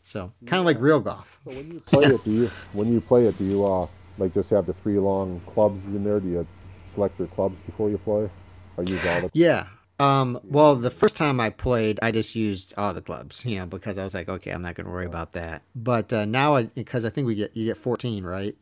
So 0.02 0.32
kind 0.46 0.60
of 0.60 0.66
like 0.66 0.80
real 0.80 1.00
golf. 1.00 1.40
So 1.46 1.54
when 1.56 1.72
you 1.72 1.80
play 1.82 2.06
it, 2.06 2.24
do 2.24 2.32
you 2.32 2.52
when 2.74 2.92
you 2.92 3.02
play 3.02 3.26
it, 3.26 3.38
do 3.38 3.44
you 3.44 3.66
uh 3.66 3.88
like 4.18 4.34
just 4.34 4.50
have 4.50 4.66
the 4.66 4.74
three 4.74 5.00
long 5.00 5.42
clubs 5.48 5.84
in 5.86 6.04
there? 6.04 6.20
Do 6.20 6.28
you 6.28 6.48
select 6.94 7.18
your 7.20 7.28
clubs 7.30 7.56
before 7.66 7.90
you 7.90 7.98
play, 8.00 8.30
or 8.78 8.84
use 8.84 9.06
all 9.06 9.22
the? 9.22 9.30
Yeah. 9.34 9.68
Um, 10.00 10.40
well, 10.46 10.76
the 10.76 10.92
first 10.92 11.18
time 11.18 11.42
I 11.42 11.50
played, 11.50 12.00
I 12.02 12.12
just 12.12 12.34
used 12.34 12.74
all 12.78 12.94
the 12.94 13.02
clubs, 13.02 13.44
you 13.44 13.60
know, 13.60 13.66
because 13.66 13.98
I 13.98 14.06
was 14.06 14.14
like, 14.14 14.30
okay, 14.30 14.52
I'm 14.52 14.62
not 14.62 14.76
going 14.76 14.86
to 14.86 14.92
worry 14.92 15.06
about 15.06 15.34
that. 15.34 15.62
But 15.76 16.14
uh, 16.14 16.24
now, 16.24 16.56
I, 16.56 16.64
because 16.64 17.04
I 17.04 17.10
think 17.10 17.28
we 17.28 17.36
get 17.36 17.56
you 17.56 17.66
get 17.66 17.78
14, 17.78 18.24
right? 18.24 18.56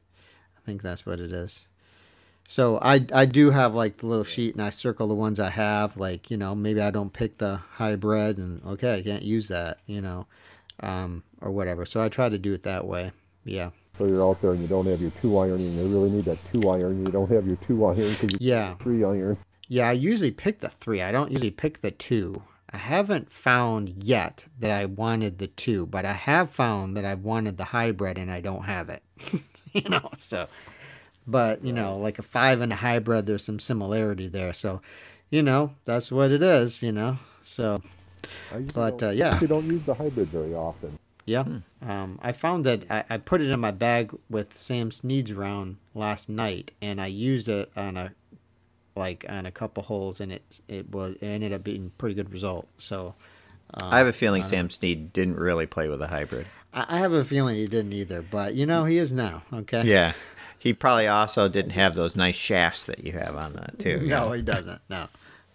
I 0.58 0.60
think 0.66 0.82
that's 0.82 1.06
what 1.06 1.20
it 1.20 1.32
is. 1.32 1.68
So 2.50 2.80
I 2.82 3.06
I 3.14 3.26
do 3.26 3.52
have 3.52 3.76
like 3.76 3.98
the 3.98 4.06
little 4.08 4.24
sheet, 4.24 4.56
and 4.56 4.64
I 4.64 4.70
circle 4.70 5.08
the 5.08 5.14
ones 5.14 5.38
I 5.38 5.50
have. 5.50 5.98
Like 5.98 6.32
you 6.32 6.38
know, 6.38 6.56
maybe 6.56 6.82
I 6.82 6.92
don't 6.92 7.12
pick 7.12 7.38
the 7.40 7.58
hybrid, 7.58 8.38
and 8.38 8.64
okay, 8.66 8.96
I 8.96 9.04
can't 9.04 9.22
use 9.24 9.50
that, 9.50 9.80
you 9.86 10.00
know, 10.00 10.28
um, 10.80 11.24
or 11.42 11.52
whatever. 11.52 11.86
So 11.86 12.02
I 12.02 12.08
try 12.08 12.30
to 12.30 12.38
do 12.38 12.54
it 12.54 12.64
that 12.64 12.88
way. 12.88 13.12
Yeah. 13.44 13.72
So 13.98 14.06
you're 14.06 14.24
out 14.24 14.42
there 14.42 14.52
and 14.52 14.62
you 14.62 14.68
don't 14.68 14.86
have 14.86 15.02
your 15.02 15.12
two 15.22 15.38
iron, 15.38 15.60
and 15.60 15.76
you 15.78 15.88
really 15.88 16.10
need 16.10 16.24
that 16.26 16.38
two 16.54 16.70
iron. 16.70 17.06
You 17.06 17.12
don't 17.12 17.30
have 17.30 17.46
your 17.46 17.58
two 17.58 17.84
iron 17.86 18.12
because 18.14 18.32
you 18.32 18.38
Yeah. 18.40 18.76
three 18.76 19.04
iron. 19.04 19.38
Yeah, 19.68 19.90
I 19.90 19.92
usually 19.92 20.32
pick 20.32 20.62
the 20.62 20.70
three. 20.70 21.02
I 21.02 21.12
don't 21.12 21.32
usually 21.32 21.52
pick 21.52 21.82
the 21.82 21.92
two. 21.92 22.44
I 22.72 22.78
haven't 22.78 23.30
found 23.30 23.90
yet 23.90 24.46
that 24.60 24.72
I 24.72 24.86
wanted 24.86 25.40
the 25.40 25.48
two, 25.48 25.86
but 25.86 26.06
I 26.06 26.14
have 26.14 26.50
found 26.52 26.96
that 26.96 27.04
I've 27.04 27.24
wanted 27.24 27.58
the 27.58 27.66
hybrid 27.66 28.18
and 28.18 28.32
I 28.32 28.40
don't 28.40 28.64
have 28.64 28.88
it. 28.88 29.04
you 29.74 29.90
know, 29.90 30.12
so 30.30 30.48
but 31.28 31.64
you 31.64 31.74
know, 31.74 31.98
like 31.98 32.18
a 32.20 32.24
five 32.24 32.62
and 32.62 32.72
a 32.74 32.78
hybrid, 32.78 33.26
there's 33.26 33.44
some 33.44 33.60
similarity 33.60 34.28
there. 34.28 34.54
So, 34.54 34.82
you 35.30 35.42
know, 35.44 35.74
that's 35.86 36.12
what 36.12 36.32
it 36.32 36.42
is, 36.42 36.82
you 36.82 36.92
know. 36.92 37.20
So 37.44 37.82
I 38.52 38.58
usually 38.58 38.72
But, 38.74 39.04
uh, 39.04 39.10
yeah. 39.10 39.34
usually 39.34 39.48
don't 39.48 39.66
use 39.68 39.84
the 39.84 39.94
hybrid 39.94 40.28
very 40.30 40.54
often. 40.54 40.98
yeah. 41.26 41.44
Um, 41.82 42.20
I 42.24 42.32
found 42.32 42.66
that 42.66 42.90
I, 42.90 43.04
I 43.10 43.18
put 43.18 43.42
it 43.42 43.50
in 43.50 43.60
my 43.60 43.72
bag 43.72 44.12
with 44.30 44.58
Sam 44.58 44.90
Snead's 44.92 45.34
round 45.34 45.78
last 45.94 46.28
night 46.30 46.72
and 46.82 47.00
I 47.00 47.08
used 47.08 47.48
it 47.50 47.70
on 47.76 47.98
a 47.98 48.12
like 48.96 49.26
on 49.30 49.46
a 49.46 49.52
couple 49.52 49.84
holes 49.84 50.20
and 50.20 50.32
it 50.32 50.60
it 50.68 50.90
was 50.90 51.14
it 51.16 51.24
ended 51.24 51.54
up 51.54 51.64
being 51.64 51.86
a 51.88 51.90
pretty 52.00 52.16
good 52.16 52.32
result. 52.32 52.68
So 52.80 53.14
I 53.82 53.98
have 54.00 54.08
a 54.08 54.14
feeling 54.14 54.42
Sam 54.44 54.70
Snead 54.70 55.14
didn't 55.14 55.36
really 55.36 55.66
play 55.68 55.88
with 55.90 56.02
a 56.02 56.08
hybrid. 56.08 56.48
I, 56.74 56.86
I 56.96 56.98
have 57.00 57.14
a 57.14 57.24
feeling 57.24 57.56
he 57.58 57.68
didn't 57.68 57.94
either, 57.94 58.22
but 58.24 58.56
you 58.56 58.66
know 58.66 58.86
he 58.86 58.98
is 58.98 59.12
now. 59.12 59.44
Okay. 59.54 59.84
Yeah. 59.84 60.14
He 60.60 60.74
probably 60.74 61.08
also 61.08 61.48
didn't 61.48 61.72
have 61.72 61.96
those 61.96 62.16
nice 62.16 62.36
shafts 62.36 62.86
that 62.86 63.04
you 63.04 63.12
have 63.14 63.36
on 63.36 63.54
that 63.54 63.80
too. 63.80 64.00
No, 64.08 64.32
he 64.32 64.42
doesn't. 64.42 64.82
No. 64.90 65.08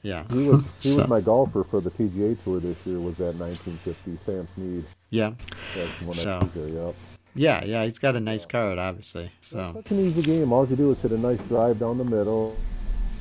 Yeah. 0.02 0.24
He 0.30 0.48
was 0.48 0.64
he 0.80 0.90
So- 0.90 0.98
was 1.00 1.08
my 1.08 1.20
golfer 1.20 1.64
for 1.64 1.80
the 1.80 1.90
PGA 1.90 2.36
Tour 2.44 2.60
this 2.60 2.76
year. 2.84 2.98
Was 2.98 3.16
that 3.18 3.34
1950 3.36 4.18
Sam 4.26 4.48
Snead? 4.54 4.84
Yeah. 5.10 5.32
That's 5.76 6.00
one 6.02 6.14
So- 6.14 6.38
I 6.42 6.46
there. 6.58 6.68
Yep. 6.68 6.94
Yeah. 7.34 7.64
Yeah. 7.64 7.84
He's 7.84 7.98
got 7.98 8.16
a 8.16 8.20
nice 8.20 8.46
card, 8.46 8.78
obviously. 8.78 9.30
So 9.40 9.72
Such 9.74 9.90
an 9.92 10.00
easy 10.00 10.22
game. 10.22 10.52
All 10.52 10.66
you 10.66 10.76
do 10.76 10.90
is 10.92 10.98
hit 11.00 11.12
a 11.12 11.18
nice 11.18 11.40
drive 11.48 11.78
down 11.78 11.98
the 11.98 12.04
middle. 12.04 12.56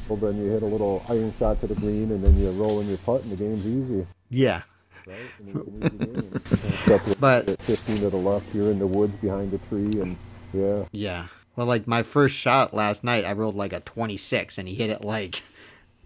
Well, 0.08 0.18
then 0.18 0.38
you 0.44 0.50
hit 0.52 0.64
a 0.64 0.66
little 0.66 1.06
iron 1.08 1.34
shot 1.40 1.62
to 1.62 1.68
the 1.68 1.76
green, 1.76 2.12
and 2.12 2.24
then 2.24 2.38
you 2.38 2.50
roll 2.52 2.82
in 2.82 2.90
your 2.90 2.98
putt, 3.00 3.22
and 3.24 3.32
the 3.32 3.36
game's 3.38 3.66
easy. 3.66 4.06
yeah. 4.30 4.62
Right? 5.08 5.18
And 5.40 5.50
it's 5.50 5.56
an 5.56 6.04
easy 6.04 7.00
game. 7.08 7.16
But- 7.20 7.62
15 7.62 8.00
to 8.02 8.10
the 8.10 8.18
left, 8.18 8.46
you're 8.54 8.72
in 8.72 8.80
the 8.80 8.88
woods 8.88 9.14
behind 9.22 9.54
a 9.54 9.58
tree, 9.70 10.02
and 10.02 10.18
yeah. 10.54 10.84
Yeah. 10.92 11.28
Well, 11.56 11.68
like 11.68 11.88
my 11.88 12.04
first 12.04 12.36
shot 12.36 12.74
last 12.74 13.04
night, 13.04 13.26
I 13.26 13.34
rolled 13.34 13.56
like 13.56 13.74
a 13.74 13.82
26 13.82 14.58
and 14.58 14.68
he 14.68 14.76
hit 14.76 14.90
it 14.90 15.04
like 15.04 15.44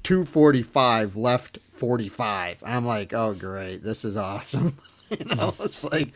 245 0.04 1.16
left 1.16 1.60
45. 1.72 2.64
I'm 2.66 2.86
like, 2.86 3.14
oh, 3.14 3.34
great. 3.34 3.84
This 3.84 4.06
is 4.06 4.18
awesome. 4.18 4.78
you 5.10 5.26
know, 5.26 5.54
it's 5.60 5.84
like, 5.84 6.10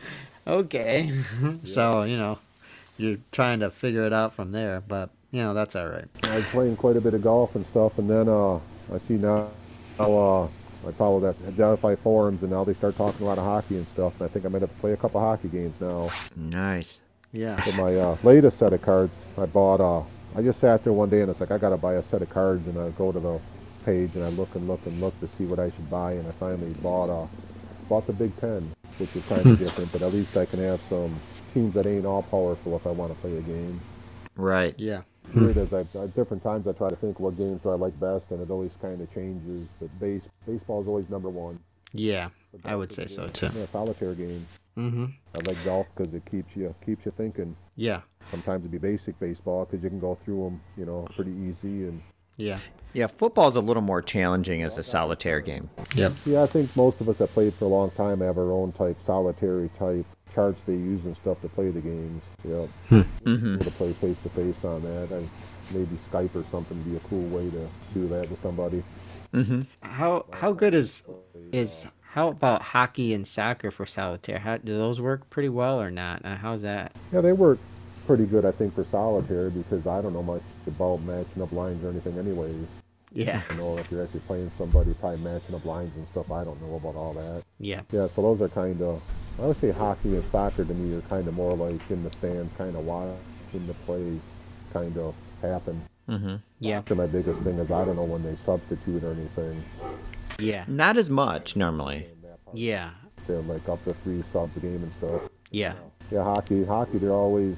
okay. 0.46 1.12
So, 1.64 2.04
you 2.04 2.16
know, 2.16 2.38
you're 2.96 3.18
trying 3.32 3.60
to 3.60 3.70
figure 3.70 4.04
it 4.04 4.12
out 4.12 4.34
from 4.34 4.52
there, 4.52 4.82
but, 4.86 5.10
you 5.30 5.42
know, 5.42 5.54
that's 5.54 5.76
all 5.76 5.88
right. 5.88 6.06
I 6.24 6.36
was 6.36 6.44
playing 6.46 6.76
quite 6.76 6.96
a 6.96 7.00
bit 7.00 7.14
of 7.14 7.22
golf 7.22 7.54
and 7.54 7.66
stuff, 7.66 7.98
and 7.98 8.08
then 8.08 8.28
uh, 8.28 8.56
I 8.56 8.98
see 9.06 9.14
now, 9.14 9.50
now 9.98 10.18
uh, 10.18 10.48
I 10.86 10.92
follow 10.92 11.20
that 11.20 11.36
Identify 11.46 11.96
forums, 11.96 12.42
and 12.42 12.50
now 12.50 12.64
they 12.64 12.74
start 12.74 12.96
talking 12.96 13.24
a 13.24 13.28
lot 13.28 13.38
of 13.38 13.44
hockey 13.44 13.76
and 13.76 13.86
stuff. 13.88 14.14
And 14.20 14.28
I 14.28 14.32
think 14.32 14.44
I 14.44 14.48
might 14.48 14.62
have 14.62 14.70
to 14.70 14.80
play 14.80 14.92
a 14.92 14.96
couple 14.96 15.20
hockey 15.20 15.48
games 15.48 15.74
now. 15.80 16.10
Nice. 16.36 17.00
Yeah. 17.32 17.60
For 17.60 17.82
my 17.82 17.96
uh, 17.96 18.16
latest 18.22 18.58
set 18.58 18.72
of 18.72 18.82
cards, 18.82 19.14
I 19.38 19.46
bought. 19.46 19.80
Uh, 19.80 20.04
I 20.36 20.42
just 20.42 20.60
sat 20.60 20.84
there 20.84 20.92
one 20.92 21.10
day 21.10 21.22
and 21.22 21.30
it's 21.30 21.40
like 21.40 21.50
I 21.50 21.58
gotta 21.58 21.76
buy 21.76 21.94
a 21.94 22.02
set 22.02 22.22
of 22.22 22.30
cards, 22.30 22.66
and 22.66 22.78
I 22.78 22.90
go 22.90 23.12
to 23.12 23.20
the 23.20 23.40
page 23.84 24.14
and 24.14 24.24
I 24.24 24.28
look 24.30 24.54
and 24.54 24.68
look 24.68 24.84
and 24.86 25.00
look 25.00 25.18
to 25.20 25.28
see 25.28 25.44
what 25.44 25.58
I 25.58 25.70
should 25.70 25.90
buy, 25.90 26.12
and 26.12 26.26
I 26.26 26.32
finally 26.32 26.72
bought 26.82 27.10
uh, 27.10 27.26
bought 27.88 28.06
the 28.06 28.12
Big 28.12 28.36
Ten, 28.40 28.72
which 28.98 29.14
is 29.16 29.24
kind 29.26 29.44
of 29.44 29.58
different, 29.64 29.90
but 29.92 30.02
at 30.02 30.12
least 30.12 30.36
I 30.36 30.46
can 30.46 30.60
have 30.60 30.80
some 30.88 31.14
teams 31.54 31.74
that 31.74 31.86
ain't 31.86 32.06
all 32.06 32.22
powerful 32.22 32.76
if 32.76 32.86
I 32.86 32.90
want 32.90 33.12
to 33.12 33.18
play 33.20 33.36
a 33.36 33.40
game. 33.40 33.80
Right. 34.36 34.74
Yeah. 34.78 35.02
Weird 35.34 35.58
as 35.58 35.72
I, 35.72 35.80
at 35.80 36.14
different 36.16 36.42
times 36.42 36.66
I 36.66 36.72
try 36.72 36.88
to 36.88 36.96
think 36.96 37.20
what 37.20 37.36
games 37.36 37.60
do 37.62 37.70
I 37.70 37.74
like 37.74 37.98
best, 38.00 38.30
and 38.30 38.40
it 38.40 38.50
always 38.50 38.72
kind 38.80 39.00
of 39.00 39.12
changes. 39.12 39.68
But 39.80 39.98
base 40.00 40.22
baseball 40.46 40.82
is 40.82 40.88
always 40.88 41.08
number 41.08 41.28
one. 41.28 41.58
Yeah. 41.92 42.30
I 42.64 42.74
would 42.76 42.92
say 42.92 43.04
is 43.04 43.14
so 43.14 43.28
too. 43.28 43.50
Yeah, 43.54 43.66
solitaire 43.70 44.14
game. 44.14 44.46
Mm-hmm. 44.78 45.04
I 45.34 45.38
like 45.48 45.56
golf 45.64 45.86
because 45.96 46.12
it 46.14 46.22
keeps 46.30 46.54
you 46.56 46.74
keeps 46.84 47.04
you 47.04 47.12
thinking. 47.16 47.56
Yeah. 47.76 48.00
Sometimes 48.30 48.60
it'd 48.62 48.70
be 48.70 48.78
basic 48.78 49.18
baseball 49.18 49.64
because 49.64 49.82
you 49.82 49.90
can 49.90 50.00
go 50.00 50.16
through 50.24 50.44
them, 50.44 50.60
you 50.76 50.84
know, 50.86 51.04
pretty 51.14 51.32
easy. 51.32 51.86
And 51.88 52.00
Yeah. 52.36 52.58
Yeah, 52.92 53.06
football's 53.06 53.56
a 53.56 53.60
little 53.60 53.82
more 53.82 54.02
challenging 54.02 54.62
as 54.62 54.76
a 54.78 54.82
solitaire 54.82 55.40
game. 55.40 55.70
Yep. 55.94 56.12
yeah, 56.26 56.42
I 56.42 56.46
think 56.46 56.74
most 56.76 57.00
of 57.00 57.08
us 57.08 57.18
that 57.18 57.32
played 57.34 57.54
for 57.54 57.66
a 57.66 57.68
long 57.68 57.90
time 57.92 58.20
have 58.20 58.36
our 58.38 58.50
own 58.52 58.72
type 58.72 58.96
solitary 59.06 59.68
type 59.78 60.04
charts 60.34 60.60
they 60.66 60.72
use 60.74 61.04
and 61.04 61.16
stuff 61.16 61.40
to 61.42 61.48
play 61.48 61.70
the 61.70 61.80
games. 61.80 62.22
Yeah, 62.44 62.66
Mm-hmm. 62.90 63.58
to 63.58 63.70
play 63.72 63.92
face 63.94 64.16
to 64.24 64.28
face 64.30 64.64
on 64.64 64.82
that. 64.82 65.10
And 65.12 65.28
maybe 65.72 65.96
Skype 66.10 66.34
or 66.34 66.44
something 66.50 66.76
would 66.78 66.90
be 66.90 66.96
a 66.96 67.00
cool 67.08 67.26
way 67.28 67.48
to 67.50 67.68
do 67.94 68.08
that 68.08 68.28
with 68.30 68.40
somebody. 68.42 68.82
Mm-hmm. 69.34 69.62
How 69.82 70.26
how 70.32 70.52
good 70.52 70.74
is 70.74 71.04
is 71.52 71.86
how 72.12 72.28
about 72.28 72.60
hockey 72.60 73.14
and 73.14 73.24
soccer 73.24 73.70
for 73.70 73.86
solitaire? 73.86 74.40
How 74.40 74.56
do 74.56 74.76
those 74.76 75.00
work 75.00 75.30
pretty 75.30 75.48
well 75.48 75.80
or 75.80 75.92
not? 75.92 76.24
Uh, 76.24 76.34
how's 76.34 76.62
that? 76.62 76.96
Yeah, 77.12 77.20
they 77.20 77.32
work 77.32 77.60
pretty 78.04 78.26
good, 78.26 78.44
I 78.44 78.50
think, 78.50 78.74
for 78.74 78.84
solitaire 78.90 79.48
because 79.48 79.86
I 79.86 80.02
don't 80.02 80.12
know 80.12 80.22
much 80.22 80.42
about 80.66 81.02
matching 81.02 81.40
up 81.40 81.52
lines 81.52 81.84
or 81.84 81.90
anything, 81.90 82.18
anyways. 82.18 82.66
Yeah. 83.12 83.42
You 83.50 83.56
know, 83.58 83.78
if 83.78 83.92
you're 83.92 84.02
actually 84.02 84.20
playing 84.20 84.50
somebody, 84.58 84.92
probably 84.94 85.18
matching 85.18 85.54
up 85.54 85.64
lines 85.64 85.92
and 85.96 86.06
stuff. 86.08 86.32
I 86.32 86.42
don't 86.42 86.60
know 86.60 86.74
about 86.74 86.96
all 86.96 87.12
that. 87.14 87.44
Yeah. 87.60 87.82
Yeah, 87.92 88.08
so 88.16 88.22
those 88.22 88.42
are 88.42 88.48
kind 88.48 88.82
of, 88.82 89.00
I 89.38 89.46
would 89.46 89.60
say 89.60 89.70
hockey 89.70 90.16
and 90.16 90.24
soccer 90.32 90.64
to 90.64 90.74
me 90.74 90.96
are 90.96 91.02
kind 91.02 91.28
of 91.28 91.34
more 91.34 91.54
like 91.54 91.80
in 91.90 92.02
the 92.02 92.10
stands, 92.10 92.52
kind 92.54 92.74
of 92.74 92.84
watching 92.84 93.66
the 93.68 93.74
plays 93.86 94.20
kind 94.72 94.98
of 94.98 95.14
happen. 95.42 95.80
Mm-hmm. 96.08 96.36
Yeah. 96.58 96.82
So 96.88 96.96
my 96.96 97.06
biggest 97.06 97.40
thing 97.42 97.56
is 97.58 97.70
I 97.70 97.84
don't 97.84 97.94
know 97.94 98.02
when 98.02 98.24
they 98.24 98.34
substitute 98.44 99.04
or 99.04 99.12
anything. 99.12 99.62
Yeah. 100.42 100.64
Not 100.68 100.96
as 100.96 101.10
much 101.10 101.56
normally. 101.56 102.08
Yeah. 102.52 102.90
They're 103.26 103.40
like 103.42 103.68
up 103.68 103.82
to 103.84 103.94
three 104.02 104.22
subs 104.32 104.56
a 104.56 104.60
game 104.60 104.82
and 104.82 104.92
stuff. 104.98 105.22
Yeah. 105.50 105.74
Yeah, 106.10 106.24
hockey, 106.24 106.64
hockey, 106.64 106.98
they're 106.98 107.12
always, 107.12 107.54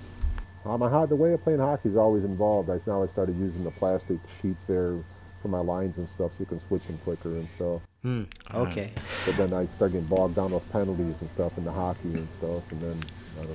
my, 0.64 0.88
ho- 0.88 1.06
the 1.06 1.16
way 1.16 1.32
of 1.32 1.42
playing 1.42 1.60
hockey 1.60 1.88
is 1.88 1.96
always 1.96 2.24
involved. 2.24 2.68
I 2.68 2.78
now 2.86 3.02
I 3.02 3.06
started 3.08 3.38
using 3.38 3.64
the 3.64 3.70
plastic 3.70 4.18
sheets 4.40 4.62
there 4.66 4.96
for 5.40 5.48
my 5.48 5.60
lines 5.60 5.96
and 5.96 6.06
stuff 6.14 6.32
so 6.32 6.36
you 6.40 6.46
can 6.46 6.60
switch 6.68 6.84
them 6.84 6.98
quicker 7.04 7.30
and 7.30 7.48
stuff. 7.56 7.80
Hmm. 8.02 8.24
Okay. 8.54 8.92
But 9.24 9.36
then 9.36 9.52
I 9.54 9.66
started 9.74 9.94
getting 9.94 10.08
bogged 10.08 10.36
down 10.36 10.52
with 10.52 10.70
penalties 10.72 11.16
and 11.20 11.30
stuff 11.30 11.56
in 11.56 11.64
the 11.64 11.72
hockey 11.72 12.12
and 12.12 12.28
stuff, 12.38 12.62
and 12.70 12.80
then 12.80 13.00
I 13.40 13.44
don't 13.44 13.54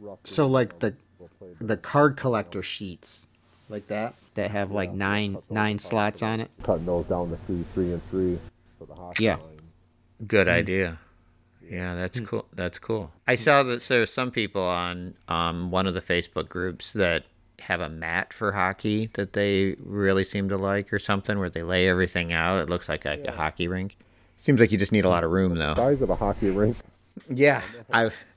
know. 0.00 0.18
So 0.24 0.46
like 0.46 0.78
the 0.80 0.94
we'll 1.18 1.28
the 1.60 1.76
card 1.76 2.16
collector 2.16 2.62
sheets, 2.62 3.26
like 3.68 3.88
that 3.88 4.14
that 4.38 4.52
have 4.52 4.70
like 4.70 4.92
nine 4.92 5.36
nine 5.50 5.78
slots 5.80 6.22
on 6.22 6.38
it. 6.40 6.50
Cutting 6.62 6.86
those 6.86 7.06
down 7.06 7.30
to 7.30 7.36
three, 7.46 7.64
three, 7.74 7.92
and 7.92 8.10
three 8.10 8.38
for 8.78 8.86
the 8.86 8.94
hockey 8.94 9.24
Yeah. 9.24 9.34
line. 9.36 9.60
Good 10.26 10.48
idea. 10.48 10.98
Yeah, 11.68 11.96
that's 11.96 12.18
cool. 12.20 12.46
That's 12.54 12.78
cool. 12.78 13.10
I 13.26 13.34
saw 13.34 13.62
that 13.64 13.82
there's 13.82 14.12
some 14.12 14.30
people 14.30 14.62
on 14.62 15.14
um, 15.28 15.70
one 15.70 15.86
of 15.86 15.94
the 15.94 16.00
Facebook 16.00 16.48
groups 16.48 16.92
that 16.92 17.24
have 17.58 17.80
a 17.80 17.88
mat 17.88 18.32
for 18.32 18.52
hockey 18.52 19.10
that 19.14 19.32
they 19.32 19.74
really 19.80 20.24
seem 20.24 20.48
to 20.48 20.56
like, 20.56 20.92
or 20.92 20.98
something 21.00 21.38
where 21.38 21.50
they 21.50 21.62
lay 21.62 21.88
everything 21.88 22.32
out. 22.32 22.60
It 22.60 22.70
looks 22.70 22.88
like 22.88 23.04
a, 23.04 23.20
a 23.26 23.32
hockey 23.32 23.66
rink. 23.68 23.96
Seems 24.38 24.60
like 24.60 24.70
you 24.72 24.78
just 24.78 24.92
need 24.92 25.04
a 25.04 25.08
lot 25.08 25.24
of 25.24 25.30
room, 25.32 25.56
though. 25.56 25.74
Size 25.74 26.00
of 26.00 26.10
a 26.10 26.14
hockey 26.16 26.50
rink. 26.50 26.76
Yeah, 27.28 27.60
I, 27.92 28.10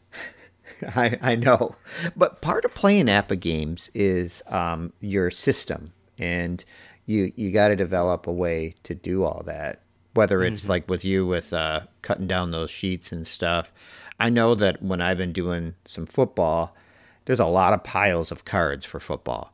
I, 0.96 1.18
I 1.22 1.36
know. 1.36 1.76
But 2.16 2.42
part 2.42 2.66
of 2.66 2.74
playing 2.74 3.08
APBA 3.08 3.40
games 3.40 3.90
is 3.94 4.42
um, 4.48 4.94
your 5.00 5.32
system, 5.32 5.94
and 6.18 6.64
you 7.06 7.32
you 7.36 7.52
got 7.52 7.70
to 7.70 7.76
develop 7.76 8.28
a 8.28 8.32
way 8.32 8.76
to 8.84 8.96
do 8.96 9.24
all 9.24 9.44
that. 9.46 9.82
Whether 10.14 10.44
it's 10.44 10.68
like 10.68 10.90
with 10.90 11.06
you 11.06 11.26
with 11.26 11.54
uh, 11.54 11.82
cutting 12.02 12.28
down 12.28 12.52
those 12.52 12.70
sheets 12.70 13.12
and 13.12 13.26
stuff. 13.28 13.72
I 14.20 14.30
know 14.30 14.54
that 14.56 14.84
when 14.84 15.02
I've 15.02 15.18
been 15.18 15.32
doing 15.34 15.74
some 15.86 16.06
football, 16.06 16.76
there's 17.26 17.40
a 17.40 17.46
lot 17.48 17.74
of 17.74 17.84
piles 17.84 18.32
of 18.32 18.46
cards 18.46 18.86
for 18.86 19.00
football 19.00 19.52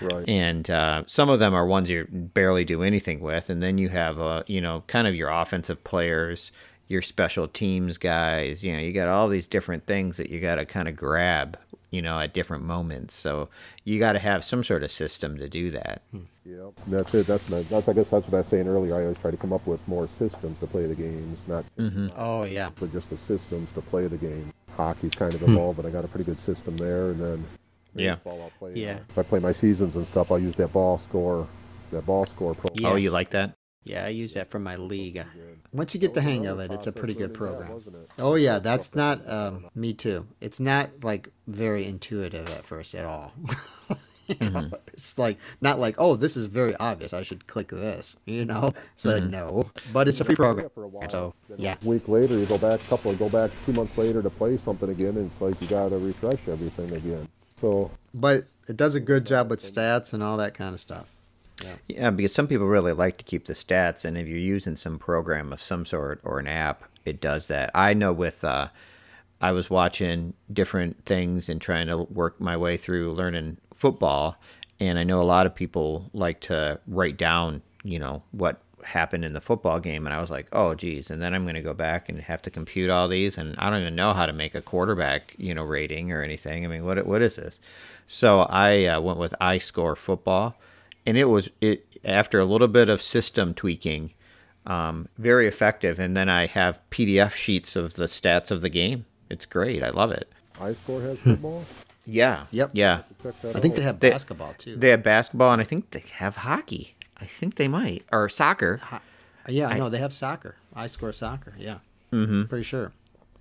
Right. 0.00 0.28
and 0.28 0.68
uh, 0.68 1.04
some 1.06 1.28
of 1.28 1.38
them 1.38 1.54
are 1.54 1.64
ones 1.64 1.88
you 1.88 2.06
barely 2.10 2.64
do 2.64 2.82
anything 2.82 3.20
with 3.20 3.48
and 3.48 3.62
then 3.62 3.78
you 3.78 3.90
have 3.90 4.18
uh, 4.20 4.42
you 4.48 4.60
know 4.60 4.82
kind 4.88 5.06
of 5.06 5.14
your 5.14 5.28
offensive 5.28 5.84
players 5.84 6.50
your 6.88 7.02
special 7.02 7.46
teams 7.48 7.98
guys 7.98 8.64
you 8.64 8.72
know 8.72 8.78
you 8.80 8.92
got 8.92 9.08
all 9.08 9.28
these 9.28 9.46
different 9.46 9.86
things 9.86 10.16
that 10.16 10.30
you 10.30 10.40
got 10.40 10.56
to 10.56 10.64
kind 10.66 10.88
of 10.88 10.96
grab 10.96 11.58
you 11.90 12.00
know 12.02 12.18
at 12.18 12.32
different 12.32 12.64
moments 12.64 13.14
so 13.14 13.48
you 13.84 13.98
got 13.98 14.12
to 14.14 14.18
have 14.18 14.42
some 14.44 14.64
sort 14.64 14.82
of 14.82 14.90
system 14.90 15.36
to 15.38 15.48
do 15.48 15.70
that 15.70 16.02
Yep. 16.46 16.72
That's 16.86 17.14
it. 17.14 17.26
That's 17.26 17.46
my, 17.50 17.60
that's 17.64 17.88
I 17.90 17.92
guess 17.92 18.08
that's 18.08 18.24
what 18.26 18.32
I 18.32 18.38
was 18.38 18.46
saying 18.46 18.68
earlier. 18.68 18.94
I 18.96 19.02
always 19.02 19.18
try 19.18 19.30
to 19.30 19.36
come 19.36 19.52
up 19.52 19.66
with 19.66 19.86
more 19.86 20.08
systems 20.18 20.58
to 20.60 20.66
play 20.66 20.86
the 20.86 20.94
games, 20.94 21.38
not 21.46 21.62
Oh 22.16 22.44
yeah. 22.44 22.70
but 22.80 22.90
just 22.90 23.10
the 23.10 23.18
systems 23.18 23.68
to 23.74 23.82
play 23.82 24.06
the 24.06 24.16
game. 24.16 24.50
Hockey's 24.74 25.12
kind 25.12 25.34
Hmm. 25.34 25.44
of 25.44 25.50
evolved, 25.50 25.76
but 25.76 25.84
I 25.84 25.90
got 25.90 26.06
a 26.06 26.08
pretty 26.08 26.24
good 26.24 26.40
system 26.40 26.78
there. 26.78 27.10
And 27.10 27.20
then 27.20 27.44
Yeah. 27.94 28.14
baseball, 28.14 28.40
I'll 28.44 28.52
play, 28.58 28.72
Yeah. 28.80 29.00
If 29.10 29.18
I 29.18 29.24
play 29.24 29.40
my 29.40 29.52
seasons 29.52 29.94
and 29.94 30.06
stuff, 30.06 30.30
I'll 30.32 30.38
use 30.38 30.54
that 30.56 30.72
ball 30.72 30.96
score, 31.00 31.46
that 31.92 32.06
ball 32.06 32.24
score 32.24 32.54
program. 32.54 32.92
oh 32.92 32.96
you 32.96 33.10
like 33.10 33.28
that 33.30 33.52
Yeah, 33.88 34.04
I 34.04 34.08
use 34.08 34.34
that 34.34 34.50
for 34.50 34.58
my 34.58 34.76
league. 34.76 35.24
Once 35.72 35.94
you 35.94 36.00
get 36.00 36.14
the 36.14 36.22
hang 36.22 36.46
of 36.46 36.60
it, 36.60 36.70
it's 36.72 36.86
a 36.86 36.92
pretty 36.92 37.14
good 37.14 37.34
Process 37.34 37.58
learning 37.58 37.82
that, 37.84 37.84
program. 37.86 38.06
Oh 38.18 38.34
yeah, 38.34 38.58
that's 38.58 38.94
not 38.94 39.28
um, 39.28 39.66
me 39.74 39.94
too. 39.94 40.26
It's 40.40 40.60
not 40.60 40.90
like 41.02 41.30
very 41.46 41.86
intuitive 41.86 42.48
at 42.50 42.64
first 42.64 42.94
at 42.94 43.04
all. 43.04 43.32
You 44.28 44.50
know, 44.50 44.70
It's 44.92 45.16
like 45.16 45.38
not 45.62 45.80
like 45.80 45.94
oh 45.96 46.14
this 46.14 46.36
is 46.36 46.46
very 46.46 46.76
obvious. 46.76 47.14
I 47.14 47.22
should 47.22 47.46
click 47.46 47.68
this. 47.68 48.16
You 48.26 48.44
know, 48.44 48.74
it's 48.94 49.04
like 49.06 49.22
no, 49.22 49.70
but 49.90 50.06
it's 50.06 50.20
a 50.20 50.24
free 50.24 50.36
program. 50.36 50.66
a. 50.66 51.08
So 51.08 51.34
yeah, 51.56 51.76
A 51.82 51.86
week 51.86 52.08
later, 52.08 52.36
you 52.36 52.44
go 52.44 52.58
back, 52.58 52.80
a 52.80 52.84
couple, 52.84 53.14
go 53.14 53.30
back 53.30 53.50
two 53.64 53.72
months 53.72 53.96
later 53.96 54.22
to 54.22 54.28
play 54.28 54.58
something 54.58 54.90
again, 54.90 55.16
and 55.16 55.30
it's 55.30 55.40
like 55.40 55.60
you 55.62 55.66
got 55.66 55.88
to 55.88 55.98
refresh 55.98 56.46
everything 56.46 56.92
again. 56.92 57.26
So 57.58 57.90
but 58.12 58.44
it 58.68 58.76
does 58.76 58.94
a 58.94 59.00
good 59.00 59.24
job 59.24 59.48
with 59.48 59.60
stats 59.60 60.12
and 60.12 60.22
all 60.22 60.36
that 60.36 60.52
kind 60.52 60.74
of 60.74 60.80
stuff. 60.80 61.06
Yeah, 61.88 62.10
because 62.10 62.32
some 62.32 62.46
people 62.46 62.66
really 62.66 62.92
like 62.92 63.18
to 63.18 63.24
keep 63.24 63.46
the 63.46 63.52
stats, 63.52 64.04
and 64.04 64.16
if 64.16 64.26
you're 64.26 64.38
using 64.38 64.76
some 64.76 64.98
program 64.98 65.52
of 65.52 65.60
some 65.60 65.84
sort 65.84 66.20
or 66.22 66.38
an 66.38 66.46
app, 66.46 66.84
it 67.04 67.20
does 67.20 67.46
that. 67.48 67.70
I 67.74 67.94
know 67.94 68.12
with, 68.12 68.44
uh, 68.44 68.68
I 69.40 69.52
was 69.52 69.70
watching 69.70 70.34
different 70.52 71.04
things 71.04 71.48
and 71.48 71.60
trying 71.60 71.86
to 71.88 71.98
work 71.98 72.40
my 72.40 72.56
way 72.56 72.76
through 72.76 73.12
learning 73.12 73.58
football, 73.74 74.36
and 74.80 74.98
I 74.98 75.04
know 75.04 75.20
a 75.20 75.24
lot 75.24 75.46
of 75.46 75.54
people 75.54 76.10
like 76.12 76.40
to 76.42 76.80
write 76.86 77.16
down, 77.16 77.62
you 77.82 77.98
know, 77.98 78.22
what 78.30 78.60
happened 78.84 79.24
in 79.24 79.32
the 79.32 79.40
football 79.40 79.80
game, 79.80 80.06
and 80.06 80.14
I 80.14 80.20
was 80.20 80.30
like, 80.30 80.46
oh, 80.52 80.74
geez, 80.74 81.10
and 81.10 81.20
then 81.20 81.34
I'm 81.34 81.42
going 81.42 81.56
to 81.56 81.62
go 81.62 81.74
back 81.74 82.08
and 82.08 82.20
have 82.20 82.42
to 82.42 82.50
compute 82.50 82.90
all 82.90 83.08
these, 83.08 83.36
and 83.36 83.56
I 83.58 83.70
don't 83.70 83.80
even 83.80 83.96
know 83.96 84.12
how 84.12 84.26
to 84.26 84.32
make 84.32 84.54
a 84.54 84.62
quarterback, 84.62 85.34
you 85.38 85.54
know, 85.54 85.64
rating 85.64 86.12
or 86.12 86.22
anything. 86.22 86.64
I 86.64 86.68
mean, 86.68 86.84
what 86.84 87.04
what 87.06 87.22
is 87.22 87.36
this? 87.36 87.58
So 88.06 88.40
I 88.48 88.84
uh, 88.86 89.00
went 89.00 89.18
with 89.18 89.34
iScore 89.40 89.96
Football 89.96 90.56
and 91.08 91.16
it 91.16 91.24
was 91.24 91.50
it 91.60 91.86
after 92.04 92.38
a 92.38 92.44
little 92.44 92.68
bit 92.68 92.88
of 92.88 93.00
system 93.02 93.54
tweaking 93.54 94.12
um, 94.66 95.08
very 95.16 95.46
effective 95.48 95.98
and 95.98 96.16
then 96.16 96.28
i 96.28 96.46
have 96.46 96.80
pdf 96.90 97.32
sheets 97.32 97.74
of 97.76 97.94
the 97.94 98.04
stats 98.04 98.50
of 98.50 98.60
the 98.60 98.68
game 98.68 99.04
it's 99.30 99.46
great 99.46 99.82
i 99.82 99.90
love 99.90 100.10
it 100.12 100.30
iScore 100.58 101.02
has 101.02 101.18
Hmm. 101.18 101.30
football. 101.30 101.64
yeah 102.04 102.44
Yep. 102.50 102.70
yeah 102.74 103.02
I 103.24 103.30
think 103.60 103.72
out. 103.72 103.76
they 103.76 103.82
have 103.82 104.00
They- 104.00 104.10
basketball 104.10 104.54
too. 104.58 104.76
they 104.76 104.90
have 104.90 105.02
basketball 105.02 105.52
and 105.52 105.60
i 105.60 105.64
think 105.64 105.90
they 105.90 106.04
have 106.14 106.36
hockey 106.36 106.94
i 107.16 107.24
think 107.24 107.54
they 107.56 107.68
might 107.68 108.04
or 108.12 108.28
soccer 108.28 108.80
yeah, 109.50 109.68
I 109.68 109.78
know 109.78 109.88
they 109.88 109.96
have 109.98 110.12
soccer. 110.12 110.56
I 110.76 110.88
score 110.88 111.10
soccer. 111.10 111.54
Yeah, 111.58 111.78
mm-hmm. 112.12 112.42
pretty 112.50 112.64
sure. 112.64 112.92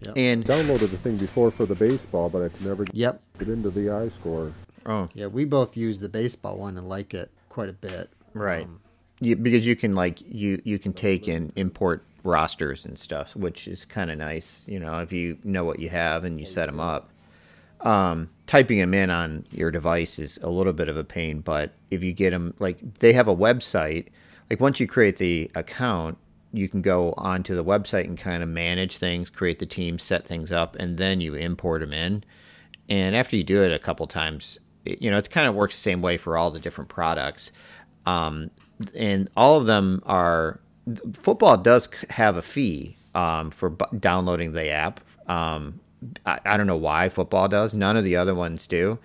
Yep. 0.05 0.13
and 0.15 0.45
downloaded 0.45 0.89
the 0.91 0.97
thing 0.97 1.18
before 1.18 1.51
for 1.51 1.65
the 1.65 1.76
baseball, 1.76 2.30
but 2.30 2.41
I 2.43 2.47
could 2.47 2.65
never 2.65 2.86
Yep. 2.93 3.20
get 3.39 3.49
into 3.49 3.70
the 3.70 3.88
iScore. 3.88 4.53
oh 4.86 5.09
Yeah, 5.13 5.26
we 5.28 5.43
both 5.43 5.76
use 5.76 5.99
the 5.99 6.07
baseball 6.07 6.55
one 6.59 6.78
and 6.78 6.88
like 6.88 7.13
it 7.13 7.30
quite 7.58 7.70
a 7.70 7.74
bit. 7.74 8.12
right. 8.36 8.66
Um, 8.66 8.80
you, 9.20 9.36
because 9.36 9.66
you 9.66 9.76
can 9.76 9.95
like 9.95 10.22
you 10.22 10.62
you 10.64 10.78
can 10.78 10.93
take 10.93 11.28
and 11.28 11.51
import 11.55 12.05
rosters 12.24 12.86
and 12.86 12.99
stuff 12.99 13.36
which 13.36 13.68
is 13.68 13.84
kind 13.84 14.12
of 14.12 14.18
nice 14.18 14.62
you 14.68 14.80
know 14.80 14.99
if 14.99 15.12
you 15.12 15.39
know 15.43 15.64
what 15.64 15.80
you 15.80 15.89
have 15.89 16.24
and 16.24 16.39
you 16.39 16.45
set 16.45 16.68
them 16.68 16.80
up. 16.80 17.10
Um, 17.82 18.30
typing 18.45 18.78
them 18.78 18.93
in 18.93 19.10
on 19.10 19.45
your 19.49 19.72
device 19.72 20.20
is 20.20 20.38
a 20.43 20.49
little 20.49 20.74
bit 20.74 20.88
of 20.88 20.97
a 20.97 21.03
pain 21.03 21.41
but 21.41 21.72
if 21.89 22.03
you 22.03 22.14
get 22.14 22.30
them 22.30 22.53
like 22.60 22.78
they 22.99 23.14
have 23.14 23.28
a 23.28 23.36
website 23.36 24.10
like 24.51 24.60
once 24.60 24.80
you 24.80 24.86
create 24.86 25.18
the 25.18 25.49
account 25.55 26.18
you 26.53 26.70
can 26.70 26.82
go 26.84 27.14
onto 27.18 27.55
the 27.55 27.64
website 27.64 28.05
and 28.05 28.20
kind 28.20 28.43
of 28.43 28.49
manage 28.49 28.97
things 28.97 29.32
create 29.32 29.58
the 29.58 29.66
team 29.66 29.97
set 29.97 30.28
things 30.28 30.51
up 30.51 30.76
and 30.76 30.97
then 30.97 31.22
you 31.22 31.34
import 31.34 31.82
them 31.82 31.93
in. 31.93 32.24
And 32.89 33.16
after 33.16 33.36
you 33.36 33.43
do 33.43 33.64
it 33.64 33.72
a 33.72 33.80
couple 33.80 34.05
times 34.05 34.60
you 35.00 35.12
know 35.12 35.18
it 35.18 35.30
kind 35.30 35.48
of 35.48 35.56
works 35.56 35.76
the 35.76 35.82
same 35.82 36.02
way 36.02 36.18
for 36.18 36.38
all 36.38 36.52
the 36.52 36.60
different 36.60 36.90
products. 36.90 37.52
Um, 38.06 38.52
and 38.96 39.30
all 39.36 39.58
of 39.58 39.66
them 39.66 40.02
are 40.06 40.60
football 41.14 41.58
does 41.58 41.90
have 42.12 42.38
a 42.38 42.42
fee 42.42 42.96
um, 43.16 43.52
for 43.52 43.70
bu- 43.70 43.98
downloading 44.00 44.52
the 44.54 44.70
app. 44.70 45.00
Um, 45.28 45.80
I, 46.26 46.40
I 46.46 46.58
don't 46.58 46.68
know 46.68 46.78
why 46.78 47.10
football 47.10 47.48
does. 47.48 47.74
None 47.74 47.98
of 47.98 48.04
the 48.04 48.16
other 48.16 48.36
ones 48.36 48.68
do 48.68 49.00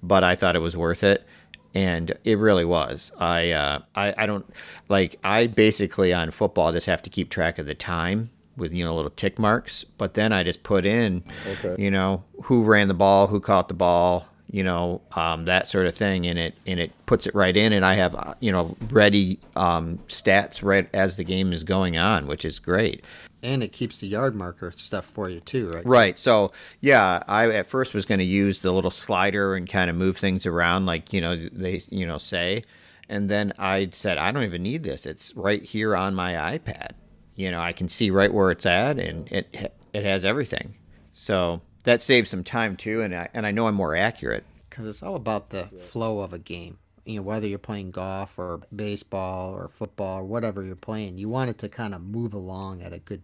but 0.00 0.22
i 0.22 0.36
thought 0.36 0.54
it 0.54 0.60
was 0.60 0.76
worth 0.76 1.02
it. 1.02 1.26
And 1.74 2.16
it 2.24 2.38
really 2.38 2.64
was. 2.64 3.10
I 3.18 3.50
uh, 3.50 3.80
I, 3.96 4.14
I 4.16 4.26
don't 4.26 4.46
like 4.88 5.18
i 5.24 5.48
basically 5.48 6.14
on 6.14 6.30
football 6.30 6.70
just 6.72 6.86
have 6.86 7.02
to 7.02 7.10
keep 7.10 7.30
track 7.30 7.58
of 7.58 7.66
the 7.66 7.74
time 7.74 8.30
with 8.56 8.72
you 8.72 8.84
know 8.84 8.94
little 8.94 9.10
tick 9.10 9.38
marks 9.40 9.82
but 9.84 10.14
then 10.14 10.32
i 10.32 10.42
just 10.44 10.62
put 10.62 10.86
in 10.86 11.24
Okay. 11.46 11.80
you 11.82 11.90
know 11.90 12.22
who 12.44 12.62
ran 12.62 12.86
the 12.88 12.94
ball 12.94 13.26
who 13.26 13.40
caught 13.40 13.66
the 13.68 13.74
ball 13.74 14.27
you 14.50 14.64
know 14.64 15.00
um, 15.12 15.44
that 15.44 15.66
sort 15.66 15.86
of 15.86 15.94
thing 15.94 16.26
and 16.26 16.38
it 16.38 16.54
and 16.66 16.80
it 16.80 16.92
puts 17.06 17.26
it 17.26 17.34
right 17.34 17.56
in 17.56 17.72
and 17.72 17.84
i 17.84 17.94
have 17.94 18.14
uh, 18.14 18.34
you 18.40 18.50
know 18.50 18.76
ready 18.90 19.38
um, 19.56 19.98
stats 20.08 20.62
right 20.62 20.88
as 20.94 21.16
the 21.16 21.24
game 21.24 21.52
is 21.52 21.64
going 21.64 21.96
on 21.98 22.26
which 22.26 22.44
is 22.44 22.58
great 22.58 23.04
and 23.42 23.62
it 23.62 23.72
keeps 23.72 23.98
the 23.98 24.06
yard 24.06 24.34
marker 24.34 24.72
stuff 24.72 25.04
for 25.04 25.28
you 25.28 25.40
too, 25.40 25.68
right? 25.68 25.86
Right. 25.86 26.18
So 26.18 26.52
yeah, 26.80 27.22
I 27.26 27.48
at 27.48 27.68
first 27.68 27.94
was 27.94 28.04
going 28.04 28.18
to 28.18 28.24
use 28.24 28.60
the 28.60 28.72
little 28.72 28.90
slider 28.90 29.54
and 29.54 29.68
kind 29.68 29.90
of 29.90 29.96
move 29.96 30.16
things 30.16 30.46
around, 30.46 30.86
like 30.86 31.12
you 31.12 31.20
know 31.20 31.36
they 31.36 31.82
you 31.90 32.06
know 32.06 32.18
say, 32.18 32.64
and 33.08 33.28
then 33.28 33.52
I 33.58 33.90
said 33.92 34.18
I 34.18 34.32
don't 34.32 34.44
even 34.44 34.62
need 34.62 34.82
this. 34.82 35.06
It's 35.06 35.34
right 35.36 35.62
here 35.62 35.96
on 35.96 36.14
my 36.14 36.32
iPad. 36.58 36.92
You 37.34 37.50
know 37.50 37.60
I 37.60 37.72
can 37.72 37.88
see 37.88 38.10
right 38.10 38.32
where 38.32 38.50
it's 38.50 38.66
at, 38.66 38.98
and 38.98 39.30
it 39.30 39.72
it 39.92 40.04
has 40.04 40.24
everything. 40.24 40.74
So 41.12 41.62
that 41.84 42.02
saves 42.02 42.30
some 42.30 42.44
time 42.44 42.76
too, 42.76 43.00
and 43.02 43.14
I 43.14 43.28
and 43.34 43.46
I 43.46 43.50
know 43.50 43.66
I'm 43.66 43.74
more 43.74 43.96
accurate. 43.96 44.44
Because 44.68 44.86
it's 44.86 45.02
all 45.02 45.16
about 45.16 45.50
the 45.50 45.64
flow 45.64 46.20
of 46.20 46.32
a 46.32 46.38
game. 46.38 46.78
You 47.04 47.16
know, 47.16 47.22
whether 47.22 47.46
you're 47.46 47.58
playing 47.58 47.90
golf 47.90 48.38
or 48.38 48.60
baseball 48.74 49.54
or 49.54 49.68
football 49.68 50.20
or 50.20 50.24
whatever 50.24 50.62
you're 50.62 50.76
playing, 50.76 51.18
you 51.18 51.28
want 51.28 51.50
it 51.50 51.58
to 51.58 51.68
kind 51.68 51.94
of 51.94 52.02
move 52.02 52.34
along 52.34 52.82
at 52.82 52.92
a 52.92 52.98
good 52.98 53.22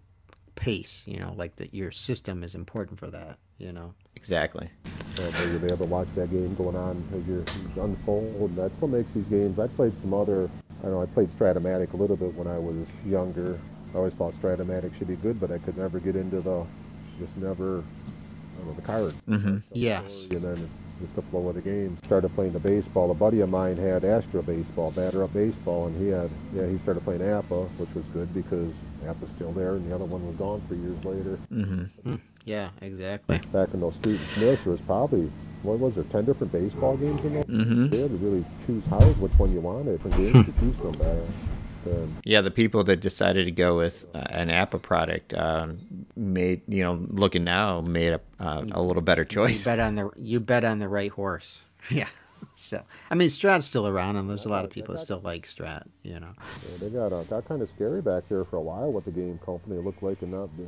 pace. 0.55 1.05
You 1.07 1.19
know, 1.19 1.35
like 1.37 1.57
that 1.57 1.75
your 1.75 1.91
system 1.91 2.43
is 2.43 2.55
important 2.55 2.99
for 2.99 3.11
that. 3.11 3.39
You 3.59 3.73
know. 3.73 3.95
Exactly. 4.17 4.71
So 5.17 5.29
you'll 5.45 5.59
be 5.59 5.67
able 5.67 5.85
to 5.85 5.91
watch 5.91 6.09
that 6.15 6.31
game 6.31 6.55
going 6.55 6.77
on 6.77 7.05
as 7.15 7.27
you 7.27 7.45
unfold. 7.83 8.51
And 8.51 8.57
that's 8.57 8.75
what 8.81 8.91
makes 8.91 9.13
these 9.13 9.25
games. 9.25 9.59
I 9.59 9.67
played 9.67 9.93
some 10.01 10.15
other. 10.15 10.49
I 10.83 10.87
know 10.87 11.03
I 11.03 11.07
played 11.07 11.29
Strat-O-Matic 11.31 11.93
a 11.93 11.97
little 11.97 12.17
bit 12.17 12.35
when 12.35 12.47
I 12.47 12.59
was 12.59 12.87
younger. 13.07 13.59
I 13.93 13.99
always 13.99 14.15
thought 14.15 14.35
Strat-O-Matic 14.35 14.97
should 14.97 15.09
be 15.09 15.17
good, 15.17 15.39
but 15.41 15.51
I 15.51 15.59
could 15.59 15.77
never 15.77 16.01
get 16.01 16.17
into 16.17 16.41
the, 16.41 16.65
just 17.19 17.37
never, 17.37 17.85
I 18.55 18.59
don't 18.59 18.67
know, 18.69 18.75
the 18.75 18.83
card. 18.83 19.15
Mm-hmm. 19.29 19.57
Yes. 19.73 20.29
And 20.31 20.43
then 20.43 20.71
just 21.01 21.17
the 21.17 21.23
flow 21.23 21.49
of 21.49 21.55
the 21.57 21.61
game. 21.61 21.99
Started 22.05 22.35
playing 22.35 22.53
the 22.53 22.61
baseball. 22.61 23.11
A 23.11 23.15
buddy 23.15 23.41
of 23.41 23.51
mine 23.51 23.77
had 23.77 24.05
Astro 24.05 24.43
Baseball, 24.43 24.91
batter 24.93 25.25
up 25.25 25.33
baseball, 25.33 25.87
and 25.87 26.01
he 26.01 26.09
had, 26.09 26.31
yeah, 26.55 26.67
he 26.67 26.79
started 26.79 27.03
playing 27.05 27.21
APBA, 27.21 27.69
which 27.79 27.95
was 27.95 28.05
good 28.07 28.33
because 28.33 28.73
APBA's 29.05 29.31
still 29.35 29.53
there, 29.53 29.75
and 29.75 29.91
the 29.91 29.95
other 29.95 30.05
one 30.05 30.27
was 30.27 30.37
gone 30.37 30.63
three 30.69 30.79
years 30.79 31.05
later. 31.05 31.39
Mm-hmm. 31.53 32.15
Yeah, 32.45 32.71
exactly. 32.83 33.39
Back 33.53 33.73
in 33.75 33.81
those 33.81 33.95
Street 33.95 34.21
and 34.37 34.43
there 34.43 34.59
was 34.67 34.81
probably 34.83 35.31
what 35.63 35.79
was 35.79 35.95
there, 35.95 36.05
10 36.05 36.27
different 36.27 36.53
baseball 36.53 36.97
games 36.97 37.25
in 37.25 37.35
there? 37.35 37.45
Mm-hmm. 37.45 37.89
They 37.89 38.01
had 38.01 38.11
to 38.11 38.17
really 38.19 38.45
choose 38.67 38.85
how, 38.85 39.01
which 39.01 39.33
one 39.39 39.51
you 39.53 39.61
wanted. 39.61 39.93
Different 39.93 40.17
games 40.17 40.47
to 40.47 40.61
choose 40.61 40.77
from 40.77 40.93
back 40.99 41.17
then. 41.85 42.17
Yeah, 42.25 42.41
the 42.41 42.51
people 42.51 42.85
that 42.85 42.97
decided 43.01 43.45
to 43.45 43.51
go 43.51 43.77
with 43.77 44.07
uh, 44.15 44.25
an 44.31 44.49
APBA 44.49 44.83
product 44.83 45.35
um, 45.35 45.79
made, 46.17 46.63
you 46.69 46.83
know, 46.83 46.95
looking 47.09 47.45
now, 47.45 47.81
made 47.81 48.13
a, 48.15 48.21
uh, 48.41 48.65
a 48.73 48.83
little 48.83 49.03
better 49.03 49.23
You 49.23 49.27
choice. 49.29 49.65
bet 49.65 49.79
on 49.81 49.95
the 49.97 50.11
you 50.17 50.41
bet 50.41 50.65
on 50.65 50.79
the 50.79 50.89
right 50.89 51.11
horse. 51.11 51.63
Yeah. 51.91 52.09
So 52.57 52.83
I 53.11 53.15
mean, 53.15 53.29
Strat's 53.29 53.67
still 53.67 53.87
around, 53.89 54.17
and 54.17 54.29
there's 54.29 54.45
a 54.45 54.49
lot 54.49 54.65
of 54.65 54.71
people 54.71 54.95
that 54.95 55.01
still 55.01 55.21
like 55.21 55.47
Strat. 55.47 55.85
You 56.03 56.21
know. 56.21 56.33
Yeah, 56.39 56.77
they 56.79 56.89
got 56.91 57.13
uh, 57.13 57.23
got 57.25 57.47
kind 57.49 57.61
of 57.63 57.69
scary 57.75 58.01
back 58.03 58.25
there 58.29 58.45
for 58.45 58.57
a 58.57 58.61
while 58.63 58.91
What 58.93 59.05
the 59.05 59.11
game 59.11 59.39
company. 59.45 59.77
Looked 59.81 60.03
like 60.03 60.21
and 60.23 60.31
not 60.33 60.51
be, 60.57 60.65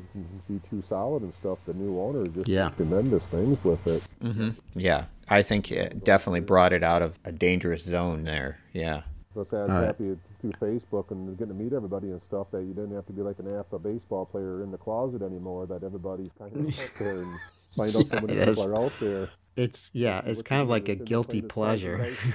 be 0.49 0.61
too 0.71 0.83
solid 0.89 1.23
and 1.23 1.33
stuff. 1.41 1.59
The 1.67 1.75
new 1.75 1.99
owner 2.01 2.27
just 2.27 2.49
Yeah. 2.49 2.69
did 2.71 2.77
tremendous 2.79 3.23
things 3.25 3.59
with 3.63 3.87
it. 3.87 4.03
hmm 4.21 4.51
Yeah, 4.75 5.05
I 5.29 5.43
think 5.43 5.71
it 5.71 6.03
definitely 6.05 6.41
brought 6.41 6.73
it 6.73 6.83
out 6.83 7.03
of 7.03 7.19
a 7.25 7.33
dangerous 7.33 7.83
zone 7.85 8.25
there. 8.25 8.59
Yeah. 8.73 9.03
I 9.37 9.63
was 9.63 9.71
All 9.71 9.77
right. 9.81 9.87
happy 9.87 10.17
through 10.41 10.53
Facebook 10.53 11.11
and 11.11 11.37
getting 11.39 11.57
to 11.57 11.63
meet 11.63 11.73
everybody 11.73 12.09
and 12.11 12.21
stuff 12.29 12.49
that 12.53 12.63
you 12.63 12.75
didn't 12.75 12.95
have 12.95 13.07
to 13.07 13.13
be 13.13 13.23
like 13.23 13.39
an 13.39 13.47
APBA 13.47 13.83
baseball 13.83 14.27
player 14.27 14.63
in 14.63 14.71
the 14.71 14.79
closet 14.79 15.23
anymore. 15.23 15.67
That 15.67 15.83
everybody's 15.83 16.31
kind 16.39 16.55
of 16.57 16.79
out 16.79 16.91
there 16.99 17.11
and 17.13 17.39
find 17.77 17.97
out 17.97 18.07
so 18.07 18.21
many 18.21 18.33
it 18.35 18.49
is. 18.49 18.57
people 18.57 18.65
are 18.65 18.77
out 18.85 18.93
there. 19.01 19.29
It's 19.57 19.91
yeah, 19.93 20.23
it's 20.25 20.43
kind 20.43 20.63
of 20.63 20.69
like 20.69 20.89
a 20.89 20.93
is 20.93 20.99
sit 20.99 20.99
and 21.01 21.09
guilty 21.09 21.43
pleasure. 21.43 22.17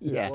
Yeah. 0.00 0.30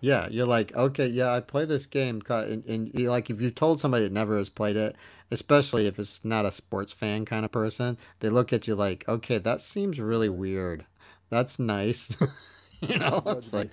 Yeah, 0.00 0.28
you're 0.28 0.46
like, 0.46 0.74
okay, 0.74 1.06
yeah, 1.06 1.32
I 1.32 1.40
play 1.40 1.64
this 1.64 1.86
game, 1.86 2.20
and, 2.28 2.64
and 2.66 2.94
like 3.06 3.30
if 3.30 3.40
you 3.40 3.50
told 3.50 3.80
somebody 3.80 4.04
that 4.04 4.12
never 4.12 4.36
has 4.36 4.48
played 4.48 4.76
it, 4.76 4.96
especially 5.30 5.86
if 5.86 5.98
it's 5.98 6.24
not 6.24 6.44
a 6.44 6.50
sports 6.50 6.92
fan 6.92 7.24
kind 7.24 7.44
of 7.44 7.52
person, 7.52 7.96
they 8.20 8.28
look 8.28 8.52
at 8.52 8.66
you 8.66 8.74
like, 8.74 9.04
okay, 9.08 9.38
that 9.38 9.60
seems 9.60 10.00
really 10.00 10.28
weird. 10.28 10.84
That's 11.30 11.58
nice, 11.58 12.08
you 12.80 12.98
know. 12.98 13.22
It's 13.26 13.52
like, 13.52 13.70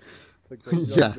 It's 0.50 0.66
like 0.66 0.88
Yeah. 0.88 1.16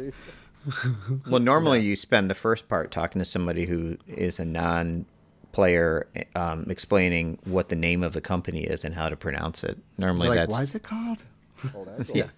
Judge 0.64 0.84
me. 1.08 1.20
Well, 1.28 1.40
normally 1.40 1.80
you 1.80 1.96
spend 1.96 2.30
the 2.30 2.34
first 2.34 2.68
part 2.68 2.90
talking 2.90 3.18
to 3.18 3.24
somebody 3.24 3.66
who 3.66 3.96
is 4.06 4.38
a 4.38 4.44
non-player, 4.44 6.06
um, 6.34 6.66
explaining 6.68 7.38
what 7.44 7.68
the 7.68 7.76
name 7.76 8.02
of 8.02 8.12
the 8.12 8.20
company 8.20 8.64
is 8.64 8.84
and 8.84 8.94
how 8.94 9.08
to 9.08 9.16
pronounce 9.16 9.64
it. 9.64 9.78
Normally, 9.98 10.28
like 10.28 10.36
that's 10.38 10.52
why 10.52 10.62
is 10.62 10.74
it 10.74 10.82
called? 10.82 11.24
Oh, 11.74 11.84
that 11.84 11.98
goes, 12.06 12.16
Yeah. 12.16 12.28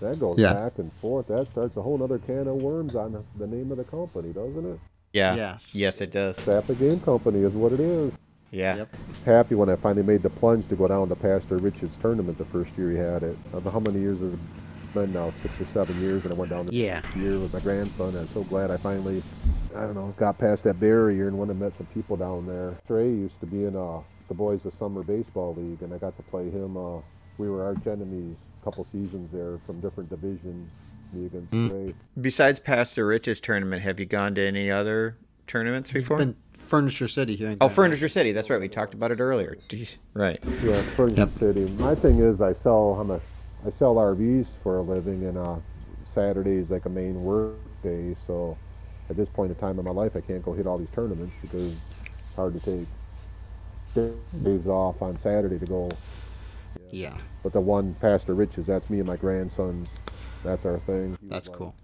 that 0.00 0.18
goes 0.20 0.38
Yeah. 0.38 0.54
back 0.54 0.78
and 0.78 0.92
forth. 1.00 1.26
That 1.28 1.48
starts 1.50 1.76
a 1.76 1.82
whole 1.82 2.02
other 2.02 2.18
can 2.18 2.46
of 2.48 2.56
worms 2.56 2.94
on 2.94 3.12
the- 3.12 3.24
the 3.38 3.46
name 3.46 3.70
of 3.70 3.78
the 3.78 3.84
company, 3.84 4.32
doesn't 4.32 4.64
it? 4.74 4.78
yeah, 5.12 5.34
Yes. 5.34 5.74
yes, 5.74 6.00
it 6.00 6.10
does. 6.10 6.36
Sappa 6.38 6.78
Game 6.78 7.00
Company 7.00 7.40
is 7.42 7.52
what 7.54 7.72
it 7.72 7.80
is. 7.80 8.12
Yeah, 8.50 8.76
Yep. 8.76 8.96
Happy 9.26 9.54
when 9.54 9.68
I 9.68 9.76
finally 9.76 10.02
made 10.06 10.22
the 10.22 10.30
plunge 10.30 10.66
to 10.68 10.76
go 10.76 10.88
down 10.88 11.08
to 11.10 11.14
Pastor 11.16 11.56
Rich's 11.58 11.90
tournament 12.00 12.38
the 12.38 12.46
first 12.46 12.70
year 12.78 12.90
he 12.92 12.96
had 12.96 13.22
it. 13.22 13.36
I 13.48 13.52
don't 13.52 13.64
know 13.66 13.70
how 13.70 13.80
many 13.80 14.00
years 14.00 14.22
it's 14.22 14.36
been 14.94 15.12
now, 15.12 15.32
six 15.42 15.54
or 15.60 15.66
seven 15.72 16.00
years, 16.00 16.24
and 16.24 16.32
I 16.32 16.36
went 16.36 16.50
down 16.50 16.66
the 16.66 16.74
Yeah. 16.74 17.02
year 17.16 17.38
with 17.38 17.52
my 17.52 17.60
grandson. 17.60 18.14
I'm 18.16 18.28
so 18.28 18.42
glad 18.44 18.70
I 18.70 18.76
finally, 18.76 19.22
I 19.74 19.80
don't 19.82 19.94
know, 19.94 20.14
got 20.16 20.38
past 20.38 20.64
that 20.64 20.80
barrier 20.80 21.28
and 21.28 21.38
went 21.38 21.50
and 21.50 21.60
met 21.60 21.76
some 21.76 21.86
people 21.94 22.16
down 22.16 22.46
there. 22.46 22.74
Trey 22.86 23.08
used 23.08 23.38
to 23.40 23.46
be 23.46 23.64
in 23.64 23.76
uh, 23.76 23.98
the 24.28 24.34
Boys 24.34 24.64
of 24.64 24.74
Summer 24.78 25.02
Baseball 25.02 25.54
League, 25.54 25.82
and 25.82 25.92
I 25.92 25.98
got 25.98 26.16
to 26.16 26.22
play 26.24 26.50
him. 26.50 26.76
Uh, 26.76 27.00
we 27.38 27.48
were 27.48 27.64
arch 27.64 27.86
enemies 27.86 28.36
a 28.60 28.64
couple 28.64 28.86
seasons 28.92 29.30
there 29.32 29.58
from 29.66 29.80
different 29.80 30.10
divisions. 30.10 30.70
Me 31.12 31.24
against 31.24 31.50
Mm. 31.52 31.70
Trey. 31.70 31.94
Besides 32.20 32.60
Pastor 32.60 33.06
Rich's 33.06 33.40
tournament, 33.40 33.80
have 33.82 33.98
you 33.98 34.04
gone 34.04 34.34
to 34.34 34.46
any 34.46 34.70
other 34.70 35.16
tournaments 35.46 35.90
before? 35.90 36.18
Been 36.18 36.36
Furniture 36.58 37.08
City 37.08 37.34
here 37.34 37.48
in 37.48 37.56
Oh, 37.62 37.68
Furniture 37.70 38.08
City. 38.08 38.32
That's 38.32 38.50
right. 38.50 38.60
We 38.60 38.68
talked 38.68 38.92
about 38.92 39.10
it 39.10 39.18
earlier. 39.20 39.56
Jeez. 39.70 39.96
Right. 40.12 40.38
Yeah, 40.62 40.82
Furniture 40.96 41.30
City. 41.38 41.64
My 41.78 41.94
thing 41.94 42.18
is, 42.18 42.42
I 42.42 42.52
sell. 42.52 42.98
I'm 43.00 43.10
a. 43.10 43.20
I 43.66 43.70
sell 43.70 43.96
RVs 43.96 44.46
for 44.62 44.78
a 44.78 44.82
living, 44.82 45.24
and 45.26 45.36
uh, 45.36 45.56
Saturday 46.12 46.56
is 46.56 46.70
like 46.70 46.86
a 46.86 46.90
main 46.90 47.22
work 47.22 47.56
day. 47.82 48.14
So, 48.26 48.56
at 49.10 49.16
this 49.16 49.28
point 49.28 49.50
in 49.50 49.56
time 49.56 49.78
in 49.78 49.84
my 49.84 49.90
life, 49.90 50.16
I 50.16 50.20
can't 50.20 50.44
go 50.44 50.52
hit 50.52 50.66
all 50.66 50.78
these 50.78 50.90
tournaments 50.94 51.34
because 51.42 51.72
it's 51.72 52.36
hard 52.36 52.60
to 52.60 52.60
take 52.60 52.86
days 53.94 54.66
off 54.66 55.00
on 55.02 55.18
Saturday 55.20 55.58
to 55.58 55.66
go. 55.66 55.90
Yeah, 56.90 57.18
But 57.42 57.52
the 57.52 57.60
one 57.60 57.94
Pastor 58.00 58.34
Rich's, 58.34 58.66
that's 58.66 58.88
me 58.88 58.98
and 58.98 59.06
my 59.06 59.16
grandson. 59.16 59.86
That's 60.44 60.64
our 60.64 60.78
thing. 60.80 61.18
He 61.20 61.28
that's 61.28 61.48
like 61.48 61.58
cool. 61.58 61.74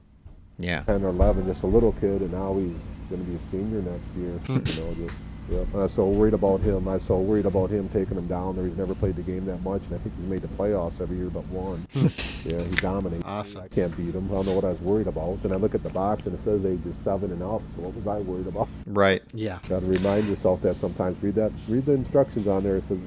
Yeah. 0.59 0.83
10 0.83 1.05
or 1.05 1.09
11, 1.09 1.47
just 1.47 1.63
a 1.63 1.67
little 1.67 1.93
kid, 1.93 2.23
and 2.23 2.33
now 2.33 2.55
he's 2.55 2.73
going 3.11 3.25
to 3.25 3.31
be 3.31 3.37
a 3.37 3.51
senior 3.51 3.83
next 3.83 4.17
year. 4.17 4.41
you 4.49 4.83
know, 4.83 4.95
just, 4.95 5.17
yeah. 5.51 5.65
I'm 5.75 5.89
so 5.89 6.07
worried 6.09 6.35
about 6.35 6.61
him. 6.61 6.89
I 6.89 6.95
was 6.95 7.03
so 7.05 7.19
worried 7.19 7.47
about 7.47 7.71
him 7.71 7.89
taking 7.91 8.17
him 8.17 8.27
down 8.27 8.57
there. 8.57 8.65
He's 8.67 8.77
never 8.77 8.95
played 8.95 9.17
the 9.17 9.23
game 9.23 9.45
that 9.47 9.63
much, 9.63 9.83
and 9.85 9.95
I 9.95 9.99
think 9.99 10.15
he's 10.17 10.27
made 10.27 10.43
the 10.43 10.49
playoffs 10.49 11.01
every 11.01 11.17
year 11.17 11.31
but 11.31 11.45
one. 11.47 11.87
Hmm. 11.95 12.51
yeah, 12.51 12.63
he 12.63 12.75
dominates. 12.77 13.25
Awesome. 13.25 13.63
I 13.63 13.69
can't 13.69 13.97
beat 13.97 14.15
him. 14.15 14.27
I 14.31 14.35
don't 14.35 14.47
know 14.47 14.53
what 14.53 14.65
I 14.65 14.69
was 14.69 14.81
worried 14.81 15.07
about. 15.07 15.43
Then 15.43 15.53
I 15.53 15.57
look 15.57 15.75
at 15.75 15.83
the 15.83 15.89
box, 15.89 16.27
and 16.27 16.39
it 16.39 16.45
says 16.45 16.65
ages 16.67 16.95
seven 17.03 17.33
and 17.33 17.43
up. 17.43 17.63
So 17.75 17.83
what 17.83 17.95
was 17.95 18.07
I 18.07 18.21
worried 18.21 18.47
about? 18.47 18.69
Right. 18.87 19.23
Yeah, 19.33 19.59
Got 19.69 19.81
to 19.81 19.87
remind 19.87 20.29
yourself 20.29 20.61
that 20.63 20.77
sometimes. 20.77 21.23
Read 21.23 21.37
that. 21.37 21.53
Read 21.69 21.87
the 21.87 21.93
instructions 21.93 22.47
on 22.47 22.63
there. 22.65 22.77
It 22.77 22.85
says 22.85 22.99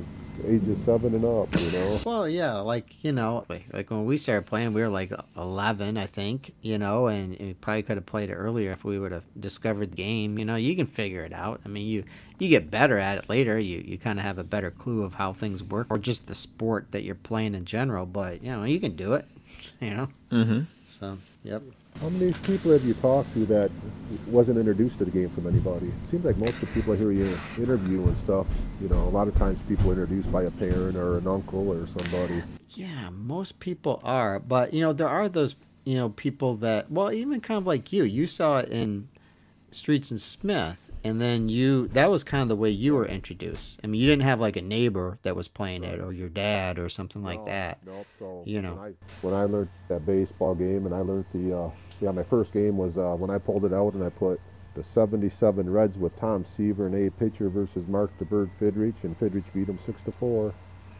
ages 0.46 0.84
seven 0.84 1.16
and 1.16 1.26
up. 1.26 1.48
You 1.60 1.72
know. 1.72 2.00
Well, 2.06 2.28
yeah, 2.30 2.58
like 2.60 3.04
you 3.04 3.12
know, 3.12 3.46
like, 3.50 3.66
like 3.74 3.90
when 3.92 4.06
we 4.06 4.18
started 4.18 4.46
playing, 4.46 4.74
we 4.74 4.82
were 4.82 4.90
like 4.90 5.12
eleven, 5.36 5.98
I 5.98 6.06
think, 6.06 6.54
you 6.62 6.78
know, 6.78 7.08
and, 7.08 7.34
and 7.38 7.48
we 7.50 7.54
probably 7.56 7.84
could 7.84 7.98
have 7.98 8.06
played 8.06 8.30
it 8.30 8.34
earlier 8.36 8.72
if 8.72 8.84
we 8.84 8.98
would 9.00 9.12
have 9.12 9.24
discovered 9.40 9.92
the 9.92 9.96
game. 9.98 10.38
You 10.40 10.46
know, 10.46 10.56
you 10.56 10.76
can 10.76 10.88
figure 10.88 11.24
it 11.24 11.34
out. 11.34 11.62
I 11.66 11.68
mean, 11.68 11.88
you 11.88 12.04
you 12.40 12.50
get 12.50 12.70
better 12.72 12.98
at 12.98 13.18
it 13.18 13.30
later. 13.30 13.58
You 13.60 13.84
you 13.86 13.98
kind 13.98 14.20
of 14.20 14.26
have 14.26 14.38
a 14.38 14.44
better 14.44 14.72
clue 14.72 15.04
of 15.04 15.16
how 15.16 15.34
things 15.34 15.64
work, 15.64 15.88
or 15.90 15.98
just 15.98 16.28
the 16.28 16.36
sport 16.36 16.88
that 16.92 17.04
you're 17.04 17.16
playing 17.16 17.56
in 17.56 17.66
general. 17.66 18.06
But 18.06 18.44
you 18.44 18.52
know, 18.52 18.64
you 18.64 18.80
can 18.80 18.96
do 18.96 19.14
it. 19.14 19.26
You 19.80 19.94
know, 19.94 20.08
Mm-hmm. 20.32 20.62
so 20.86 21.18
yep. 21.44 21.62
How 22.02 22.10
many 22.10 22.32
people 22.44 22.72
have 22.72 22.84
you 22.84 22.94
talked 22.96 23.34
to 23.34 23.46
that 23.48 23.72
wasn't 24.28 24.60
introduced 24.60 25.00
to 25.00 25.06
the 25.06 25.12
game 25.12 25.30
from 25.30 25.48
anybody? 25.48 25.88
It 25.88 26.12
seems 26.12 26.26
like 26.26 26.38
most 26.38 26.54
of 26.54 26.62
the 26.62 26.68
people 26.68 26.94
I 26.94 26.96
hear 26.96 27.12
you 27.12 27.38
interview 27.58 28.04
and 28.08 28.18
stuff, 28.20 28.46
you 28.80 28.88
know, 28.88 29.02
a 29.04 29.10
lot 29.10 29.28
of 29.28 29.36
times 29.36 29.60
people 29.68 29.90
are 29.90 29.94
introduced 29.94 30.32
by 30.32 30.44
a 30.44 30.52
parent 30.52 30.96
or 30.96 31.18
an 31.18 31.28
uncle 31.28 31.70
or 31.70 31.88
somebody. 31.88 32.44
Yeah, 32.70 33.10
most 33.10 33.60
people 33.60 34.00
are, 34.04 34.40
but 34.40 34.74
you 34.74 34.82
know, 34.82 34.94
there 34.94 35.08
are 35.08 35.28
those 35.28 35.56
you 35.86 35.96
know 35.96 36.10
people 36.10 36.56
that 36.58 36.92
well, 36.92 37.12
even 37.12 37.42
kind 37.42 37.58
of 37.58 37.66
like 37.66 37.92
you. 37.92 38.04
You 38.04 38.28
saw 38.28 38.60
it 38.60 38.70
in 38.70 39.08
Streets 39.72 40.12
and 40.12 40.22
Smith, 40.22 40.92
and 41.04 41.20
then 41.20 41.50
you 41.50 41.88
that 41.90 42.12
was 42.12 42.24
kind 42.24 42.44
of 42.44 42.50
the 42.50 42.56
way 42.56 42.70
you 42.70 42.94
were 42.94 43.08
introduced. 43.08 43.80
I 43.84 43.88
mean, 43.88 44.00
you 44.00 44.08
didn't 44.08 44.24
have 44.24 44.40
like 44.40 44.56
a 44.56 44.62
neighbor 44.62 45.18
that 45.24 45.36
was 45.36 45.48
playing 45.48 45.84
it 45.84 46.00
or 46.00 46.14
your 46.14 46.30
dad 46.30 46.78
or 46.78 46.90
something 46.90 47.24
like 47.24 47.44
that. 47.46 47.80
Nope. 47.86 48.06
So 48.20 48.44
You 48.46 48.62
know. 48.62 48.76
when 48.76 48.86
I, 48.86 48.94
when 49.22 49.34
I 49.34 49.44
learned 49.46 49.70
that 49.88 50.06
baseball 50.06 50.54
game 50.54 50.86
and 50.86 50.94
I 50.94 51.00
learned 51.00 51.26
the, 51.34 51.58
uh, 51.58 51.70
yeah, 52.02 52.12
my 52.12 52.24
first 52.24 52.54
game 52.54 52.78
was 52.78 52.98
uh, 52.98 53.16
when 53.16 53.30
I 53.30 53.38
pulled 53.38 53.66
it 53.66 53.74
out 53.74 53.94
and 53.94 54.04
I 54.04 54.10
put 54.10 54.40
the 54.76 54.84
77 54.84 55.70
Reds 55.70 55.98
with 55.98 56.16
Tom 56.16 56.46
Seaver 56.46 56.86
and 56.86 56.96
A 56.96 57.10
pitcher 57.10 57.50
versus 57.50 57.88
Mark 57.88 58.12
DeBird 58.20 58.50
Fidrych, 58.60 59.04
and 59.04 59.20
Fidrych 59.20 59.52
beat 59.54 59.68
him 59.68 59.80
6 59.84 60.04
to 60.04 60.12
4. 60.12 60.54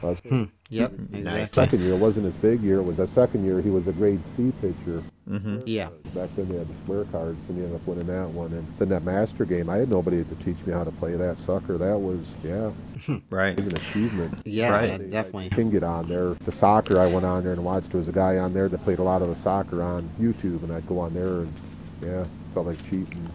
Us. 0.04 0.20
Hmm. 0.20 0.46
Yep. 0.70 0.92
Exactly. 0.92 1.22
Nice. 1.22 1.52
Second 1.52 1.82
year 1.82 1.96
wasn't 1.96 2.26
his 2.26 2.36
big 2.36 2.62
year. 2.62 2.80
It 2.80 2.84
was 2.84 2.98
the 2.98 3.08
second 3.08 3.46
year 3.46 3.62
he 3.62 3.70
was 3.70 3.88
a 3.88 3.94
grade 3.94 4.20
C 4.36 4.52
pitcher. 4.60 5.02
Mm-hmm. 5.30 5.60
Uh, 5.60 5.62
yeah. 5.66 5.90
Back 6.14 6.30
then 6.36 6.50
they 6.50 6.58
had 6.58 6.68
the 6.68 6.74
square 6.84 7.06
cards, 7.06 7.38
and 7.48 7.58
he 7.58 7.64
ended 7.64 7.80
up 7.80 7.88
winning 7.88 8.08
that 8.08 8.30
one. 8.30 8.52
And 8.54 8.68
then 8.78 8.90
that 8.90 9.04
master 9.04 9.46
game, 9.46 9.70
I 9.70 9.78
had 9.78 9.90
nobody 9.90 10.24
to 10.24 10.36
teach 10.36 10.58
me 10.66 10.74
how 10.74 10.84
to 10.84 10.92
play 10.92 11.16
that 11.16 11.38
sucker. 11.40 11.78
That 11.78 11.98
was 11.98 12.20
yeah, 12.44 12.70
hmm. 13.06 13.18
right. 13.30 13.58
an 13.58 13.76
achievement. 13.76 14.42
Yeah, 14.46 14.72
right. 14.72 14.92
I, 14.92 14.98
definitely. 14.98 15.50
I 15.52 15.56
can 15.56 15.70
get 15.70 15.84
on 15.84 16.08
there. 16.08 16.34
The 16.34 16.52
soccer 16.52 17.00
I 17.00 17.08
went 17.08 17.26
on 17.26 17.44
there 17.44 17.54
and 17.54 17.64
watched. 17.64 17.92
There 17.92 18.00
was 18.00 18.10
a 18.10 18.14
guy 18.14 18.38
on 18.38 18.54
there 18.54 18.68
that 18.68 18.84
played 18.84 19.00
a 19.00 19.04
lot 19.04 19.22
of 19.22 19.30
the 19.30 19.36
soccer 19.36 19.82
on 19.82 20.10
YouTube, 20.20 20.64
and 20.64 20.72
I'd 20.72 20.88
go 20.88 21.00
on 21.00 21.14
there 21.14 21.42
and 21.42 21.54
yeah, 22.02 22.26
felt 22.54 22.68
like 22.68 22.84
cheating. 22.84 23.30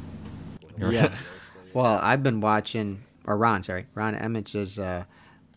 Yeah. 0.78 1.14
well, 1.74 1.98
I've 2.02 2.22
been 2.22 2.40
watching, 2.40 3.04
or 3.24 3.38
Ron, 3.38 3.62
sorry, 3.62 3.86
Ron 3.94 4.14
Emmett's. 4.14 4.78
Uh, 4.78 5.04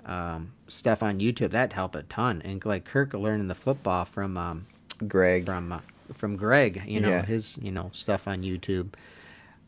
um, 0.05 0.51
stuff 0.67 1.01
on 1.03 1.19
YouTube. 1.19 1.51
That 1.51 1.73
helped 1.73 1.95
a 1.95 2.03
ton, 2.03 2.41
and 2.43 2.63
like 2.65 2.85
Kirk 2.85 3.13
learning 3.13 3.47
the 3.47 3.55
football 3.55 4.05
from 4.05 4.37
um, 4.37 4.65
Greg. 5.07 5.45
from 5.45 5.71
uh, 5.71 5.79
from 6.13 6.35
Greg. 6.37 6.83
You 6.87 6.99
know 6.99 7.09
Yeah. 7.09 7.25
his 7.25 7.57
you 7.61 7.71
know 7.71 7.89
stuff 7.93 8.27
on 8.27 8.41
YouTube 8.43 8.93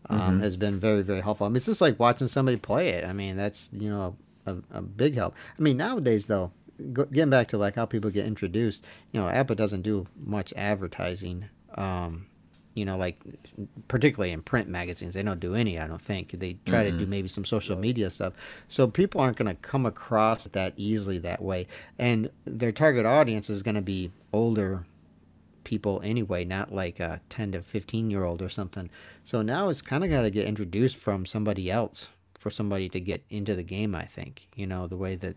um, 0.10 0.40
has 0.40 0.56
been 0.58 0.80
very 0.80 1.02
very 1.02 1.22
helpful. 1.22 1.46
I 1.46 1.50
mean, 1.50 1.58
it's 1.58 1.66
just 1.66 1.82
like 1.82 2.00
watching 2.00 2.28
somebody 2.28 2.58
play 2.58 2.90
it. 2.90 3.06
I 3.06 3.14
mean, 3.14 3.36
that's 3.36 3.70
you 3.74 3.90
know 3.90 4.16
a, 4.46 4.56
a 4.72 4.82
big 4.82 5.16
help. 5.16 5.36
I 5.58 5.62
mean, 5.62 5.78
nowadays 5.78 6.28
though, 6.28 6.52
go, 6.94 7.06
getting 7.06 7.30
back 7.30 7.48
to 7.50 7.58
like 7.58 7.76
how 7.76 7.86
people 7.86 8.10
get 8.10 8.26
introduced, 8.26 8.86
you 9.12 9.20
know, 9.20 9.28
APBA 9.28 9.56
doesn't 9.58 9.82
do 9.82 10.08
much 10.24 10.54
advertising. 10.56 11.46
Um, 11.76 12.27
you 12.78 12.86
know, 12.86 12.96
like 12.96 13.20
particularly 13.88 14.32
in 14.32 14.44
print 14.44 14.70
magazines, 14.70 15.16
they 15.16 15.24
don't 15.24 15.40
do 15.40 15.56
any. 15.56 15.80
I 15.80 15.88
don't 15.88 16.02
think 16.02 16.32
they 16.32 16.58
try 16.66 16.84
to 16.84 16.92
do 16.92 17.00
mm-hmm. 17.00 17.10
maybe 17.10 17.28
some 17.28 17.44
social 17.44 17.76
media 17.76 18.12
stuff. 18.12 18.34
So 18.68 18.88
people 18.88 19.20
aren't 19.20 19.38
going 19.38 19.50
to 19.50 19.56
come 19.56 19.86
across 19.86 20.44
that 20.44 20.74
easily 20.78 21.18
that 21.20 21.42
way, 21.42 21.68
and 21.98 22.30
their 22.46 22.72
target 22.72 23.06
audience 23.06 23.50
is 23.50 23.64
going 23.64 23.76
to 23.76 23.82
be 23.82 24.12
older 24.32 24.86
people 25.64 26.00
anyway, 26.04 26.46
not 26.46 26.74
like 26.74 27.00
a 27.00 27.20
10 27.30 27.52
to 27.54 27.62
15 27.62 28.10
year 28.10 28.24
old 28.24 28.42
or 28.42 28.50
something. 28.50 28.90
So 29.24 29.42
now 29.42 29.70
it's 29.70 29.82
kind 29.82 30.04
of 30.04 30.10
got 30.10 30.22
to 30.22 30.30
get 30.30 30.46
introduced 30.46 30.96
from 30.96 31.26
somebody 31.26 31.70
else 31.70 32.08
for 32.40 32.50
somebody 32.50 32.88
to 32.90 33.00
get 33.02 33.26
into 33.30 33.56
the 33.56 33.64
game, 33.64 33.96
I 33.96 34.06
think. 34.06 34.48
You 34.56 34.68
know, 34.68 34.88
the 34.88 34.96
way 34.96 35.16
that 35.16 35.36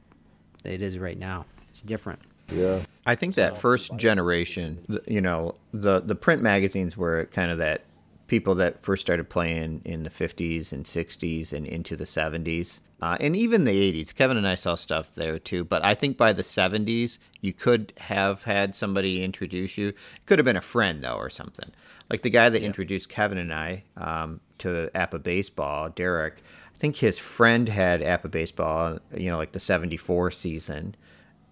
it 0.65 0.83
is 0.83 0.99
right 0.99 1.19
now. 1.19 1.47
It's 1.69 1.83
different. 1.83 2.21
Yeah. 2.53 2.81
I 3.07 3.15
think 3.15 3.35
that 3.37 3.61
first 3.61 3.97
generation, 3.97 5.01
you 5.07 5.21
know, 5.21 5.57
the 5.73 6.01
the 6.01 6.15
print 6.15 6.43
magazines 6.43 6.97
were 6.97 7.27
kind 7.27 7.51
of 7.51 7.59
that 7.59 7.83
people 8.31 8.55
that 8.55 8.81
first 8.81 9.01
started 9.01 9.29
playing 9.29 9.83
in 9.85 10.05
the 10.05 10.11
50s 10.11 10.73
and 10.73 10.85
60s 10.85 11.53
and 11.53 11.67
into 11.67 11.97
the 11.97 12.05
70s. 12.05 12.79
Uh, 13.03 13.17
and 13.19 13.35
even 13.35 13.65
the 13.65 13.93
80s. 13.93 14.15
Kevin 14.15 14.37
and 14.37 14.47
I 14.47 14.55
saw 14.55 14.77
stuff 14.77 15.13
there 15.17 15.41
too. 15.41 15.65
But 15.65 15.85
I 15.85 15.95
think 15.95 16.17
by 16.17 16.33
the 16.33 16.43
70s, 16.43 17.19
you 17.41 17.53
could 17.53 17.93
have 17.99 18.45
had 18.45 18.77
somebody 18.77 19.25
introduce 19.25 19.77
you. 19.77 19.89
It 19.89 20.27
could 20.27 20.39
have 20.39 20.47
been 20.47 20.57
a 20.57 20.61
friend, 20.61 21.03
though, 21.03 21.17
or 21.17 21.29
something. 21.29 21.73
Like 22.09 22.23
the 22.23 22.31
guy 22.31 22.49
that 22.49 22.63
introduced 22.63 23.09
Kevin 23.09 23.39
and 23.39 23.53
I 23.53 23.83
um, 23.97 24.41
to 24.59 24.91
APBA 24.95 25.25
Baseball, 25.25 25.89
Derek, 25.89 26.43
I 26.73 26.79
think 26.79 26.97
his 26.97 27.19
friend 27.19 27.69
had 27.69 28.01
APBA 28.01 28.31
Baseball, 28.31 28.99
you 29.17 29.31
know, 29.31 29.39
like 29.39 29.53
the 29.53 29.61
74 29.61 30.31
season 30.31 30.95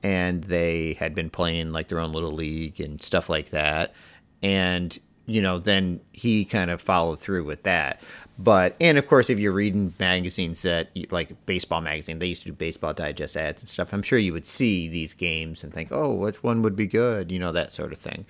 and 0.02 0.44
they 0.44 0.94
had 0.94 1.14
been 1.14 1.30
playing 1.30 1.72
like 1.72 1.88
their 1.88 2.00
own 2.00 2.12
little 2.12 2.32
league 2.32 2.80
and 2.80 3.02
stuff 3.02 3.28
like 3.28 3.50
that. 3.50 3.94
And, 4.42 4.98
you 5.26 5.42
know, 5.42 5.58
then 5.58 6.00
he 6.12 6.44
kind 6.44 6.70
of 6.70 6.80
followed 6.80 7.20
through 7.20 7.44
with 7.44 7.64
that. 7.64 8.00
But, 8.38 8.76
and 8.80 8.98
of 8.98 9.08
course, 9.08 9.28
if 9.30 9.40
you're 9.40 9.52
reading 9.52 9.94
magazines 9.98 10.62
that, 10.62 10.90
like 11.10 11.44
baseball 11.46 11.80
magazine, 11.80 12.20
they 12.20 12.26
used 12.26 12.42
to 12.42 12.48
do 12.48 12.52
baseball 12.52 12.94
digest 12.94 13.36
ads 13.36 13.62
and 13.62 13.68
stuff, 13.68 13.92
I'm 13.92 14.02
sure 14.02 14.18
you 14.18 14.32
would 14.32 14.46
see 14.46 14.88
these 14.88 15.12
games 15.12 15.64
and 15.64 15.74
think, 15.74 15.88
oh, 15.90 16.14
which 16.14 16.42
one 16.44 16.62
would 16.62 16.76
be 16.76 16.86
good, 16.86 17.32
you 17.32 17.40
know, 17.40 17.50
that 17.50 17.72
sort 17.72 17.90
of 17.90 17.98
thing. 17.98 18.26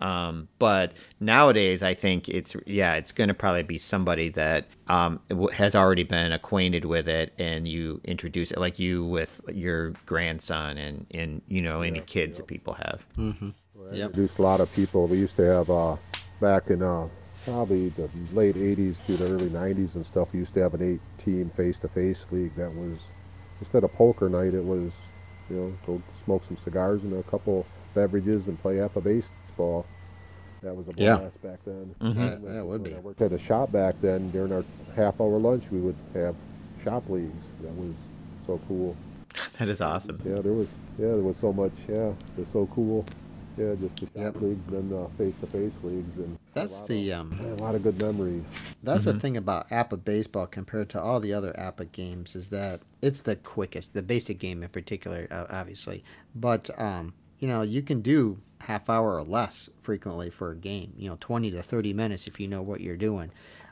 Um, 0.00 0.48
but 0.58 0.92
nowadays, 1.20 1.82
I 1.82 1.94
think 1.94 2.28
it's 2.28 2.54
yeah, 2.66 2.94
it's 2.94 3.12
going 3.12 3.28
to 3.28 3.34
probably 3.34 3.62
be 3.62 3.78
somebody 3.78 4.28
that 4.30 4.66
um, 4.86 5.20
has 5.54 5.74
already 5.74 6.04
been 6.04 6.32
acquainted 6.32 6.84
with 6.84 7.08
it, 7.08 7.34
and 7.38 7.66
you 7.66 8.00
introduce 8.04 8.50
it, 8.50 8.58
like 8.58 8.78
you 8.78 9.04
with 9.04 9.40
your 9.52 9.90
grandson 10.06 10.78
and 10.78 11.06
and 11.10 11.42
you 11.48 11.62
know 11.62 11.82
any 11.82 12.00
kids 12.00 12.38
that 12.38 12.46
people 12.46 12.74
have. 12.74 13.06
Mm-hmm. 13.16 13.50
Yep. 13.92 14.06
Introduced 14.10 14.38
a 14.38 14.42
lot 14.42 14.60
of 14.60 14.72
people. 14.72 15.06
We 15.06 15.18
used 15.18 15.36
to 15.36 15.42
have 15.42 15.70
uh, 15.70 15.96
back 16.40 16.68
in 16.70 16.82
uh, 16.82 17.08
probably 17.44 17.88
the 17.90 18.08
late 18.32 18.56
'80s 18.56 18.96
through 19.06 19.16
the 19.16 19.26
early 19.26 19.48
'90s 19.48 19.94
and 19.94 20.06
stuff. 20.06 20.28
We 20.32 20.40
used 20.40 20.54
to 20.54 20.60
have 20.60 20.74
an 20.74 20.82
eight-team 20.82 21.50
face-to-face 21.56 22.26
league 22.30 22.54
that 22.56 22.72
was 22.72 22.98
instead 23.60 23.84
of 23.84 23.92
poker 23.94 24.28
night, 24.28 24.54
it 24.54 24.64
was 24.64 24.92
you 25.50 25.56
know 25.56 25.72
go 25.86 26.02
smoke 26.24 26.44
some 26.46 26.56
cigars 26.56 27.02
and 27.02 27.14
a 27.14 27.22
couple 27.24 27.66
beverages 27.94 28.46
and 28.46 28.60
play 28.60 28.76
APBA 28.76 29.24
baseball. 29.58 29.86
That 30.62 30.74
was 30.76 30.88
a 30.88 30.92
Yeah. 30.96 31.18
blast 31.18 31.42
back 31.42 31.60
then. 31.64 31.94
Mhm. 32.00 32.14
That- 32.14 32.42
that 32.42 32.66
would 32.66 32.82
When 32.82 32.90
be. 32.90 32.96
I 32.96 33.00
worked 33.00 33.22
at 33.22 33.32
a 33.32 33.38
shop 33.38 33.70
back 33.72 33.94
then. 34.00 34.30
During 34.30 34.52
our 34.52 34.64
half-hour 34.96 35.38
lunch, 35.38 35.64
we 35.70 35.78
would 35.80 35.94
have 36.14 36.34
shop 36.82 37.08
leagues. 37.08 37.44
That 37.62 37.72
was 37.74 37.94
so 38.46 38.60
cool. 38.68 38.96
That 39.58 39.68
is 39.68 39.80
awesome. 39.80 40.20
Yeah, 40.24 40.36
there 40.40 40.52
was 40.52 40.68
yeah, 40.98 41.12
there 41.12 41.22
was 41.22 41.36
so 41.36 41.52
much. 41.52 41.72
Yeah, 41.88 42.08
it 42.10 42.38
was 42.38 42.48
so 42.52 42.66
cool. 42.74 43.04
Yeah, 43.56 43.74
just 43.74 43.94
the 43.96 44.06
shop 44.06 44.34
Yep. 44.34 44.40
leagues 44.40 44.72
and 44.72 44.90
then 44.90 44.98
uh, 44.98 45.08
face-to-face 45.18 45.72
leagues 45.82 46.16
and 46.16 46.38
That's 46.54 46.80
the 46.82 47.10
of, 47.12 47.20
um, 47.32 47.40
a 47.40 47.54
lot 47.62 47.74
of 47.74 47.82
good 47.82 48.00
memories. 48.00 48.44
That's 48.82 49.04
the 49.04 49.14
thing 49.18 49.36
about 49.36 49.68
APBA 49.70 50.04
baseball 50.04 50.46
compared 50.46 50.88
to 50.90 51.00
all 51.02 51.18
the 51.20 51.32
other 51.32 51.52
APBA 51.58 51.90
games 51.92 52.34
is 52.36 52.48
that 52.50 52.80
it's 53.02 53.20
the 53.22 53.34
quickest, 53.36 53.94
the 53.94 54.02
basic 54.02 54.38
game 54.38 54.62
in 54.62 54.68
particular, 54.70 55.26
uh, 55.30 55.46
obviously. 55.50 56.02
But 56.34 56.70
um, 56.80 57.14
you 57.38 57.46
know, 57.48 57.62
you 57.62 57.82
can 57.82 58.00
do 58.00 58.38
half 58.60 58.90
hour 58.90 59.16
or 59.16 59.22
less 59.22 59.68
frequently 59.82 60.30
for 60.30 60.50
a 60.50 60.56
game. 60.56 60.92
You 60.96 61.10
know, 61.10 61.16
twenty 61.20 61.50
to 61.50 61.62
thirty 61.62 61.92
minutes 61.92 62.26
if 62.26 62.40
you 62.40 62.48
know 62.48 62.62
what 62.62 62.80
you're 62.80 62.96
doing. 62.96 63.30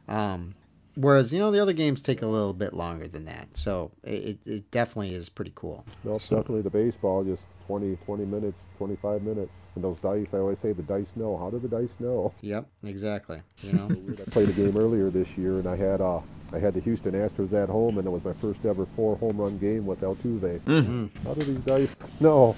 Um, 0.09 0.55
whereas 0.95 1.33
you 1.33 1.39
know 1.39 1.51
the 1.51 1.61
other 1.61 1.73
games 1.73 2.03
take 2.03 2.23
a 2.23 2.27
little 2.27 2.55
bit 2.55 2.73
longer 2.73 3.09
than 3.09 3.25
that. 3.27 3.49
So 3.55 3.93
it, 4.03 4.39
it 4.45 4.71
definitely 4.71 5.15
is 5.15 5.29
pretty 5.29 5.53
cool. 5.55 5.85
No, 6.05 6.19
definitely 6.19 6.63
the 6.63 6.71
baseball, 6.71 7.25
just 7.25 7.43
20, 7.67 7.97
20 8.05 8.25
minutes, 8.25 8.59
25 8.79 9.23
minutes. 9.23 9.53
And 9.75 9.85
those 9.85 9.99
dice, 9.99 10.33
I 10.33 10.39
always 10.39 10.59
say 10.59 10.73
the 10.73 10.83
dice 10.83 11.11
know. 11.17 11.37
How 11.37 11.51
do 11.51 11.59
the 11.59 11.69
dice 11.69 11.93
know? 11.99 12.33
Yep, 12.41 12.67
exactly. 12.85 13.43
You 13.63 13.73
know. 13.75 13.89
I 14.27 14.31
played 14.31 14.49
a 14.49 14.53
game 14.53 14.77
earlier 14.77 15.11
this 15.11 15.29
year, 15.37 15.59
and 15.59 15.67
I 15.69 15.77
had 15.77 16.01
uh, 16.01 16.21
I 16.53 16.59
had 16.59 16.75
the 16.75 16.81
Houston 16.81 17.13
Astros 17.13 17.53
at 17.53 17.69
home, 17.69 17.99
and 17.99 18.07
it 18.07 18.11
was 18.11 18.25
my 18.25 18.33
first 18.35 18.65
ever 18.65 18.87
four 18.97 19.17
home 19.17 19.37
run 19.37 19.59
game 19.59 19.85
with 19.85 20.01
Altuve. 20.01 20.61
Mm-hmm. 20.61 21.07
How 21.27 21.35
do 21.35 21.45
these 21.45 21.65
dice 21.65 21.95
know? 22.21 22.57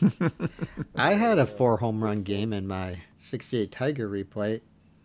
I 0.96 1.14
had 1.14 1.38
a 1.38 1.46
four 1.46 1.78
home 1.78 2.02
run 2.02 2.22
game 2.22 2.52
in 2.52 2.66
my 2.66 3.02
'68 3.16 3.70
Tiger 3.70 4.08
replay. 4.08 4.60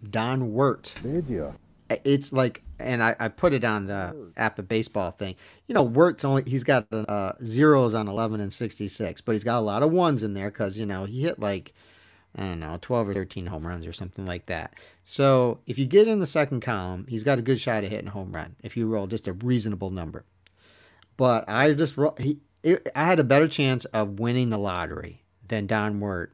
Don 0.08 0.54
Wert. 0.54 0.94
Did 1.02 1.28
you? 1.28 1.56
it's 1.90 2.34
like 2.34 2.64
and 2.80 3.04
I, 3.04 3.16
I 3.20 3.28
put 3.28 3.54
it 3.54 3.64
on 3.64 3.88
the 3.88 4.32
APBA 4.38 4.68
baseball 4.68 5.12
thing 5.12 5.36
you 5.68 5.76
know 5.76 5.84
Wert's 5.84 6.26
only 6.26 6.44
he's 6.46 6.64
got 6.64 6.88
uh, 6.92 7.34
zeros 7.44 7.94
on 7.94 8.08
11 8.08 8.42
and 8.42 8.52
66 8.52 9.22
but 9.22 9.32
he's 9.32 9.44
got 9.44 9.60
a 9.60 9.62
lot 9.62 9.84
of 9.84 9.92
ones 9.92 10.24
in 10.24 10.34
there 10.34 10.50
because 10.50 10.78
you 10.78 10.86
know 10.86 11.06
he 11.06 11.24
hit 11.24 11.40
like 11.40 11.74
i 12.36 12.42
don't 12.42 12.60
know 12.60 12.78
12 12.82 13.10
or 13.10 13.14
13 13.14 13.46
home 13.46 13.68
runs 13.68 13.86
or 13.86 13.94
something 13.94 14.26
like 14.26 14.48
that 14.48 14.74
so 15.04 15.60
if 15.68 15.78
you 15.78 15.86
get 15.86 16.08
in 16.08 16.20
the 16.20 16.26
second 16.26 16.62
column 16.62 17.06
he's 17.08 17.24
got 17.24 17.40
a 17.40 17.44
good 17.44 17.60
shot 17.60 17.84
at 17.84 17.92
hitting 17.92 18.08
a 18.08 18.12
home 18.12 18.34
run 18.34 18.56
if 18.64 18.76
you 18.76 18.88
roll 18.88 19.08
just 19.08 19.28
a 19.28 19.34
reasonable 19.34 19.92
number 19.92 20.26
but 21.18 21.48
i 21.48 21.72
just 21.72 21.96
he 22.20 22.40
it, 22.66 22.90
i 22.96 23.06
had 23.06 23.20
a 23.20 23.26
better 23.26 23.48
chance 23.48 23.86
of 23.86 24.20
winning 24.20 24.50
the 24.52 24.60
lottery 24.60 25.24
than 25.48 25.68
don 25.68 26.02
wert 26.02 26.34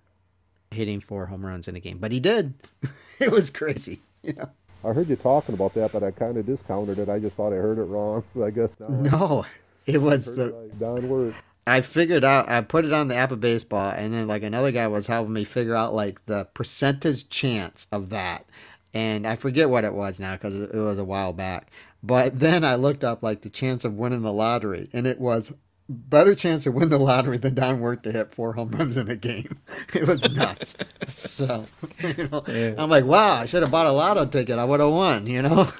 hitting 0.71 1.01
four 1.01 1.27
home 1.27 1.45
runs 1.45 1.67
in 1.67 1.75
a 1.75 1.81
game 1.81 1.99
but 1.99 2.11
he 2.11 2.19
did 2.19 2.55
it 3.19 3.31
was 3.31 3.51
crazy 3.51 4.01
you 4.23 4.33
know 4.33 4.49
I 4.83 4.93
heard 4.93 5.09
you 5.09 5.15
talking 5.15 5.53
about 5.53 5.75
that, 5.75 5.91
but 5.91 6.03
I 6.03 6.11
kind 6.11 6.37
of 6.37 6.45
discounted 6.45 6.97
it. 6.99 7.09
I 7.09 7.19
just 7.19 7.35
thought 7.35 7.53
I 7.53 7.57
heard 7.57 7.77
it 7.77 7.83
wrong. 7.83 8.23
I 8.43 8.49
guess 8.49 8.79
now 8.79 8.87
I 8.87 9.09
No, 9.11 9.45
it 9.85 10.01
was 10.01 10.25
the. 10.25 10.53
right. 10.53 10.79
Don 10.79 11.09
Wert. 11.09 11.35
I 11.67 11.81
figured 11.81 12.23
out. 12.23 12.49
I 12.49 12.61
put 12.61 12.85
it 12.85 12.93
on 12.93 13.07
the 13.07 13.15
APBA 13.15 13.39
baseball, 13.39 13.91
and 13.91 14.13
then 14.13 14.27
like 14.27 14.43
another 14.43 14.71
guy 14.71 14.87
was 14.87 15.07
helping 15.07 15.33
me 15.33 15.43
figure 15.43 15.75
out 15.75 15.93
like 15.93 16.25
the 16.25 16.45
percentage 16.53 17.29
chance 17.29 17.87
of 17.91 18.09
that, 18.09 18.45
and 18.93 19.27
I 19.27 19.35
forget 19.35 19.69
what 19.69 19.83
it 19.83 19.93
was 19.93 20.19
now 20.19 20.33
because 20.35 20.59
it 20.59 20.73
was 20.73 20.97
a 20.99 21.05
while 21.05 21.33
back. 21.33 21.69
But 22.03 22.39
then 22.39 22.63
I 22.65 22.75
looked 22.75 23.03
up 23.03 23.21
like 23.21 23.41
the 23.41 23.49
chance 23.49 23.85
of 23.85 23.93
winning 23.93 24.23
the 24.23 24.33
lottery, 24.33 24.89
and 24.93 25.05
it 25.05 25.19
was 25.19 25.53
better 25.91 26.33
chance 26.35 26.63
to 26.63 26.71
win 26.71 26.89
the 26.89 26.97
lottery 26.97 27.37
than 27.37 27.53
Don 27.55 27.79
Wert 27.79 28.03
to 28.03 28.11
hit 28.11 28.33
four 28.33 28.53
home 28.53 28.69
runs 28.69 28.97
in 28.97 29.09
a 29.09 29.15
game. 29.15 29.59
It 29.93 30.07
was 30.07 30.23
nuts. 30.31 30.75
so 31.07 31.65
you 31.99 32.29
know, 32.29 32.43
I'm 32.77 32.89
like, 32.89 33.05
wow, 33.05 33.33
I 33.33 33.45
should 33.45 33.61
have 33.61 33.71
bought 33.71 33.87
a 33.87 33.91
lotto 33.91 34.25
ticket. 34.25 34.57
I 34.57 34.63
would 34.65 34.79
have 34.79 34.89
won. 34.91 35.27
You 35.27 35.41
know, 35.41 35.71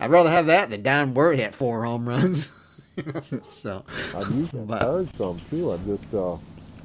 I'd 0.00 0.10
rather 0.10 0.30
have 0.30 0.46
that 0.46 0.70
than 0.70 0.82
Don 0.82 1.14
Wert 1.14 1.36
hit 1.38 1.54
four 1.54 1.84
home 1.84 2.08
runs. 2.08 2.50
You 2.96 3.12
know, 3.12 3.20
so 3.50 3.84
I've 4.14 4.30
used 4.30 4.52
that 4.52 4.66
But- 4.66 4.80
card 4.80 5.08
some 5.18 5.40
too. 5.50 5.72
I'm 5.72 5.84
just 5.84 6.14
uh, 6.14 6.34
I 6.34 6.38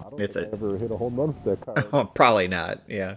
don't 0.10 0.22
It's 0.22 0.36
think 0.36 0.48
a- 0.48 0.50
I 0.50 0.54
ever 0.54 0.78
hit 0.78 0.92
a 0.92 0.98
home 0.98 1.16
run 1.16 1.28
with 1.28 1.44
that 1.46 1.62
card. 1.66 1.86
Oh, 1.94 2.04
probably 2.06 2.48
not. 2.50 2.82
Yeah. 2.88 3.16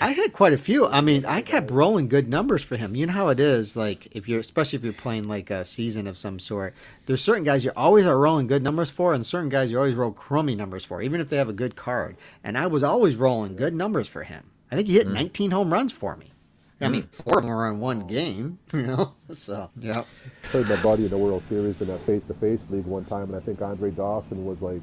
I 0.00 0.12
had 0.12 0.32
quite 0.32 0.52
a 0.52 0.58
few. 0.58 0.86
I 0.86 1.00
mean, 1.00 1.24
I 1.26 1.42
kept 1.42 1.70
rolling 1.70 2.08
good 2.08 2.28
numbers 2.28 2.62
for 2.62 2.76
him. 2.76 2.96
You 2.96 3.06
know 3.06 3.12
how 3.12 3.28
it 3.28 3.38
is, 3.38 3.76
like 3.76 4.08
if 4.12 4.28
you're, 4.28 4.40
especially 4.40 4.78
if 4.78 4.84
you're 4.84 4.92
playing 4.92 5.28
like 5.28 5.50
a 5.50 5.64
season 5.64 6.06
of 6.06 6.18
some 6.18 6.38
sort. 6.38 6.74
There's 7.06 7.20
certain 7.20 7.44
guys 7.44 7.64
you 7.64 7.72
always 7.76 8.06
are 8.06 8.18
rolling 8.18 8.46
good 8.46 8.62
numbers 8.62 8.90
for, 8.90 9.12
and 9.12 9.24
certain 9.24 9.48
guys 9.48 9.70
you 9.70 9.78
always 9.78 9.94
roll 9.94 10.12
crummy 10.12 10.54
numbers 10.54 10.84
for, 10.84 11.02
even 11.02 11.20
if 11.20 11.28
they 11.28 11.36
have 11.36 11.48
a 11.48 11.54
good 11.54 11.76
card. 11.76 12.16
And 12.42 12.56
I 12.56 12.66
was 12.66 12.82
always 12.82 13.16
rolling 13.16 13.56
good 13.56 13.74
numbers 13.74 14.08
for 14.08 14.22
him. 14.22 14.50
I 14.70 14.76
think 14.76 14.88
he 14.88 14.94
hit 14.94 15.06
mm-hmm. 15.06 15.16
19 15.16 15.50
home 15.50 15.72
runs 15.72 15.92
for 15.92 16.16
me. 16.16 16.32
I 16.80 16.88
mean, 16.88 17.02
mm-hmm. 17.02 17.22
four 17.22 17.38
of 17.38 17.44
them 17.44 17.50
were 17.50 17.70
in 17.70 17.78
one 17.78 18.06
game. 18.06 18.58
You 18.72 18.82
know, 18.82 19.12
so 19.34 19.68
yeah. 19.78 20.04
played 20.44 20.66
my 20.66 20.82
buddy 20.82 21.04
in 21.04 21.10
the 21.10 21.18
World 21.18 21.42
Series 21.48 21.80
in 21.82 21.88
that 21.88 22.04
face-to-face 22.06 22.62
league 22.70 22.86
one 22.86 23.04
time, 23.04 23.24
and 23.24 23.36
I 23.36 23.40
think 23.40 23.60
Andre 23.60 23.90
Dawson 23.90 24.46
was 24.46 24.62
like 24.62 24.80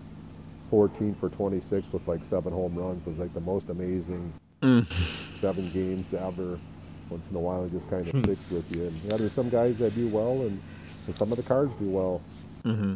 14 0.69 1.15
for 1.15 1.29
26 1.29 1.91
with 1.91 2.07
like 2.07 2.23
seven 2.23 2.53
home 2.53 2.75
runs. 2.75 3.05
It 3.05 3.09
was 3.09 3.19
like 3.19 3.33
the 3.33 3.41
most 3.41 3.69
amazing 3.69 4.31
Mm. 4.61 5.39
seven 5.39 5.69
games 5.71 6.13
ever. 6.13 6.59
Once 7.09 7.25
in 7.29 7.35
a 7.35 7.39
while, 7.39 7.65
it 7.65 7.71
just 7.71 7.89
kind 7.89 8.05
of 8.05 8.11
hmm. 8.11 8.23
sticks 8.23 8.51
with 8.51 8.75
you. 8.75 8.83
And 8.83 9.01
yeah, 9.03 9.17
there's 9.17 9.33
some 9.33 9.49
guys 9.49 9.77
that 9.79 9.95
do 9.95 10.07
well, 10.09 10.41
and, 10.41 10.61
and 11.07 11.15
some 11.15 11.31
of 11.31 11.37
the 11.37 11.43
cards 11.43 11.71
do 11.79 11.89
well. 11.89 12.21
Mm-hmm. 12.63 12.95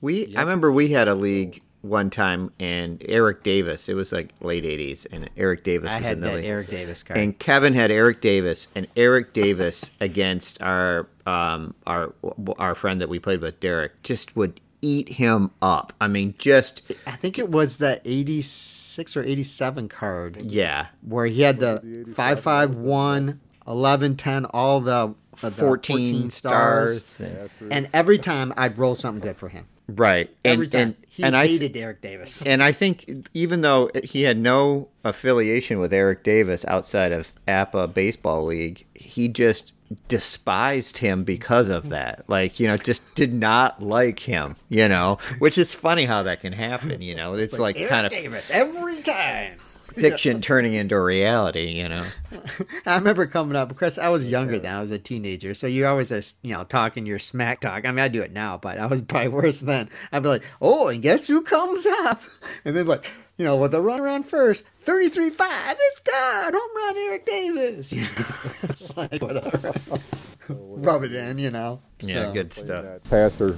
We 0.00 0.34
I 0.36 0.40
remember 0.40 0.72
we 0.72 0.88
had 0.88 1.08
a 1.08 1.14
league 1.14 1.62
one 1.82 2.10
time 2.10 2.52
and 2.58 3.02
Eric 3.06 3.42
Davis. 3.42 3.88
It 3.88 3.94
was 3.94 4.12
like 4.12 4.32
late 4.40 4.64
'80s, 4.64 5.06
and 5.10 5.28
Eric 5.36 5.64
Davis 5.64 5.90
I 5.90 5.96
was 5.96 6.04
had 6.04 6.12
in 6.14 6.20
the 6.20 6.26
that 6.28 6.36
league. 6.36 6.44
Eric 6.44 6.68
Davis 6.68 7.02
card. 7.02 7.20
And 7.20 7.38
Kevin 7.38 7.74
had 7.74 7.90
Eric 7.90 8.20
Davis, 8.20 8.68
and 8.74 8.86
Eric 8.96 9.32
Davis 9.32 9.90
against 10.00 10.60
our 10.62 11.08
um, 11.26 11.74
our 11.86 12.14
our 12.58 12.74
friend 12.74 13.00
that 13.00 13.08
we 13.08 13.18
played 13.18 13.40
with, 13.40 13.60
Derek, 13.60 14.02
just 14.02 14.36
would 14.36 14.60
eat 14.82 15.08
him 15.10 15.50
up. 15.62 15.92
I 16.00 16.08
mean, 16.08 16.34
just 16.38 16.82
I 17.06 17.12
think 17.12 17.38
it 17.38 17.50
was 17.50 17.76
the 17.78 18.00
86 18.04 19.16
or 19.16 19.22
87 19.22 19.88
card. 19.88 20.50
yeah, 20.50 20.86
where 21.02 21.26
he 21.26 21.42
had 21.42 21.60
the 21.60 21.76
it 21.76 21.82
the 21.82 22.00
85 22.12 22.40
551 22.40 23.40
11 23.68 24.16
10 24.16 24.44
all 24.46 24.80
the, 24.80 25.14
the 25.40 25.50
14, 25.50 26.30
stars. 26.30 27.20
and- 27.20 27.36
That's 27.36 27.52
and 27.70 27.88
every 27.92 28.18
time 28.18 28.52
i'd 28.56 28.78
roll 28.78 28.94
something 28.94 29.20
good 29.20 29.36
for 29.36 29.48
him 29.48 29.66
right? 29.88 30.30
And 30.44 30.70
time 30.70 30.80
and 30.80 30.96
he 31.08 31.22
and 31.24 31.36
I 31.36 31.46
hated 31.48 31.72
derek 31.72 32.00
davis 32.00 32.42
and 32.46 32.62
I 32.62 32.70
think 32.72 33.28
even 33.34 33.60
though 33.62 33.90
he 34.04 34.22
had 34.22 34.38
no 34.38 34.88
affiliation 35.04 35.78
with 35.80 35.92
Eric 35.92 36.22
Davis 36.24 36.64
outside 36.66 37.10
of 37.12 37.32
APBA 37.46 37.92
Baseball 37.94 38.44
League, 38.46 38.84
he 38.94 39.28
just 39.28 39.72
despised 40.08 40.98
him 40.98 41.24
because 41.24 41.68
of 41.68 41.88
that. 41.90 42.24
Like, 42.28 42.58
you 42.60 42.66
know, 42.66 42.76
just 42.76 43.14
did 43.14 43.32
not 43.32 43.82
like 43.82 44.20
him, 44.20 44.56
you 44.68 44.88
know, 44.88 45.18
which 45.38 45.58
is 45.58 45.74
funny 45.74 46.04
how 46.04 46.22
that 46.24 46.40
can 46.40 46.52
happen, 46.52 47.02
you 47.02 47.14
know. 47.14 47.34
It's 47.34 47.58
like, 47.58 47.76
Eric 47.76 47.90
kind 47.90 48.06
of 48.06 48.12
Davis 48.12 48.50
every 48.50 49.02
time. 49.02 49.56
fiction 49.94 50.40
turning 50.40 50.74
into 50.74 51.00
reality, 51.00 51.68
you 51.70 51.88
know. 51.88 52.04
I 52.86 52.96
remember 52.96 53.26
coming 53.26 53.56
up 53.56 53.68
because 53.68 53.98
I 53.98 54.08
was 54.08 54.24
younger 54.24 54.58
then. 54.58 54.74
I 54.74 54.80
was 54.80 54.90
a 54.90 54.98
teenager, 54.98 55.54
so 55.54 55.66
you 55.66 55.86
always 55.86 56.12
are, 56.12 56.22
you 56.42 56.52
know, 56.54 56.64
talking 56.64 57.06
your 57.06 57.18
smack 57.18 57.60
talk. 57.60 57.84
I 57.86 57.90
mean, 57.90 58.00
I 58.00 58.08
do 58.08 58.22
it 58.22 58.32
now, 58.32 58.58
but 58.58 58.78
I 58.78 58.86
was 58.86 59.00
probably 59.08 59.28
worse 59.28 59.60
then. 59.60 59.88
I'd 60.12 60.22
be 60.22 60.28
like, 60.28 60.44
"Oh, 60.60 60.88
and 60.88 61.02
guess 61.02 61.26
who 61.26 61.42
comes 61.42 61.86
up?" 61.86 62.22
And 62.64 62.76
then 62.76 62.86
like, 62.86 63.06
you 63.38 63.44
know, 63.44 63.56
with 63.56 63.72
the 63.72 63.80
run 63.80 64.00
around 64.00 64.24
first, 64.24 64.64
33-5, 64.84 65.34
it's 65.40 66.00
God, 66.00 66.54
home 66.54 66.70
run, 66.76 66.96
Eric 66.96 67.26
Davis. 67.26 67.92
You 67.96 68.02
know, 68.02 68.08
it's 68.18 68.96
like 68.96 69.20
whatever. 69.22 69.72
Rub 70.48 71.02
it 71.04 71.12
in, 71.14 71.38
you 71.38 71.50
know. 71.50 71.80
Yeah, 72.00 72.26
So- 72.26 72.32
good 72.32 72.52
stuff. 72.52 72.84
Pastor 73.10 73.56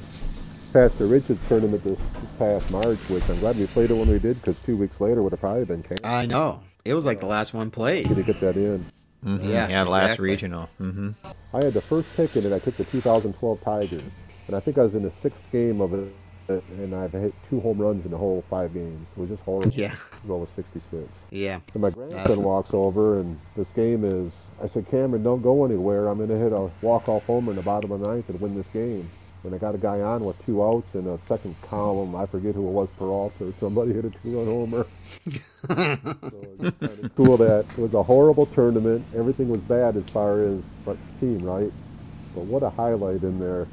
Pastor 0.73 1.07
Richards 1.07 1.41
tournament 1.49 1.83
this, 1.83 1.99
this 1.99 2.31
past 2.39 2.71
March, 2.71 2.99
which 3.09 3.27
I'm 3.31 3.39
glad 3.41 3.57
we 3.57 3.67
played 3.67 3.91
it 3.91 3.95
when 3.95 4.09
we 4.11 4.19
did, 4.19 4.37
because 4.41 4.59
two 4.61 4.77
weeks 4.77 5.01
later 5.01 5.23
would 5.23 5.33
have 5.33 5.41
probably 5.41 5.65
been 5.65 5.83
canceled. 5.83 6.05
I 6.05 6.27
know. 6.27 6.61
It 6.85 6.93
was 6.95 7.07
like 7.07 7.21
the 7.21 7.27
last 7.27 7.55
one 7.55 7.71
played. 7.71 8.09
to 8.09 8.23
get 8.23 8.39
that 8.41 8.57
in. 8.57 8.85
Mhm. 9.25 9.49
Yes, 9.49 9.71
yeah, 9.71 9.83
last 9.85 10.05
exactly. 10.05 10.29
regional. 10.29 10.69
hmm 10.79 11.11
I 11.55 11.65
had 11.65 11.73
the 11.75 11.81
first 11.81 12.09
pick 12.17 12.37
in 12.37 12.45
it. 12.47 12.53
I 12.53 12.59
took 12.59 12.77
the 12.77 12.85
2012 12.85 13.61
Tigers, 13.63 14.03
and 14.47 14.55
I 14.57 14.61
think 14.61 14.77
I 14.79 14.83
was 14.83 14.95
in 14.95 15.03
the 15.03 15.11
sixth 15.11 15.41
game 15.51 15.81
of 15.81 15.93
it, 15.95 16.13
and 16.49 16.95
I've 16.95 17.13
hit 17.13 17.35
two 17.49 17.61
home 17.61 17.79
runs 17.79 18.05
in 18.05 18.11
the 18.11 18.17
whole 18.17 18.45
five 18.49 18.73
games. 18.75 19.07
It 19.17 19.21
was 19.21 19.31
just 19.31 19.43
horrible. 19.43 19.73
Yeah. 19.73 19.95
Go 20.27 20.39
with 20.39 20.55
66. 20.57 21.09
Yeah. 21.31 21.61
And 21.75 21.83
my 21.83 21.91
grandson 21.91 22.43
walks 22.43 22.71
over, 22.73 23.21
and 23.21 23.39
this 23.57 23.69
game 23.71 24.05
is. 24.05 24.33
I 24.63 24.67
said, 24.67 24.89
Cameron, 24.91 25.23
don't 25.23 25.43
go 25.43 25.65
anywhere. 25.65 26.09
I'm 26.09 26.17
going 26.17 26.31
to 26.31 26.39
hit 26.39 26.53
a 26.53 26.71
walk-off 26.83 27.25
homer 27.27 27.53
in 27.53 27.57
the 27.57 27.63
bottom 27.63 27.93
of 27.93 28.01
the 28.01 28.09
ninth 28.09 28.29
and 28.29 28.41
win 28.41 28.57
this 28.57 28.67
game. 28.69 29.09
And 29.45 29.55
I 29.55 29.59
got 29.59 29.77
a 29.77 29.79
guy 29.79 30.01
on 30.01 30.25
with 30.25 30.45
two 30.45 30.65
outs 30.65 30.93
in 30.95 31.07
a 31.07 31.17
second 31.27 31.55
column. 31.63 32.17
I 32.17 32.27
forget 32.27 32.57
who 32.57 32.67
it 32.67 32.73
was, 32.73 32.89
Peralta 32.99 33.47
or 33.47 33.53
somebody 33.61 33.93
hit 33.95 34.05
a 34.05 34.11
two-run 34.11 34.47
homer. 34.47 34.87
so 35.69 35.75
it 35.79 36.59
was 36.59 36.73
kind 36.81 37.05
of 37.05 37.15
cool 37.15 37.37
that 37.37 37.65
it 37.71 37.79
was 37.79 37.95
a 37.95 38.03
horrible 38.03 38.47
tournament. 38.47 39.05
Everything 39.15 39.49
was 39.49 39.61
bad 39.61 39.97
as 39.97 40.05
far 40.07 40.43
as 40.43 40.61
but 40.85 40.97
team, 41.21 41.43
right? 41.45 41.71
But 42.35 42.45
what 42.45 42.65
a 42.65 42.71
highlight 42.71 43.23
in 43.23 43.39
there. 43.39 43.69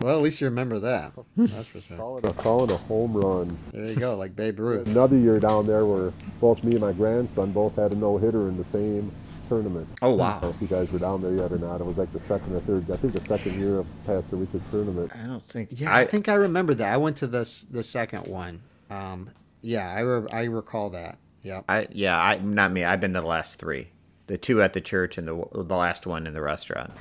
Well, 0.00 0.16
at 0.16 0.22
least 0.22 0.40
you 0.40 0.46
remember 0.46 0.78
that. 0.80 1.12
That's 1.36 1.66
for 1.66 1.80
sure. 1.80 1.96
Calling 1.96 2.26
a, 2.26 2.32
calling 2.32 2.70
a 2.70 2.76
home 2.76 3.14
run. 3.14 3.58
There 3.72 3.86
you 3.86 3.96
go, 3.96 4.16
like 4.16 4.36
Babe 4.36 4.60
Ruth. 4.60 4.86
Another 4.90 5.16
year 5.16 5.40
down 5.40 5.66
there 5.66 5.84
where 5.84 6.12
both 6.40 6.62
me 6.62 6.72
and 6.72 6.80
my 6.80 6.92
grandson 6.92 7.52
both 7.52 7.76
had 7.76 7.92
a 7.92 7.96
no-hitter 7.96 8.48
in 8.48 8.56
the 8.56 8.64
same 8.64 9.10
tournament. 9.48 9.88
Oh, 10.02 10.06
I 10.06 10.10
don't 10.10 10.18
wow. 10.18 10.40
know 10.40 10.50
if 10.50 10.60
you 10.60 10.68
guys 10.68 10.92
were 10.92 10.98
down 10.98 11.22
there 11.22 11.32
yet 11.32 11.50
or 11.50 11.58
not. 11.58 11.80
It 11.80 11.86
was 11.86 11.96
like 11.96 12.12
the 12.12 12.20
second 12.20 12.54
or 12.54 12.60
third, 12.60 12.90
I 12.90 12.96
think 12.96 13.14
the 13.14 13.26
second 13.26 13.58
year 13.58 13.78
of 13.78 13.86
Pastor 14.06 14.36
Richard's 14.36 14.70
tournament. 14.70 15.12
I 15.14 15.26
don't 15.26 15.46
think. 15.48 15.70
Yeah, 15.72 15.94
I, 15.94 16.04
think 16.04 16.28
I 16.28 16.34
remember 16.34 16.74
that. 16.74 16.92
I 16.92 16.96
went 16.96 17.16
to 17.18 17.26
this 17.26 17.62
the 17.62 17.82
second 17.82 18.26
one. 18.26 18.62
Um, 18.90 19.30
yeah, 19.62 19.90
I 19.90 20.00
re- 20.00 20.28
I 20.30 20.44
recall 20.44 20.90
that. 20.90 21.18
Yeah. 21.42 21.62
I 21.68 21.88
yeah, 21.90 22.20
I 22.20 22.38
not 22.38 22.72
me. 22.72 22.84
I've 22.84 23.00
been 23.00 23.14
to 23.14 23.20
the 23.20 23.26
last 23.26 23.58
three, 23.58 23.88
the 24.26 24.36
two 24.36 24.62
at 24.62 24.72
the 24.72 24.80
church 24.80 25.18
and 25.18 25.26
the 25.26 25.44
the 25.52 25.76
last 25.76 26.06
one 26.06 26.26
in 26.26 26.34
the 26.34 26.42
restaurant. 26.42 26.92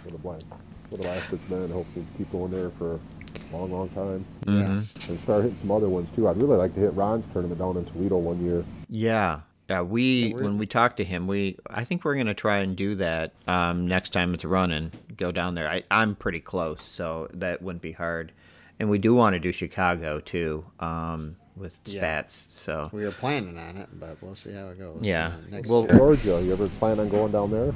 What 0.97 1.05
a 1.05 1.09
blast. 1.09 1.31
What 1.31 1.33
a 1.33 1.33
blast 1.33 1.33
it's 1.33 1.43
been. 1.49 1.71
Hope 1.71 1.93
to 1.95 2.05
keep 2.17 2.31
going 2.31 2.51
there 2.51 2.69
for 2.71 2.93
a 2.95 3.55
long, 3.55 3.71
long 3.71 3.89
time. 3.89 4.25
Yes. 4.47 4.93
And 5.09 5.19
start 5.19 5.43
hitting 5.43 5.57
some 5.59 5.71
other 5.71 5.89
ones 5.89 6.09
too. 6.15 6.27
I'd 6.27 6.37
really 6.37 6.57
like 6.57 6.73
to 6.75 6.79
hit 6.79 6.93
Ron's 6.93 7.25
tournament 7.33 7.59
down 7.59 7.77
in 7.77 7.85
Toledo 7.85 8.17
one 8.17 8.43
year. 8.43 8.63
Yeah, 8.89 9.41
yeah. 9.69 9.81
We 9.81 10.33
we're- 10.33 10.43
when 10.43 10.57
we 10.57 10.65
talk 10.65 10.95
to 10.97 11.03
him, 11.03 11.27
we 11.27 11.57
I 11.69 11.83
think 11.83 12.05
we're 12.05 12.15
gonna 12.15 12.33
try 12.33 12.57
and 12.59 12.75
do 12.75 12.95
that 12.95 13.33
um, 13.47 13.87
next 13.87 14.11
time 14.13 14.33
it's 14.33 14.45
running. 14.45 14.91
Go 15.17 15.31
down 15.31 15.55
there. 15.55 15.67
I, 15.69 15.83
I'm 15.91 16.15
pretty 16.15 16.39
close, 16.39 16.81
so 16.83 17.27
that 17.33 17.61
wouldn't 17.61 17.81
be 17.81 17.91
hard. 17.93 18.31
And 18.79 18.89
we 18.89 18.97
do 18.97 19.13
want 19.13 19.33
to 19.35 19.39
do 19.39 19.51
Chicago 19.53 20.19
too, 20.19 20.65
um, 20.81 21.37
with 21.55 21.79
Yeah. 21.85 21.99
Spats. 22.01 22.47
So 22.51 22.89
We 22.91 23.05
were 23.05 23.11
planning 23.11 23.57
on 23.57 23.77
it, 23.77 23.89
but 23.99 24.17
we'll 24.21 24.35
see 24.35 24.51
how 24.53 24.67
it 24.69 24.77
goes. 24.79 24.99
Yeah. 25.01 25.27
uh, 25.27 25.31
next 25.49 25.69
Well- 25.69 25.83
year. 25.85 25.97
Georgia, 25.97 26.41
you 26.43 26.53
ever 26.53 26.67
plan 26.69 26.99
on 26.99 27.09
going 27.09 27.31
down 27.31 27.51
there? 27.51 27.73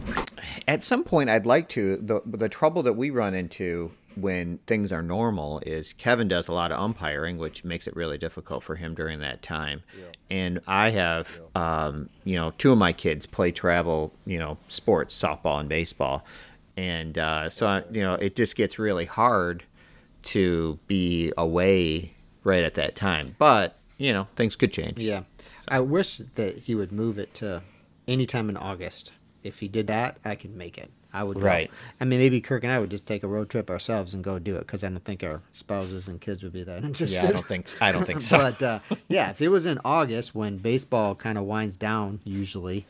at 0.68 0.84
some 0.84 1.04
point, 1.04 1.30
I'd 1.30 1.46
like 1.46 1.70
to. 1.70 1.98
the 1.98 2.22
The 2.26 2.50
trouble 2.50 2.84
that 2.84 2.94
we 2.94 3.10
run 3.10 3.34
into 3.34 3.92
when 4.16 4.58
things 4.68 4.92
are 4.92 5.02
normal 5.02 5.62
is 5.66 5.94
Kevin 5.98 6.28
does 6.28 6.48
a 6.50 6.52
lot 6.52 6.72
of 6.74 6.80
umpiring, 6.80 7.38
which 7.38 7.64
makes 7.64 7.88
it 7.88 7.96
really 7.96 8.18
difficult 8.18 8.64
for 8.64 8.76
him 8.76 8.94
during 8.94 9.20
that 9.20 9.42
time. 9.42 9.82
And 10.30 10.60
I 10.68 10.90
have, 10.90 11.40
um, 11.56 12.10
you 12.26 12.36
know, 12.36 12.52
two 12.58 12.72
of 12.74 12.78
my 12.78 12.92
kids 12.92 13.26
play 13.26 13.52
travel, 13.52 14.12
you 14.26 14.38
know, 14.40 14.58
sports, 14.68 15.20
softball 15.20 15.60
and 15.62 15.70
baseball, 15.70 16.26
and 16.76 17.18
uh, 17.18 17.50
so 17.50 17.68
I, 17.68 17.84
you 17.92 18.02
know, 18.02 18.16
it 18.16 18.36
just 18.36 18.56
gets 18.58 18.78
really 18.78 19.06
hard 19.06 19.64
to 20.24 20.80
be 20.88 21.32
away 21.38 22.14
right 22.44 22.64
at 22.64 22.76
that 22.76 22.96
time. 22.96 23.36
But 23.38 23.78
you 23.98 24.14
know, 24.14 24.28
things 24.36 24.56
could 24.56 24.74
change. 24.74 24.98
Yeah. 24.98 25.24
I 25.68 25.82
wish 25.82 26.18
that 26.36 26.60
he 26.60 26.74
would 26.74 26.92
move 26.92 27.20
it 27.20 27.34
to 27.36 27.62
anytime 28.08 28.50
in 28.50 28.58
August. 28.58 29.12
If 29.44 29.60
he 29.60 29.68
did 29.68 29.88
that, 29.88 30.18
I 30.26 30.36
could 30.36 30.56
make 30.56 30.78
it. 30.78 30.92
I 31.12 31.24
would. 31.24 31.36
go. 31.38 31.42
Right. 31.42 31.72
I 32.00 32.06
mean, 32.06 32.20
maybe 32.20 32.40
Kirk 32.42 32.64
and 32.64 32.72
I 32.72 32.80
would 32.80 32.92
just 32.92 33.08
take 33.08 33.24
a 33.24 33.28
road 33.28 33.50
trip 33.50 33.70
ourselves 33.70 34.14
and 34.14 34.24
go 34.24 34.38
do 34.38 34.56
it 34.56 34.60
because 34.62 34.84
I 34.84 34.90
don't 34.90 35.04
think 35.04 35.24
our 35.24 35.42
spouses 35.52 36.08
and 36.08 36.20
kids 36.22 36.44
would 36.44 36.54
be 36.54 36.64
that 36.64 36.84
interested. 36.84 37.16
Yeah, 37.16 37.30
I 37.30 37.32
don't 37.32 37.46
think 37.46 37.74
I 37.82 37.92
don't 37.92 38.06
think 38.06 38.22
so. 38.22 38.38
but 38.60 38.62
uh, 38.62 38.80
yeah, 39.08 39.30
if 39.30 39.42
it 39.42 39.50
was 39.50 39.66
in 39.66 39.80
August 39.84 40.36
when 40.36 40.58
baseball 40.58 41.16
kind 41.16 41.38
of 41.38 41.46
winds 41.46 41.78
down, 41.78 42.20
usually, 42.24 42.86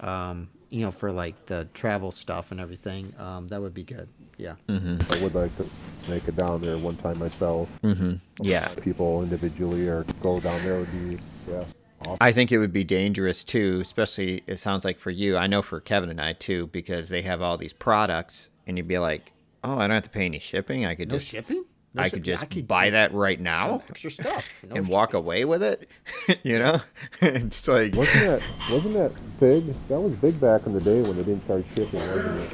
um, 0.00 0.48
you 0.70 0.84
know, 0.84 0.90
for 0.90 1.12
like 1.12 1.46
the 1.46 1.68
travel 1.72 2.12
stuff 2.12 2.50
and 2.50 2.60
everything, 2.60 3.14
um, 3.18 3.48
that 3.48 3.60
would 3.60 3.74
be 3.74 3.84
good. 3.84 4.08
Yeah. 4.36 4.54
Mm-hmm. 4.68 5.12
I 5.12 5.22
would 5.22 5.34
like 5.34 5.56
to 5.56 5.68
make 6.08 6.26
it 6.28 6.36
down 6.36 6.60
there 6.60 6.76
one 6.78 6.96
time 6.96 7.18
myself. 7.18 7.68
Mm-hmm. 7.82 8.14
yeah, 8.42 8.68
People 8.80 9.22
individually 9.22 9.86
or 9.88 10.04
go 10.20 10.40
down 10.40 10.62
there 10.64 10.78
would 10.80 10.92
be, 11.10 11.18
yeah. 11.50 11.64
Awesome. 12.04 12.16
I 12.20 12.32
think 12.32 12.50
it 12.50 12.58
would 12.58 12.72
be 12.72 12.82
dangerous 12.82 13.44
too, 13.44 13.78
especially 13.80 14.42
it 14.48 14.58
sounds 14.58 14.84
like 14.84 14.98
for 14.98 15.10
you. 15.12 15.36
I 15.36 15.46
know 15.46 15.62
for 15.62 15.80
Kevin 15.80 16.10
and 16.10 16.20
I 16.20 16.32
too, 16.32 16.66
because 16.68 17.08
they 17.10 17.22
have 17.22 17.40
all 17.40 17.56
these 17.56 17.72
products, 17.72 18.50
and 18.66 18.76
you'd 18.76 18.88
be 18.88 18.98
like, 18.98 19.30
"Oh, 19.62 19.78
I 19.78 19.82
don't 19.86 19.94
have 19.94 20.02
to 20.02 20.10
pay 20.10 20.24
any 20.24 20.40
shipping. 20.40 20.84
I 20.84 20.96
could 20.96 21.08
No 21.10 21.18
just, 21.18 21.28
shipping. 21.30 21.64
No 21.94 22.02
I 22.02 22.06
ship- 22.06 22.14
could 22.14 22.24
just 22.24 22.50
could 22.50 22.66
buy 22.66 22.90
that 22.90 23.14
right 23.14 23.38
now 23.40 23.82
extra 23.88 24.10
stuff 24.10 24.44
No 24.68 24.74
and 24.74 24.88
walk 24.88 25.14
away 25.14 25.44
with 25.44 25.62
it." 25.62 25.88
you 26.42 26.58
know, 26.58 26.80
it's 27.20 27.68
like, 27.68 27.94
Wasn't 27.94 28.18
that 28.18 28.42
wasn't 28.72 28.94
that 28.94 29.12
big? 29.38 29.72
That 29.86 30.00
was 30.00 30.12
big 30.14 30.40
back 30.40 30.66
in 30.66 30.72
the 30.72 30.80
day 30.80 31.02
when 31.02 31.16
they 31.16 31.22
didn't 31.22 31.46
charge 31.46 31.64
shipping, 31.72 32.00
wasn't 32.00 32.40
it? 32.40 32.50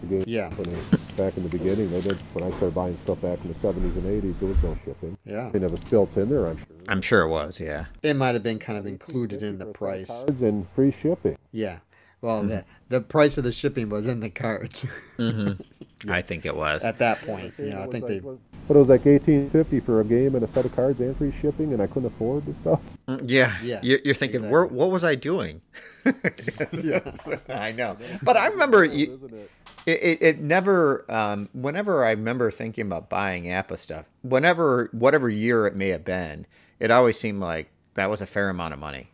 The 0.00 0.06
game 0.06 0.24
Yeah. 0.26 0.50
When 0.54 0.68
it, 0.68 1.16
back 1.16 1.36
in 1.36 1.42
the 1.42 1.48
beginning, 1.48 1.90
they 1.90 2.00
did. 2.00 2.16
When 2.32 2.44
I 2.44 2.48
started 2.50 2.74
buying 2.74 2.96
stuff 2.98 3.20
back 3.20 3.38
in 3.44 3.52
the 3.52 3.58
seventies 3.58 3.96
and 3.96 4.06
eighties, 4.06 4.34
there 4.40 4.48
was 4.48 4.62
no 4.62 4.76
shipping. 4.84 5.16
Yeah. 5.24 5.48
I 5.48 5.50
mean, 5.52 5.62
it 5.64 5.70
was 5.70 5.80
built 5.84 6.16
in 6.16 6.28
there, 6.28 6.46
I'm 6.46 6.56
sure. 6.58 6.66
I'm 6.88 7.02
sure 7.02 7.22
it 7.22 7.28
was, 7.28 7.58
yeah. 7.60 7.86
It 8.02 8.14
might 8.14 8.34
have 8.34 8.42
been 8.42 8.58
kind 8.58 8.78
of 8.78 8.86
included 8.86 9.42
in 9.42 9.58
the 9.58 9.66
price. 9.66 10.08
Cards 10.08 10.42
and 10.42 10.66
free 10.74 10.92
shipping. 10.92 11.36
Yeah. 11.52 11.78
Well, 12.20 12.40
Mm-hmm. 12.40 12.48
the 12.48 12.64
the 12.88 13.00
price 13.00 13.38
of 13.38 13.44
the 13.44 13.52
shipping 13.52 13.88
was 13.90 14.06
in 14.06 14.18
the 14.20 14.30
cards 14.30 14.84
I 16.08 16.22
think 16.22 16.46
it 16.46 16.56
was. 16.56 16.82
at 16.82 16.98
that 16.98 17.20
point. 17.22 17.54
You 17.58 17.70
know, 17.70 17.82
I 17.82 17.86
think 17.86 18.04
like- 18.04 18.22
they. 18.22 18.28
But 18.66 18.76
it 18.76 18.78
was 18.80 18.88
like 18.88 19.06
eighteen 19.06 19.48
fifty 19.50 19.80
for 19.80 20.00
a 20.00 20.04
game 20.04 20.34
and 20.34 20.44
a 20.44 20.48
set 20.48 20.64
of 20.66 20.74
cards 20.76 21.00
and 21.00 21.16
free 21.16 21.32
shipping, 21.40 21.72
and 21.72 21.80
I 21.80 21.86
couldn't 21.86 22.06
afford 22.06 22.44
the 22.44 22.52
stuff. 22.54 22.80
Yeah, 23.24 23.56
Yeah, 23.62 23.80
You're, 23.82 24.00
you're 24.04 24.14
thinking, 24.14 24.40
exactly. 24.44 24.52
where, 24.52 24.66
what 24.66 24.90
was 24.90 25.04
I 25.04 25.14
doing? 25.14 25.62
Yeah. 26.82 27.00
I 27.48 27.72
know, 27.72 27.96
but 28.22 28.36
I 28.36 28.48
remember 28.48 28.84
you, 28.84 29.14
Isn't 29.14 29.48
it? 29.88 30.02
it, 30.02 30.02
it, 30.02 30.22
it 30.22 30.40
never 30.40 31.04
um, 31.10 31.48
whenever 31.52 32.04
i 32.04 32.10
remember 32.10 32.50
thinking 32.50 32.86
about 32.86 33.08
buying 33.08 33.44
APBA 33.44 33.78
stuff 33.78 34.06
whenever 34.22 34.88
whatever 34.92 35.28
year 35.28 35.66
it 35.66 35.74
may 35.74 35.88
have 35.88 36.04
been 36.04 36.46
it 36.78 36.90
always 36.90 37.18
seemed 37.18 37.40
like 37.40 37.70
that 37.94 38.10
was 38.10 38.20
a 38.20 38.26
fair 38.26 38.48
amount 38.50 38.72
of 38.74 38.78
money 38.80 39.08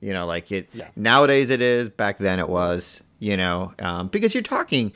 you 0.00 0.12
know 0.12 0.24
like 0.26 0.50
it 0.52 0.68
Yeah. 0.72 0.88
nowadays 0.96 1.50
it 1.50 1.60
is 1.60 1.88
back 1.90 2.18
then 2.18 2.38
it 2.38 2.48
was 2.48 3.02
you 3.18 3.36
know 3.36 3.72
um, 3.80 4.08
because 4.08 4.34
you're 4.34 4.42
talking 4.42 4.92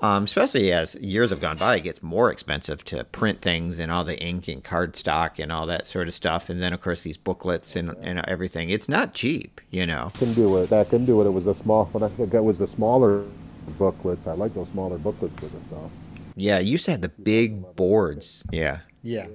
um, 0.00 0.24
especially 0.24 0.72
as 0.72 0.96
years 0.96 1.30
have 1.30 1.40
gone 1.40 1.56
by 1.56 1.76
it 1.76 1.82
gets 1.82 2.02
more 2.02 2.32
expensive 2.32 2.84
to 2.86 3.04
print 3.04 3.40
things 3.40 3.78
and 3.78 3.92
all 3.92 4.02
the 4.02 4.20
ink 4.20 4.48
and 4.48 4.64
card 4.64 4.96
stock 4.96 5.38
and 5.38 5.52
all 5.52 5.64
that 5.66 5.86
sort 5.86 6.08
of 6.08 6.12
stuff 6.14 6.50
and 6.50 6.60
then 6.60 6.72
of 6.72 6.80
course 6.80 7.02
these 7.04 7.16
booklets 7.16 7.76
and, 7.76 7.94
and 8.02 8.18
everything 8.26 8.68
it's 8.68 8.88
not 8.88 9.14
cheap 9.14 9.60
you 9.70 9.86
know 9.86 10.10
Couldn't 10.18 10.34
do 10.34 10.56
it. 10.56 10.70
That 10.70 10.88
couldn't 10.90 11.06
do 11.06 11.20
it. 11.22 11.26
It 11.26 11.30
was 11.30 11.44
the 11.44 11.54
small. 11.54 11.84
When 11.92 12.02
I 12.02 12.08
think 12.08 12.34
it 12.34 12.42
was 12.42 12.58
the 12.58 12.66
smaller 12.66 13.24
booklets. 13.72 14.26
I 14.26 14.32
like 14.32 14.54
those 14.54 14.68
smaller 14.68 14.98
booklets 14.98 15.34
for 15.36 15.46
the 15.46 15.62
stuff. 15.66 15.90
yeah 16.36 16.58
you 16.58 16.72
used 16.72 16.84
to 16.86 16.90
have 16.92 17.00
the 17.00 17.08
big 17.08 17.76
boards 17.76 18.42
yeah 18.52 18.80
Yeah. 19.02 19.26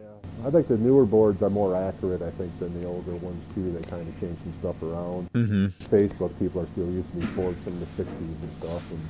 I 0.45 0.51
think 0.51 0.67
the 0.67 0.77
newer 0.77 1.05
boards 1.05 1.41
are 1.41 1.49
more 1.49 1.75
accurate, 1.75 2.21
I 2.21 2.29
think, 2.31 2.51
than 2.59 2.79
the 2.79 2.85
older 2.87 3.13
ones 3.15 3.43
too. 3.55 3.71
They 3.71 3.81
kind 3.89 4.07
of 4.07 4.19
change 4.19 4.37
some 4.43 4.53
stuff 4.59 4.75
around. 4.83 5.33
Mm-hmm. 5.33 5.65
Facebook 5.95 6.37
people 6.37 6.61
are 6.61 6.67
still 6.67 6.85
using 6.85 7.19
these 7.19 7.29
boards 7.31 7.59
from 7.63 7.79
the 7.79 7.87
'60s 7.97 8.07
and 8.07 8.51
stuff, 8.59 8.83
and 8.91 9.01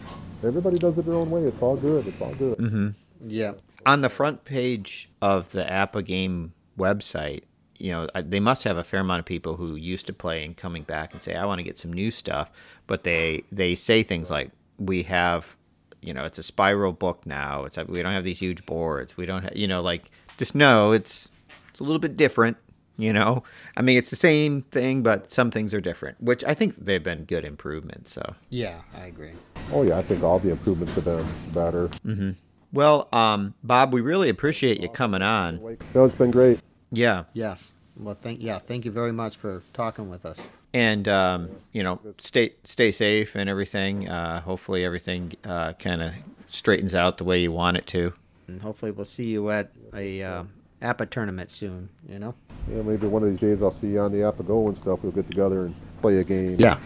everybody 0.47 0.77
does 0.79 0.97
it 0.97 1.05
their 1.05 1.15
own 1.15 1.27
way. 1.29 1.43
It's 1.43 1.61
all 1.61 1.75
good. 1.75 2.07
It's 2.07 2.21
all 2.21 2.33
good. 2.35 2.57
Mm-hmm. 2.59 2.87
Yeah. 3.27 3.53
on 3.85 3.99
the 4.01 4.09
front 4.09 4.45
page 4.45 5.09
of 5.21 5.51
the 5.51 5.63
APBA 5.63 6.05
Game 6.05 6.53
website, 6.79 7.43
you 7.77 7.91
know, 7.91 8.07
they 8.15 8.39
must 8.39 8.63
have 8.63 8.77
a 8.77 8.83
fair 8.83 9.01
amount 9.01 9.19
of 9.19 9.25
people 9.25 9.57
who 9.57 9.75
used 9.75 10.05
to 10.07 10.13
play 10.13 10.45
and 10.45 10.55
coming 10.55 10.83
back 10.83 11.11
and 11.13 11.21
say, 11.21 11.35
"I 11.35 11.43
want 11.45 11.59
to 11.59 11.63
get 11.63 11.77
some 11.77 11.91
new 11.91 12.09
stuff," 12.09 12.49
but 12.87 13.03
they 13.03 13.43
they 13.51 13.75
say 13.75 14.01
things 14.01 14.29
like, 14.29 14.51
"We 14.77 15.03
have 15.03 15.57
you 16.01 16.13
know 16.13 16.23
it's 16.23 16.37
a 16.37 16.43
spiral 16.43 16.93
book 16.93 17.25
now. 17.25 17.65
It's 17.65 17.77
we 17.77 18.01
don't 18.01 18.13
have 18.13 18.23
these 18.23 18.39
huge 18.39 18.65
boards. 18.65 19.17
We 19.17 19.25
don't 19.25 19.43
have 19.43 19.55
you 19.55 19.67
know 19.67 19.81
like 19.81 20.09
just 20.37 20.55
know 20.55 20.91
it's 20.91 21.29
it's 21.69 21.79
a 21.79 21.83
little 21.83 21.99
bit 21.99 22.17
different. 22.17 22.57
You 22.99 23.13
know, 23.13 23.43
I 23.75 23.83
mean 23.83 23.97
it's 23.97 24.09
the 24.09 24.15
same 24.15 24.63
thing, 24.71 25.03
but 25.03 25.31
some 25.31 25.51
things 25.51 25.73
are 25.73 25.81
different, 25.81 26.21
which 26.21 26.43
I 26.43 26.55
think 26.55 26.75
they've 26.77 27.03
been 27.03 27.25
good 27.25 27.45
improvements. 27.45 28.11
So 28.11 28.35
Yeah, 28.49 28.81
I 28.95 29.05
agree. 29.05 29.33
Oh 29.71 29.83
yeah, 29.83 29.99
I 29.99 30.01
think 30.01 30.23
all 30.23 30.39
the 30.39 30.49
improvements 30.49 30.93
have 30.95 31.05
been 31.05 31.27
better. 31.53 31.89
mm-hmm. 32.03 32.31
well, 32.73 33.07
um, 33.13 33.53
Bob, 33.63 33.93
we 33.93 34.01
really 34.01 34.29
appreciate 34.29 34.81
you 34.81 34.89
coming 34.89 35.21
on. 35.21 35.77
No, 35.93 36.05
it's 36.05 36.15
been 36.15 36.31
great. 36.31 36.59
Yeah, 36.91 37.25
Yes. 37.33 37.73
Well, 37.99 38.15
thank 38.15 38.41
yeah, 38.41 38.59
thank 38.59 38.85
you 38.85 38.91
very 38.91 39.11
much 39.11 39.35
for 39.35 39.63
talking 39.73 40.09
with 40.09 40.25
us. 40.25 40.47
And 40.77 41.07
um, 41.07 41.49
you 41.71 41.81
know 41.81 41.99
stay 42.19 42.53
stay 42.63 42.91
safe 42.91 43.35
and 43.35 43.49
everything. 43.49 44.07
Uh, 44.07 44.41
hopefully 44.41 44.85
everything 44.85 45.33
uh, 45.43 45.73
kind 45.73 46.03
of 46.03 46.11
straightens 46.47 46.93
out 46.93 47.17
the 47.17 47.23
way 47.23 47.39
you 47.39 47.51
want 47.51 47.77
it 47.77 47.87
to. 47.87 48.13
And 48.47 48.61
hopefully 48.61 48.91
we'll 48.91 49.05
see 49.05 49.25
you 49.25 49.49
at 49.49 49.71
a 49.93 50.21
uh, 50.21 50.43
APBA 50.81 51.09
tournament 51.09 51.51
soon, 51.51 51.89
you 52.07 52.19
know? 52.19 52.33
Yeah, 52.71 52.81
maybe 52.81 53.07
one 53.07 53.23
of 53.23 53.29
these 53.29 53.39
days 53.39 53.61
I'll 53.61 53.73
see 53.73 53.87
you 53.87 53.99
on 53.99 54.11
the 54.11 54.19
APBA 54.19 54.47
Go 54.47 54.67
and 54.67 54.77
stuff. 54.77 54.99
We'll 55.01 55.11
get 55.11 55.29
together 55.29 55.65
and 55.65 55.75
play 56.01 56.17
a 56.17 56.23
game. 56.23 56.55
Yeah. 56.59 56.79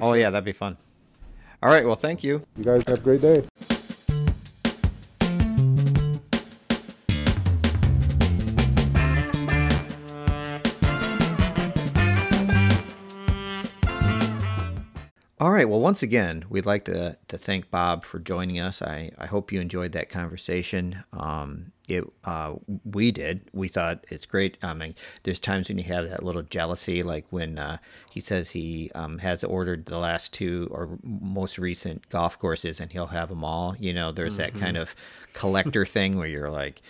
Oh 0.00 0.12
yeah, 0.14 0.30
that'd 0.30 0.44
be 0.44 0.52
fun. 0.52 0.76
All 1.62 1.70
right, 1.70 1.84
well, 1.84 1.94
thank 1.94 2.22
you. 2.22 2.42
You 2.56 2.64
guys 2.64 2.82
have 2.86 2.98
a 2.98 3.00
great 3.00 3.20
day. 3.20 3.44
Right. 15.58 15.68
Well, 15.68 15.80
once 15.80 16.02
again, 16.04 16.44
we'd 16.48 16.66
like 16.66 16.84
to, 16.84 17.16
to 17.26 17.36
thank 17.36 17.70
Bob 17.70 18.04
for 18.04 18.20
joining 18.20 18.60
us. 18.60 18.80
I, 18.80 19.10
I 19.18 19.26
hope 19.26 19.50
you 19.50 19.60
enjoyed 19.60 19.90
that 19.92 20.08
conversation. 20.08 21.02
Um, 21.12 21.72
it 21.88 22.04
uh, 22.24 22.54
we 22.84 23.10
did. 23.10 23.48
We 23.52 23.66
thought 23.66 24.04
it's 24.08 24.26
great. 24.26 24.56
I 24.62 24.72
mean, 24.74 24.94
there's 25.24 25.40
times 25.40 25.68
when 25.68 25.78
you 25.78 25.84
have 25.84 26.08
that 26.08 26.22
little 26.22 26.42
jealousy, 26.42 27.02
like 27.02 27.26
when 27.30 27.58
uh, 27.58 27.78
he 28.10 28.20
says 28.20 28.50
he 28.50 28.92
um, 28.94 29.18
has 29.18 29.42
ordered 29.42 29.86
the 29.86 29.98
last 29.98 30.32
two 30.32 30.68
or 30.70 30.98
most 31.02 31.58
recent 31.58 32.08
golf 32.08 32.38
courses, 32.38 32.78
and 32.78 32.92
he'll 32.92 33.06
have 33.06 33.28
them 33.28 33.42
all. 33.42 33.74
You 33.80 33.92
know, 33.92 34.12
there's 34.12 34.36
that 34.36 34.54
kind 34.54 34.76
of 34.76 34.94
collector 35.32 35.84
thing 35.84 36.18
where 36.18 36.28
you're 36.28 36.50
like, 36.50 36.82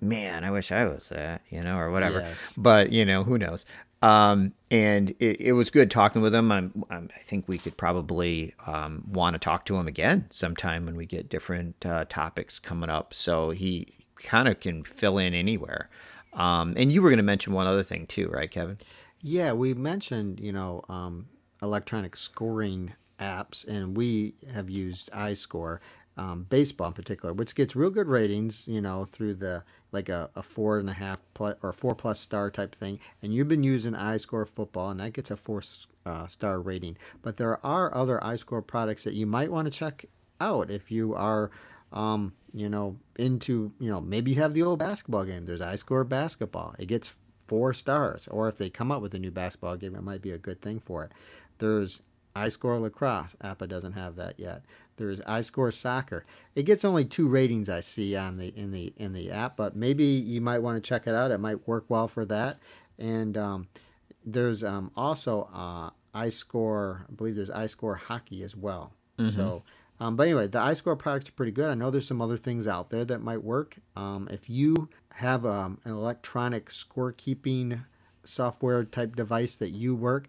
man, 0.00 0.42
I 0.42 0.50
wish 0.50 0.72
I 0.72 0.84
was 0.84 1.10
that, 1.10 1.42
you 1.50 1.62
know, 1.62 1.76
or 1.76 1.90
whatever. 1.90 2.20
Yes. 2.20 2.54
But 2.56 2.90
you 2.90 3.04
know, 3.04 3.22
who 3.24 3.38
knows? 3.38 3.64
Um, 4.02 4.54
and 4.70 5.10
it, 5.18 5.40
it 5.40 5.52
was 5.52 5.70
good 5.70 5.90
talking 5.90 6.22
with 6.22 6.34
him. 6.34 6.50
I'm, 6.50 6.84
I'm, 6.90 7.10
I 7.14 7.22
think 7.22 7.48
we 7.48 7.58
could 7.58 7.76
probably 7.76 8.54
um, 8.66 9.04
want 9.06 9.34
to 9.34 9.38
talk 9.38 9.64
to 9.66 9.76
him 9.76 9.86
again 9.86 10.26
sometime 10.30 10.84
when 10.84 10.96
we 10.96 11.06
get 11.06 11.28
different 11.28 11.84
uh, 11.84 12.06
topics 12.08 12.58
coming 12.58 12.88
up. 12.88 13.12
So 13.12 13.50
he 13.50 13.88
kind 14.16 14.48
of 14.48 14.60
can 14.60 14.84
fill 14.84 15.18
in 15.18 15.34
anywhere. 15.34 15.90
Um, 16.32 16.74
and 16.76 16.92
you 16.92 17.02
were 17.02 17.10
going 17.10 17.18
to 17.18 17.22
mention 17.22 17.52
one 17.52 17.66
other 17.66 17.82
thing 17.82 18.06
too, 18.06 18.28
right, 18.28 18.50
Kevin? 18.50 18.78
Yeah, 19.20 19.52
we 19.52 19.74
mentioned, 19.74 20.40
you 20.40 20.52
know, 20.52 20.82
um, 20.88 21.28
electronic 21.60 22.16
scoring 22.16 22.94
apps, 23.18 23.66
and 23.66 23.96
we 23.96 24.34
have 24.54 24.70
used 24.70 25.10
iScore, 25.12 25.80
um, 26.16 26.46
baseball 26.48 26.88
in 26.88 26.92
particular, 26.92 27.32
which 27.32 27.54
gets 27.54 27.76
real 27.76 27.90
good 27.90 28.08
ratings, 28.08 28.66
you 28.68 28.80
know, 28.80 29.06
through 29.10 29.34
the 29.34 29.64
like 29.92 30.08
a, 30.08 30.30
a 30.36 30.42
four 30.42 30.78
and 30.78 30.88
a 30.88 30.94
half 30.94 31.20
plus 31.34 31.56
or 31.62 31.72
four 31.72 31.94
plus 31.94 32.20
star 32.20 32.50
type 32.50 32.74
thing. 32.74 33.00
And 33.22 33.34
you've 33.34 33.48
been 33.48 33.64
using 33.64 33.92
iScore 33.92 34.48
football, 34.48 34.90
and 34.90 35.00
that 35.00 35.12
gets 35.12 35.30
a 35.30 35.36
four 35.36 35.62
uh, 36.06 36.26
star 36.26 36.60
rating. 36.60 36.96
But 37.22 37.36
there 37.36 37.64
are 37.64 37.94
other 37.94 38.20
iScore 38.22 38.66
products 38.66 39.04
that 39.04 39.14
you 39.14 39.26
might 39.26 39.50
want 39.50 39.66
to 39.66 39.70
check 39.70 40.06
out 40.40 40.70
if 40.70 40.90
you 40.90 41.14
are 41.14 41.50
um, 41.92 42.32
you 42.52 42.68
know, 42.68 42.96
into, 43.16 43.72
you 43.78 43.90
know, 43.90 44.00
maybe 44.00 44.32
you 44.32 44.40
have 44.40 44.54
the 44.54 44.62
old 44.62 44.78
basketball 44.78 45.24
game. 45.24 45.44
There's 45.46 45.60
iScore 45.60 46.08
basketball. 46.08 46.74
It 46.78 46.86
gets 46.86 47.12
four 47.46 47.72
stars. 47.72 48.28
Or 48.30 48.48
if 48.48 48.58
they 48.58 48.70
come 48.70 48.92
up 48.92 49.02
with 49.02 49.14
a 49.14 49.18
new 49.18 49.30
basketball 49.30 49.76
game, 49.76 49.94
it 49.94 50.02
might 50.02 50.22
be 50.22 50.30
a 50.30 50.38
good 50.38 50.60
thing 50.60 50.80
for 50.80 51.04
it. 51.04 51.12
There's 51.58 52.00
iScore 52.36 52.80
lacrosse. 52.80 53.36
APBA 53.42 53.68
doesn't 53.68 53.92
have 53.92 54.16
that 54.16 54.38
yet. 54.38 54.62
There's 55.00 55.20
iScore 55.20 55.74
soccer. 55.74 56.24
It 56.54 56.64
gets 56.64 56.84
only 56.84 57.04
two 57.04 57.28
ratings 57.28 57.68
I 57.68 57.80
see 57.80 58.16
on 58.16 58.36
the 58.36 58.48
in 58.56 58.70
the 58.70 58.92
in 58.96 59.12
the 59.12 59.30
app, 59.30 59.56
but 59.56 59.74
maybe 59.74 60.04
you 60.04 60.40
might 60.40 60.60
want 60.60 60.76
to 60.76 60.88
check 60.88 61.06
it 61.06 61.14
out. 61.14 61.30
It 61.30 61.38
might 61.38 61.66
work 61.66 61.86
well 61.88 62.06
for 62.06 62.24
that. 62.26 62.58
And 62.98 63.36
um, 63.36 63.68
there's 64.24 64.62
um, 64.62 64.92
also 64.96 65.48
uh, 65.52 65.90
iScore. 66.14 67.02
I 67.08 67.12
believe 67.12 67.34
there's 67.36 67.50
iScore 67.50 67.98
hockey 67.98 68.42
as 68.42 68.54
well. 68.54 68.92
So. 69.34 69.62
Um, 70.02 70.16
but 70.16 70.28
anyway, 70.28 70.46
the 70.46 70.60
iScore 70.60 70.98
products 70.98 71.28
are 71.28 71.32
pretty 71.32 71.52
good. 71.52 71.68
I 71.68 71.74
know 71.74 71.90
there's 71.90 72.08
some 72.08 72.22
other 72.22 72.38
things 72.38 72.66
out 72.66 72.88
there 72.88 73.04
that 73.04 73.20
might 73.20 73.44
work. 73.44 73.76
Um, 73.96 74.28
if 74.30 74.48
you 74.48 74.88
have 75.16 75.44
um, 75.44 75.78
an 75.84 75.92
electronic 75.92 76.70
scorekeeping 76.70 77.84
software 78.24 78.84
type 78.84 79.14
device 79.14 79.56
that 79.56 79.70
you 79.70 79.94
work 79.94 80.28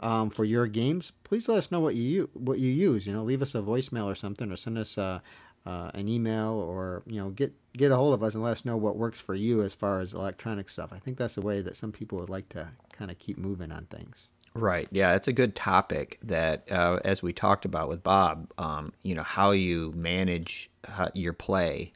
um, 0.00 0.30
for 0.30 0.44
your 0.44 0.66
games, 0.66 1.12
please 1.24 1.48
let 1.48 1.58
us 1.58 1.70
know 1.70 1.80
what 1.80 1.94
you 1.94 2.30
what 2.34 2.58
you 2.58 2.70
use. 2.70 3.06
You 3.06 3.12
know, 3.12 3.22
leave 3.22 3.42
us 3.42 3.54
a 3.54 3.58
voicemail 3.58 4.04
or 4.04 4.14
something, 4.14 4.50
or 4.50 4.56
send 4.56 4.78
us 4.78 4.96
uh, 4.96 5.20
uh, 5.66 5.90
an 5.94 6.08
email, 6.08 6.52
or 6.54 7.02
you 7.06 7.20
know, 7.20 7.30
get 7.30 7.52
get 7.76 7.90
a 7.90 7.96
hold 7.96 8.14
of 8.14 8.22
us 8.22 8.34
and 8.34 8.42
let 8.42 8.52
us 8.52 8.64
know 8.64 8.76
what 8.76 8.96
works 8.96 9.20
for 9.20 9.34
you 9.34 9.62
as 9.62 9.74
far 9.74 10.00
as 10.00 10.14
electronic 10.14 10.68
stuff. 10.68 10.92
I 10.92 10.98
think 10.98 11.18
that's 11.18 11.34
the 11.34 11.42
way 11.42 11.60
that 11.62 11.76
some 11.76 11.92
people 11.92 12.18
would 12.18 12.30
like 12.30 12.48
to 12.50 12.68
kind 12.92 13.10
of 13.10 13.18
keep 13.18 13.38
moving 13.38 13.72
on 13.72 13.86
things. 13.86 14.28
Right. 14.54 14.88
Yeah, 14.90 15.14
it's 15.14 15.28
a 15.28 15.32
good 15.32 15.54
topic 15.54 16.18
that, 16.22 16.70
uh, 16.70 16.98
as 17.04 17.22
we 17.22 17.32
talked 17.32 17.64
about 17.64 17.88
with 17.88 18.02
Bob, 18.02 18.50
um, 18.58 18.92
you 19.02 19.14
know, 19.14 19.22
how 19.22 19.52
you 19.52 19.92
manage 19.94 20.70
uh, 20.96 21.10
your 21.14 21.32
play. 21.32 21.92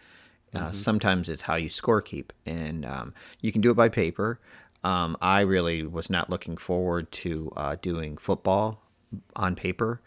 Uh, 0.55 0.70
Sometimes 0.70 1.30
it's 1.30 1.40
how 1.40 1.55
you 1.55 1.70
scorekeep, 1.70 2.26
and 2.44 2.84
um, 2.84 3.14
you 3.40 3.50
can 3.53 3.62
do 3.62 3.70
it 3.70 3.74
by 3.74 3.88
paper. 3.88 4.38
Um, 4.85 5.16
I 5.20 5.41
really 5.41 5.85
was 5.85 6.11
not 6.11 6.30
looking 6.30 6.57
forward 6.57 7.11
to 7.12 7.53
uh, 7.57 7.76
doing 7.80 8.16
football 8.16 8.83
on 9.37 9.55
paper, 9.55 10.01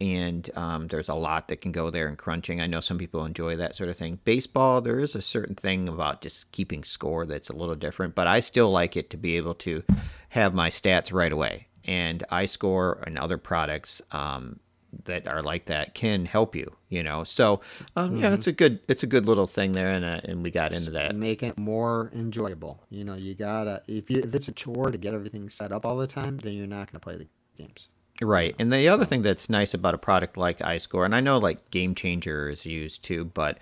and 0.00 0.50
um, 0.56 0.88
there's 0.88 1.08
a 1.08 1.14
lot 1.14 1.48
that 1.48 1.60
can 1.60 1.72
go 1.72 1.90
there 1.90 2.08
in 2.08 2.16
crunching. 2.16 2.60
I 2.60 2.66
know 2.66 2.80
some 2.80 2.98
people 2.98 3.24
enjoy 3.24 3.56
that 3.56 3.76
sort 3.76 3.90
of 3.90 3.96
thing. 3.96 4.20
Baseball, 4.24 4.80
there 4.80 4.98
is 4.98 5.14
a 5.14 5.22
certain 5.22 5.54
thing 5.54 5.88
about 5.88 6.22
just 6.22 6.50
keeping 6.52 6.84
score 6.84 7.26
that's 7.26 7.48
a 7.48 7.54
little 7.54 7.74
different, 7.74 8.14
but 8.14 8.26
I 8.26 8.40
still 8.40 8.70
like 8.70 8.96
it 8.96 9.10
to 9.10 9.16
be 9.16 9.36
able 9.36 9.54
to 9.56 9.82
have 10.30 10.54
my 10.54 10.68
stats 10.68 11.12
right 11.12 11.32
away. 11.32 11.68
And 11.86 12.24
iScore 12.32 13.02
and 13.06 13.18
other 13.18 13.36
products 13.36 14.00
um, 14.10 14.58
that 15.04 15.28
are 15.28 15.42
like 15.42 15.66
that 15.66 15.94
can 15.94 16.24
help 16.24 16.54
you. 16.54 16.74
You 16.88 17.02
know, 17.02 17.24
so 17.24 17.60
um, 17.96 18.16
yeah, 18.16 18.32
it's 18.34 18.46
a 18.46 18.52
good 18.52 18.80
it's 18.88 19.02
a 19.02 19.06
good 19.06 19.26
little 19.26 19.46
thing 19.46 19.72
there, 19.72 19.90
and 19.90 20.04
uh, 20.04 20.20
and 20.24 20.42
we 20.42 20.50
got 20.50 20.72
into 20.72 20.90
that. 20.92 21.10
and 21.10 21.20
make 21.20 21.42
it 21.42 21.58
more 21.58 22.10
enjoyable. 22.14 22.80
You 22.90 23.04
know, 23.04 23.14
you 23.14 23.34
gotta 23.34 23.82
if 23.86 24.10
you 24.10 24.22
if 24.22 24.34
it's 24.34 24.48
a 24.48 24.52
chore 24.52 24.90
to 24.90 24.98
get 24.98 25.14
everything 25.14 25.48
set 25.48 25.72
up 25.72 25.84
all 25.84 25.96
the 25.96 26.06
time, 26.06 26.38
then 26.38 26.52
you're 26.52 26.66
not 26.66 26.90
gonna 26.90 27.00
play 27.00 27.16
the 27.16 27.26
games. 27.56 27.88
Right. 28.22 28.54
And 28.58 28.72
the 28.72 28.88
other 28.88 29.04
thing 29.04 29.22
that's 29.22 29.50
nice 29.50 29.74
about 29.74 29.94
a 29.94 29.98
product 29.98 30.36
like 30.36 30.60
iScore, 30.60 31.04
and 31.04 31.14
I 31.14 31.20
know 31.20 31.38
like 31.38 31.70
Game 31.70 31.94
Changer 31.94 32.48
is 32.48 32.64
used 32.64 33.02
too, 33.02 33.24
but 33.24 33.58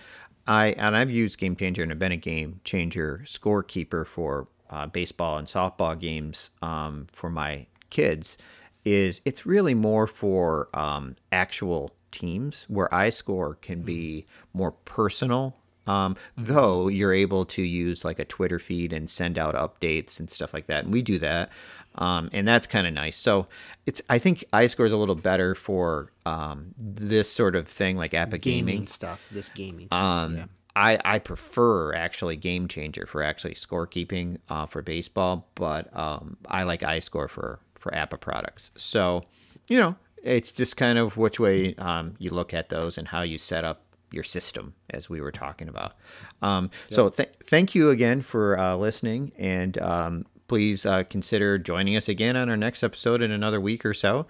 I 0.47 0.69
and 0.77 0.97
I've 0.97 1.11
used 1.11 1.39
Game 1.39 1.57
Changer 1.57 1.83
and 1.83 1.93
I've 1.93 1.99
been 1.99 2.13
a 2.13 2.17
Game 2.17 2.61
Changer 2.65 3.23
scorekeeper 3.25 4.07
for 4.07 4.49
uh, 4.69 4.87
baseball 4.87 5.39
and 5.39 5.47
softball 5.47 5.99
games 5.99 6.51
um, 6.61 7.07
for 7.11 7.31
my 7.31 7.67
kids. 7.91 8.37
Is 8.85 9.21
it's 9.25 9.47
really 9.47 9.75
more 9.75 10.07
for 10.07 10.69
um, 10.75 11.17
actual 11.31 11.93
teams 12.11 12.67
where 12.69 12.89
iScore 12.89 13.61
can 13.61 13.83
be 13.83 14.27
more 14.53 14.73
personal 14.73 15.57
um, 15.87 16.17
though 16.37 16.89
you're 16.89 17.13
able 17.13 17.45
to 17.47 17.63
use 17.63 18.05
like 18.05 18.19
a 18.19 18.25
Twitter 18.25 18.59
feed 18.59 18.93
and 18.93 19.11
send 19.11 19.39
out 19.39 19.55
updates 19.55 20.21
and 20.21 20.31
stuff 20.31 20.55
like 20.55 20.67
that, 20.67 20.85
and 20.85 20.93
we 20.93 21.03
do 21.03 21.19
that, 21.19 21.51
um, 21.97 22.31
and 22.33 22.47
that's 22.47 22.67
kind 22.67 22.87
of 22.87 22.95
nice. 22.95 23.17
So 23.17 23.49
it's 23.85 24.01
I 24.09 24.19
think 24.19 24.45
iScore 24.53 24.87
is 24.87 24.93
a 24.93 24.97
little 24.97 25.15
better 25.15 25.55
for 25.55 26.13
um, 26.25 26.75
this 26.79 27.31
sort 27.31 27.57
of 27.57 27.67
thing, 27.67 27.97
like 27.97 28.13
APBA 28.13 28.41
gaming. 28.41 28.87
stuff. 28.87 29.25
This 29.31 29.49
gaming. 29.49 29.87
Stuff, 29.89 30.01
Um, 30.01 30.37
yeah. 30.37 30.45
I, 30.75 30.99
I 31.05 31.19
prefer 31.19 31.93
actually 31.93 32.37
Game 32.37 32.67
Changer 32.67 33.05
for 33.05 33.23
actually 33.23 33.55
scorekeeping 33.55 34.39
uh, 34.49 34.65
for 34.65 34.81
baseball, 34.81 35.47
but 35.55 35.95
um, 35.95 36.39
I 36.49 36.63
like 36.63 36.81
iScore 36.81 37.29
for 37.29 37.59
for 37.83 37.91
APBA 37.93 38.21
products. 38.21 38.71
So 38.77 39.25
you 39.69 39.79
know, 39.79 39.97
it's 40.23 40.53
just 40.53 40.77
kind 40.77 40.99
of 40.99 41.17
which 41.17 41.39
way 41.41 41.75
um, 41.79 42.15
you 42.19 42.31
look 42.31 42.53
at 42.55 42.69
those 42.69 42.99
and 42.99 43.09
how 43.09 43.23
you 43.23 43.39
set 43.39 43.65
up 43.65 43.83
your 44.13 44.25
system, 44.25 44.75
as 44.91 45.09
we 45.09 45.21
were 45.21 45.33
talking 45.33 45.69
about. 45.69 45.95
Um, 46.43 46.71
So 46.91 47.09
th- 47.09 47.31
thank 47.45 47.75
you 47.75 47.91
again 47.91 48.21
for 48.23 48.59
uh, 48.59 48.77
listening, 48.77 49.33
and 49.39 49.79
um, 49.79 50.27
please 50.49 50.85
uh, 50.85 51.05
consider 51.05 51.59
joining 51.59 51.97
us 51.97 52.09
again 52.09 52.37
on 52.37 52.51
our 52.51 52.57
next 52.57 52.83
episode 52.83 53.23
in 53.23 53.31
another 53.31 53.61
week 53.61 53.87
or 53.87 53.95
so. 53.95 54.27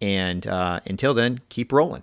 And 0.00 0.46
uh, 0.46 0.80
until 0.86 1.12
then, 1.14 1.40
keep 1.48 1.72
rolling. 1.72 2.02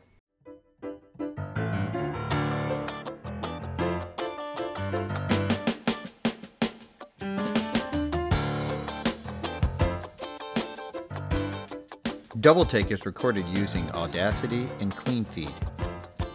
Double 12.43 12.65
Take 12.65 12.91
is 12.91 13.05
recorded 13.05 13.45
using 13.55 13.89
Audacity 13.91 14.67
and 14.81 14.93
CleanFeed. 14.93 15.49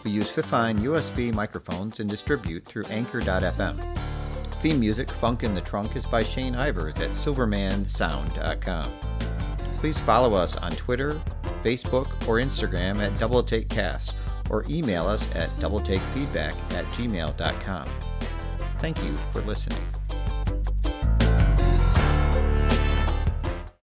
We 0.05 0.11
use 0.11 0.33
Fifine 0.33 0.79
USB 0.79 1.35
microphones 1.35 2.01
and 2.01 2.09
distribute 2.09 2.65
through 2.65 2.87
Anchor.fm. 2.87 3.77
Theme 4.63 4.81
music 4.81 5.11
Funk 5.11 5.43
in 5.43 5.55
the 5.55 5.61
Trunk 5.61 5.97
is 5.97 6.07
by 6.07 6.25
Shane 6.25 6.55
Ivers 6.55 6.99
at 7.01 7.11
silvermansound.com. 7.11 8.91
Please 9.81 10.01
follow 10.01 10.33
us 10.33 10.57
on 10.57 10.73
Twitter, 10.73 11.21
Facebook, 11.63 12.07
or 12.27 12.37
Instagram 12.37 13.01
at 13.01 13.17
Double 13.19 13.43
Take 13.43 13.69
Cast 13.69 14.15
or 14.49 14.65
email 14.71 15.07
us 15.07 15.29
at 15.35 15.51
doubletakefeedback 15.59 16.55
at 16.73 16.87
gmail.com. 16.87 17.89
Thank 18.79 19.05
you 19.05 19.15
for 19.31 19.43
listening. 19.43 19.83